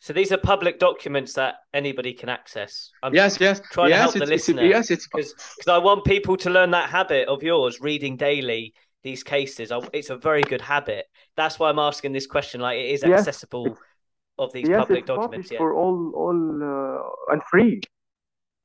So 0.00 0.12
these 0.12 0.32
are 0.32 0.38
public 0.38 0.78
documents 0.78 1.32
that 1.34 1.54
anybody 1.72 2.12
can 2.12 2.28
access. 2.28 2.90
I'm 3.02 3.14
Yes, 3.14 3.40
yes, 3.40 3.60
trying 3.70 3.90
to 3.90 3.96
help 3.96 4.12
the 4.12 4.22
it's, 4.22 4.30
it's, 4.30 4.48
listener. 4.48 4.64
yes, 4.64 4.90
it's 4.90 5.06
because 5.06 5.34
I 5.68 5.78
want 5.78 6.04
people 6.04 6.36
to 6.38 6.50
learn 6.50 6.72
that 6.72 6.90
habit 6.90 7.28
of 7.28 7.42
yours, 7.42 7.80
reading 7.80 8.16
daily 8.16 8.74
these 9.02 9.22
cases. 9.22 9.72
I, 9.72 9.80
it's 9.92 10.10
a 10.10 10.16
very 10.16 10.42
good 10.42 10.60
habit. 10.60 11.06
That's 11.36 11.58
why 11.58 11.70
I'm 11.70 11.78
asking 11.78 12.12
this 12.12 12.26
question. 12.26 12.60
Like 12.60 12.78
it 12.78 12.90
is 12.90 13.02
Yes, 13.02 13.20
accessible 13.20 13.78
of 14.38 14.52
these 14.52 14.68
yes, 14.68 14.80
public 14.80 15.06
documents. 15.06 15.30
published 15.30 15.52
Yeah. 15.52 15.58
for 15.58 15.74
all, 15.74 16.12
all, 16.14 16.62
uh, 16.62 17.32
and 17.32 17.42
free. 17.50 17.80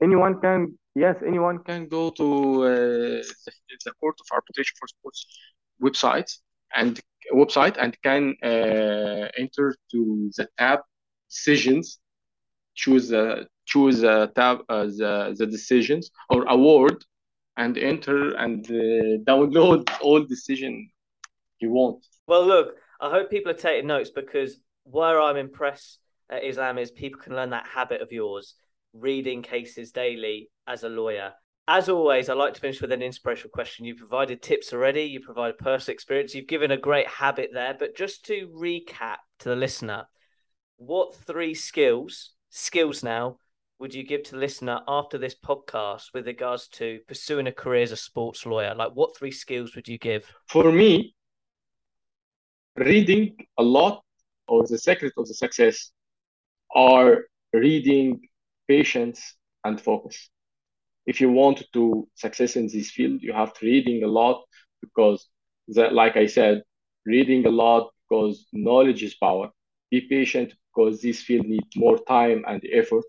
Anyone 0.01 0.41
can, 0.41 0.77
yes, 0.95 1.15
anyone 1.25 1.59
can 1.59 1.87
go 1.87 2.09
to 2.09 2.63
uh, 2.63 2.69
the, 2.69 3.51
the 3.85 3.91
Court 3.99 4.15
of 4.19 4.25
Arbitration 4.33 4.75
for 4.79 4.87
Sports 4.87 5.25
website 5.81 6.37
and 6.75 6.99
website 7.33 7.77
and 7.79 7.97
can 8.01 8.35
uh, 8.43 9.27
enter 9.37 9.75
to 9.91 10.31
the 10.37 10.47
tab 10.57 10.79
decisions, 11.29 11.99
choose 12.75 13.09
the 13.09 13.47
choose 13.65 14.01
tab 14.01 14.59
uh, 14.69 14.85
the 14.85 15.35
the 15.37 15.45
decisions 15.45 16.09
or 16.29 16.43
award, 16.47 17.03
and 17.57 17.77
enter 17.77 18.35
and 18.35 18.65
uh, 18.67 19.23
download 19.29 19.89
all 20.01 20.23
decision 20.23 20.89
you 21.59 21.71
want. 21.71 22.05
Well, 22.27 22.45
look, 22.45 22.75
I 23.01 23.09
hope 23.09 23.29
people 23.29 23.51
are 23.51 23.55
taking 23.55 23.87
notes 23.87 24.09
because 24.09 24.59
where 24.83 25.21
I'm 25.21 25.37
impressed 25.37 25.99
at 26.29 26.43
Islam 26.43 26.77
is 26.77 26.91
people 26.91 27.21
can 27.21 27.35
learn 27.35 27.51
that 27.51 27.67
habit 27.67 28.01
of 28.01 28.11
yours, 28.11 28.55
reading 28.93 29.41
cases 29.41 29.91
daily 29.91 30.49
as 30.67 30.83
a 30.83 30.89
lawyer. 30.89 31.33
As 31.71 31.87
always, 31.87 32.29
I 32.29 32.33
like 32.33 32.55
to 32.55 32.59
finish 32.59 32.81
with 32.81 32.91
an 32.91 33.03
inspirational 33.03 33.51
question. 33.51 33.85
You 33.85 33.93
provided 33.93 34.41
tips 34.41 34.73
already, 34.73 35.03
you 35.03 35.19
provided 35.19 35.59
personal 35.59 35.93
experience, 35.93 36.33
you've 36.33 36.47
given 36.47 36.71
a 36.71 36.77
great 36.77 37.05
habit 37.05 37.51
there. 37.53 37.75
But 37.77 37.95
just 37.95 38.25
to 38.25 38.47
recap 38.47 39.17
to 39.37 39.49
the 39.49 39.55
listener, 39.55 40.07
what 40.77 41.13
three 41.13 41.53
skills, 41.53 42.31
skills 42.49 43.03
now, 43.03 43.37
would 43.77 43.93
you 43.93 44.03
give 44.03 44.23
to 44.23 44.31
the 44.31 44.39
listener 44.39 44.81
after 44.87 45.19
this 45.19 45.35
podcast 45.35 46.05
with 46.11 46.25
regards 46.25 46.69
to 46.69 47.01
pursuing 47.07 47.45
a 47.45 47.51
career 47.51 47.83
as 47.83 47.91
a 47.91 47.97
sports 47.97 48.47
lawyer? 48.47 48.73
Like, 48.73 48.93
what 48.95 49.15
three 49.15 49.29
skills 49.29 49.75
would 49.75 49.87
you 49.87 49.99
give? 49.99 50.25
For 50.47 50.71
me, 50.71 51.13
reading 52.77 53.37
a 53.59 53.63
lot 53.63 54.03
or 54.47 54.65
the 54.65 54.79
secret 54.79 55.13
of 55.17 55.27
the 55.27 55.35
success 55.35 55.91
are 56.73 57.25
reading, 57.53 58.21
patience, 58.67 59.35
and 59.63 59.79
focus. 59.79 60.31
If 61.11 61.19
you 61.19 61.29
want 61.31 61.63
to 61.73 62.07
success 62.13 62.55
in 62.55 62.67
this 62.67 62.91
field, 62.91 63.23
you 63.25 63.33
have 63.33 63.51
to 63.55 63.65
reading 63.65 64.03
a 64.03 64.07
lot 64.07 64.37
because, 64.79 65.19
that, 65.77 65.91
like 66.01 66.15
I 66.23 66.27
said, 66.27 66.61
reading 67.03 67.47
a 67.47 67.49
lot 67.49 67.83
because 68.03 68.45
knowledge 68.53 69.01
is 69.01 69.15
power. 69.15 69.49
Be 69.89 70.01
patient 70.01 70.53
because 70.69 71.01
this 71.01 71.19
field 71.27 71.47
needs 71.47 71.75
more 71.75 71.97
time 72.15 72.43
and 72.47 72.61
effort. 72.71 73.05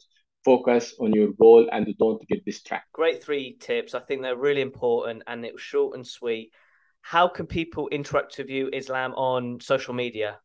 Focus 0.47 0.95
on 0.99 1.13
your 1.13 1.33
goal 1.43 1.69
and 1.71 1.95
don't 1.99 2.27
get 2.27 2.43
distracted. 2.47 2.91
Great 2.95 3.23
three 3.23 3.59
tips. 3.61 3.95
I 3.95 4.01
think 4.01 4.23
they're 4.23 4.47
really 4.49 4.63
important 4.63 5.23
and 5.27 5.45
it 5.45 5.53
was 5.53 5.63
short 5.63 5.95
and 5.95 6.07
sweet. 6.07 6.53
How 7.03 7.29
can 7.29 7.47
people 7.47 7.89
interact 7.89 8.39
with 8.39 8.49
you, 8.49 8.71
Islam, 8.73 9.13
on 9.13 9.61
social 9.61 9.93
media? 9.93 10.39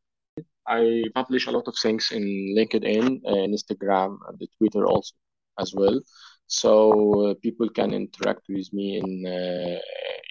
I 0.67 1.03
publish 1.13 1.47
a 1.47 1.51
lot 1.51 1.67
of 1.69 1.75
things 1.81 2.11
in 2.11 2.23
LinkedIn, 2.57 3.21
and 3.23 3.53
Instagram, 3.57 4.17
and 4.27 4.37
the 4.39 4.47
Twitter 4.57 4.85
also 4.85 5.13
as 5.57 5.73
well. 5.73 6.01
So 6.47 7.31
uh, 7.31 7.33
people 7.41 7.69
can 7.69 7.93
interact 7.93 8.43
with 8.49 8.71
me 8.71 8.97
in, 8.97 9.25
uh, 9.25 9.79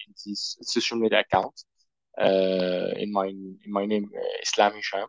in 0.07 0.15
these 0.25 0.57
social 0.63 0.99
media 0.99 1.21
account 1.21 1.55
Uh, 2.17 2.95
in 3.03 3.11
my 3.11 3.27
in 3.27 3.71
my 3.79 3.85
name, 3.87 4.07
uh, 4.15 4.43
Islam 4.47 4.73
Hisham. 4.79 5.09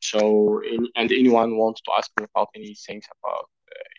So 0.00 0.20
in, 0.62 0.86
and 0.94 1.10
anyone 1.10 1.56
wants 1.56 1.80
to 1.82 1.90
ask 1.98 2.08
me 2.18 2.24
about 2.30 2.48
anything 2.54 3.02
about 3.16 3.50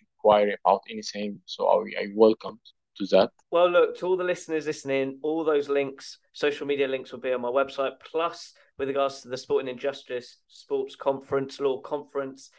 inquiry 0.01 0.55
about 0.63 0.81
anything, 0.89 1.41
so 1.45 1.67
I, 1.67 2.03
I 2.03 2.05
welcome 2.15 2.57
to 2.97 3.05
that. 3.07 3.29
Well, 3.51 3.69
look, 3.69 3.97
to 3.97 4.07
all 4.07 4.17
the 4.17 4.23
listeners 4.23 4.65
listening, 4.65 5.19
all 5.21 5.43
those 5.43 5.67
links, 5.67 6.19
social 6.31 6.67
media 6.67 6.87
links 6.87 7.11
will 7.11 7.19
be 7.19 7.33
on 7.33 7.41
my 7.41 7.49
website. 7.49 7.95
Plus, 8.11 8.53
with 8.77 8.87
regards 8.87 9.21
to 9.21 9.29
the 9.29 9.37
Sports 9.37 9.67
and 9.69 9.79
Justice 9.79 10.37
Sports 10.47 10.95
Conference, 10.95 11.59
Law 11.59 11.81
Conference, 11.81 12.49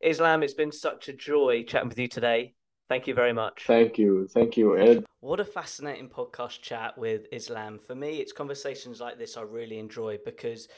Islam, 0.00 0.42
it's 0.42 0.54
been 0.54 0.72
such 0.72 1.08
a 1.08 1.12
joy 1.12 1.62
chatting 1.62 1.90
with 1.90 1.98
you 1.98 2.08
today. 2.08 2.54
Thank 2.88 3.06
you 3.06 3.14
very 3.14 3.32
much. 3.32 3.64
Thank 3.66 3.98
you, 3.98 4.26
thank 4.28 4.56
you, 4.56 4.76
Ed. 4.76 5.04
What 5.20 5.40
a 5.40 5.44
fascinating 5.44 6.08
podcast 6.08 6.62
chat 6.62 6.96
with 6.96 7.26
Islam. 7.30 7.78
For 7.78 7.94
me, 7.94 8.16
it's 8.16 8.32
conversations 8.32 9.00
like 9.00 9.18
this 9.18 9.36
I 9.36 9.42
really 9.42 9.78
enjoy 9.78 10.18
because, 10.24 10.68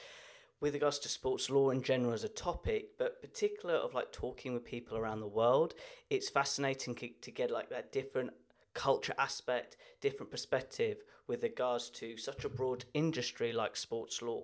with 0.60 0.74
regards 0.74 0.98
to 1.00 1.08
sports 1.08 1.50
law 1.50 1.70
in 1.70 1.82
general 1.82 2.12
as 2.12 2.24
a 2.24 2.28
topic, 2.28 2.98
but 2.98 3.22
particular 3.22 3.76
of 3.76 3.94
like 3.94 4.10
talking 4.10 4.54
with 4.54 4.64
people 4.64 4.98
around 4.98 5.20
the 5.20 5.28
world, 5.28 5.74
it's 6.10 6.28
fascinating 6.28 6.94
to 6.96 7.30
get 7.30 7.50
like 7.50 7.70
that 7.70 7.92
different 7.92 8.30
culture 8.74 9.14
aspect, 9.18 9.76
different 10.00 10.32
perspective 10.32 10.98
with 11.28 11.44
regards 11.44 11.90
to 11.90 12.16
such 12.16 12.44
a 12.44 12.48
broad 12.48 12.84
industry 12.92 13.52
like 13.52 13.76
sports 13.76 14.20
law. 14.20 14.42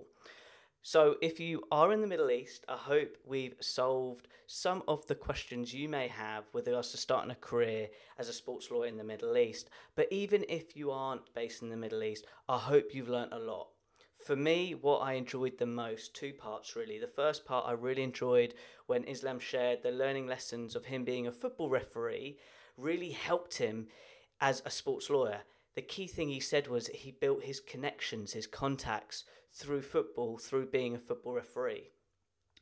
So, 0.81 1.17
if 1.21 1.41
you 1.41 1.63
are 1.71 1.91
in 1.91 1.99
the 1.99 2.07
Middle 2.07 2.31
East, 2.31 2.63
I 2.69 2.77
hope 2.77 3.17
we've 3.25 3.55
solved 3.59 4.29
some 4.47 4.81
of 4.87 5.05
the 5.07 5.15
questions 5.15 5.73
you 5.73 5.89
may 5.89 6.07
have 6.07 6.45
with 6.53 6.67
regards 6.67 6.91
to 6.91 6.97
starting 6.97 7.31
a 7.31 7.35
career 7.35 7.89
as 8.17 8.29
a 8.29 8.33
sports 8.33 8.71
lawyer 8.71 8.87
in 8.87 8.95
the 8.95 9.03
Middle 9.03 9.37
East. 9.37 9.69
But 9.95 10.07
even 10.09 10.45
if 10.47 10.77
you 10.77 10.89
aren't 10.89 11.33
based 11.33 11.61
in 11.61 11.69
the 11.69 11.75
Middle 11.75 12.01
East, 12.01 12.25
I 12.47 12.57
hope 12.57 12.93
you've 12.95 13.09
learnt 13.09 13.33
a 13.33 13.39
lot. 13.39 13.67
For 14.25 14.37
me, 14.37 14.73
what 14.73 14.99
I 14.99 15.13
enjoyed 15.13 15.57
the 15.57 15.65
most, 15.65 16.15
two 16.15 16.31
parts 16.31 16.77
really. 16.77 16.97
The 16.97 17.07
first 17.07 17.45
part 17.45 17.67
I 17.67 17.73
really 17.73 18.03
enjoyed 18.03 18.53
when 18.87 19.03
Islam 19.03 19.39
shared 19.39 19.83
the 19.83 19.91
learning 19.91 20.27
lessons 20.27 20.77
of 20.77 20.85
him 20.85 21.03
being 21.03 21.27
a 21.27 21.31
football 21.31 21.69
referee, 21.69 22.37
really 22.77 23.11
helped 23.11 23.57
him 23.57 23.87
as 24.39 24.61
a 24.65 24.69
sports 24.69 25.09
lawyer 25.09 25.41
the 25.75 25.81
key 25.83 26.07
thing 26.07 26.27
he 26.27 26.41
said 26.41 26.67
was 26.67 26.87
he 26.87 27.11
built 27.11 27.43
his 27.43 27.61
connections, 27.61 28.33
his 28.33 28.47
contacts 28.47 29.23
through 29.53 29.81
football, 29.81 30.37
through 30.37 30.67
being 30.67 30.95
a 30.95 30.99
football 30.99 31.33
referee. 31.33 31.91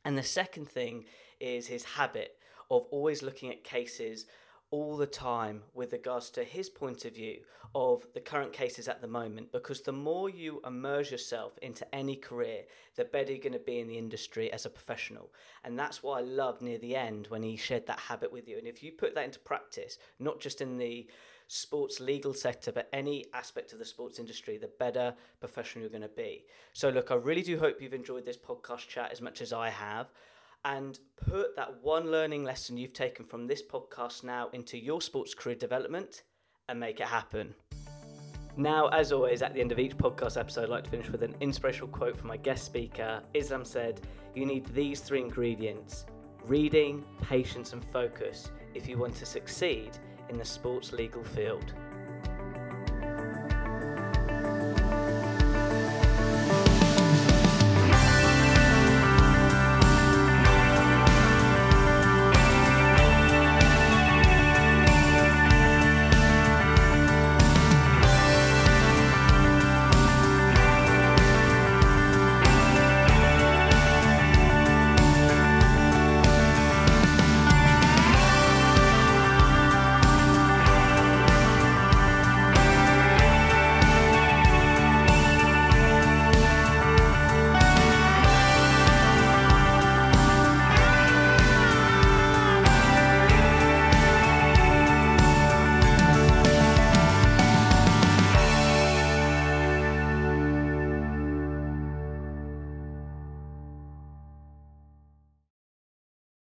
And 0.04 0.16
the 0.16 0.22
second 0.22 0.68
thing 0.68 1.04
is 1.40 1.66
his 1.66 1.84
habit 1.84 2.36
of 2.70 2.86
always 2.90 3.22
looking 3.22 3.50
at 3.50 3.64
cases 3.64 4.26
all 4.70 4.96
the 4.96 5.06
time 5.06 5.62
with 5.72 5.92
regards 5.92 6.28
to 6.30 6.44
his 6.44 6.68
point 6.68 7.04
of 7.04 7.14
view 7.14 7.38
of 7.74 8.06
the 8.12 8.20
current 8.20 8.52
cases 8.52 8.86
at 8.86 9.00
the 9.00 9.08
moment 9.08 9.50
because 9.50 9.80
the 9.80 9.92
more 9.92 10.28
you 10.28 10.60
immerse 10.66 11.10
yourself 11.10 11.58
into 11.62 11.94
any 11.94 12.14
career 12.14 12.62
the 12.96 13.04
better 13.04 13.32
you're 13.32 13.40
going 13.40 13.52
to 13.52 13.58
be 13.58 13.78
in 13.78 13.88
the 13.88 13.96
industry 13.96 14.52
as 14.52 14.66
a 14.66 14.70
professional 14.70 15.32
and 15.64 15.78
that's 15.78 16.02
what 16.02 16.18
i 16.18 16.20
loved 16.20 16.60
near 16.60 16.78
the 16.78 16.94
end 16.94 17.26
when 17.28 17.42
he 17.42 17.56
shared 17.56 17.86
that 17.86 17.98
habit 17.98 18.30
with 18.30 18.46
you 18.46 18.58
and 18.58 18.66
if 18.66 18.82
you 18.82 18.92
put 18.92 19.14
that 19.14 19.24
into 19.24 19.38
practice 19.38 19.98
not 20.18 20.38
just 20.38 20.60
in 20.60 20.76
the 20.76 21.06
sports 21.48 21.98
legal 21.98 22.34
sector, 22.34 22.70
but 22.70 22.88
any 22.92 23.24
aspect 23.34 23.72
of 23.72 23.78
the 23.78 23.84
sports 23.84 24.18
industry, 24.18 24.58
the 24.58 24.70
better 24.78 25.14
professional 25.40 25.82
you're 25.82 25.90
going 25.90 26.02
to 26.02 26.08
be. 26.08 26.44
So, 26.74 26.90
look, 26.90 27.10
I 27.10 27.14
really 27.14 27.42
do 27.42 27.58
hope 27.58 27.80
you've 27.80 27.94
enjoyed 27.94 28.24
this 28.24 28.36
podcast 28.36 28.86
chat 28.86 29.10
as 29.10 29.20
much 29.20 29.40
as 29.40 29.52
I 29.52 29.70
have. 29.70 30.08
And 30.64 30.98
put 31.16 31.56
that 31.56 31.82
one 31.82 32.10
learning 32.10 32.44
lesson 32.44 32.76
you've 32.76 32.92
taken 32.92 33.24
from 33.24 33.46
this 33.46 33.62
podcast 33.62 34.24
now 34.24 34.48
into 34.52 34.76
your 34.76 35.00
sports 35.00 35.32
career 35.32 35.56
development 35.56 36.24
and 36.68 36.78
make 36.78 37.00
it 37.00 37.06
happen. 37.06 37.54
Now, 38.56 38.88
as 38.88 39.12
always, 39.12 39.40
at 39.40 39.54
the 39.54 39.60
end 39.60 39.72
of 39.72 39.78
each 39.78 39.96
podcast 39.96 40.38
episode, 40.38 40.64
I'd 40.64 40.68
like 40.68 40.84
to 40.84 40.90
finish 40.90 41.08
with 41.08 41.22
an 41.22 41.34
inspirational 41.40 41.88
quote 41.88 42.16
from 42.16 42.26
my 42.26 42.36
guest 42.36 42.64
speaker. 42.64 43.22
Islam 43.32 43.64
said, 43.64 44.00
You 44.34 44.44
need 44.44 44.66
these 44.74 45.00
three 45.00 45.20
ingredients 45.20 46.04
reading, 46.44 47.04
patience, 47.22 47.72
and 47.72 47.82
focus 47.82 48.50
if 48.74 48.88
you 48.88 48.98
want 48.98 49.14
to 49.16 49.26
succeed 49.26 49.90
in 50.28 50.38
the 50.38 50.44
sports 50.44 50.92
legal 50.92 51.22
field. 51.22 51.72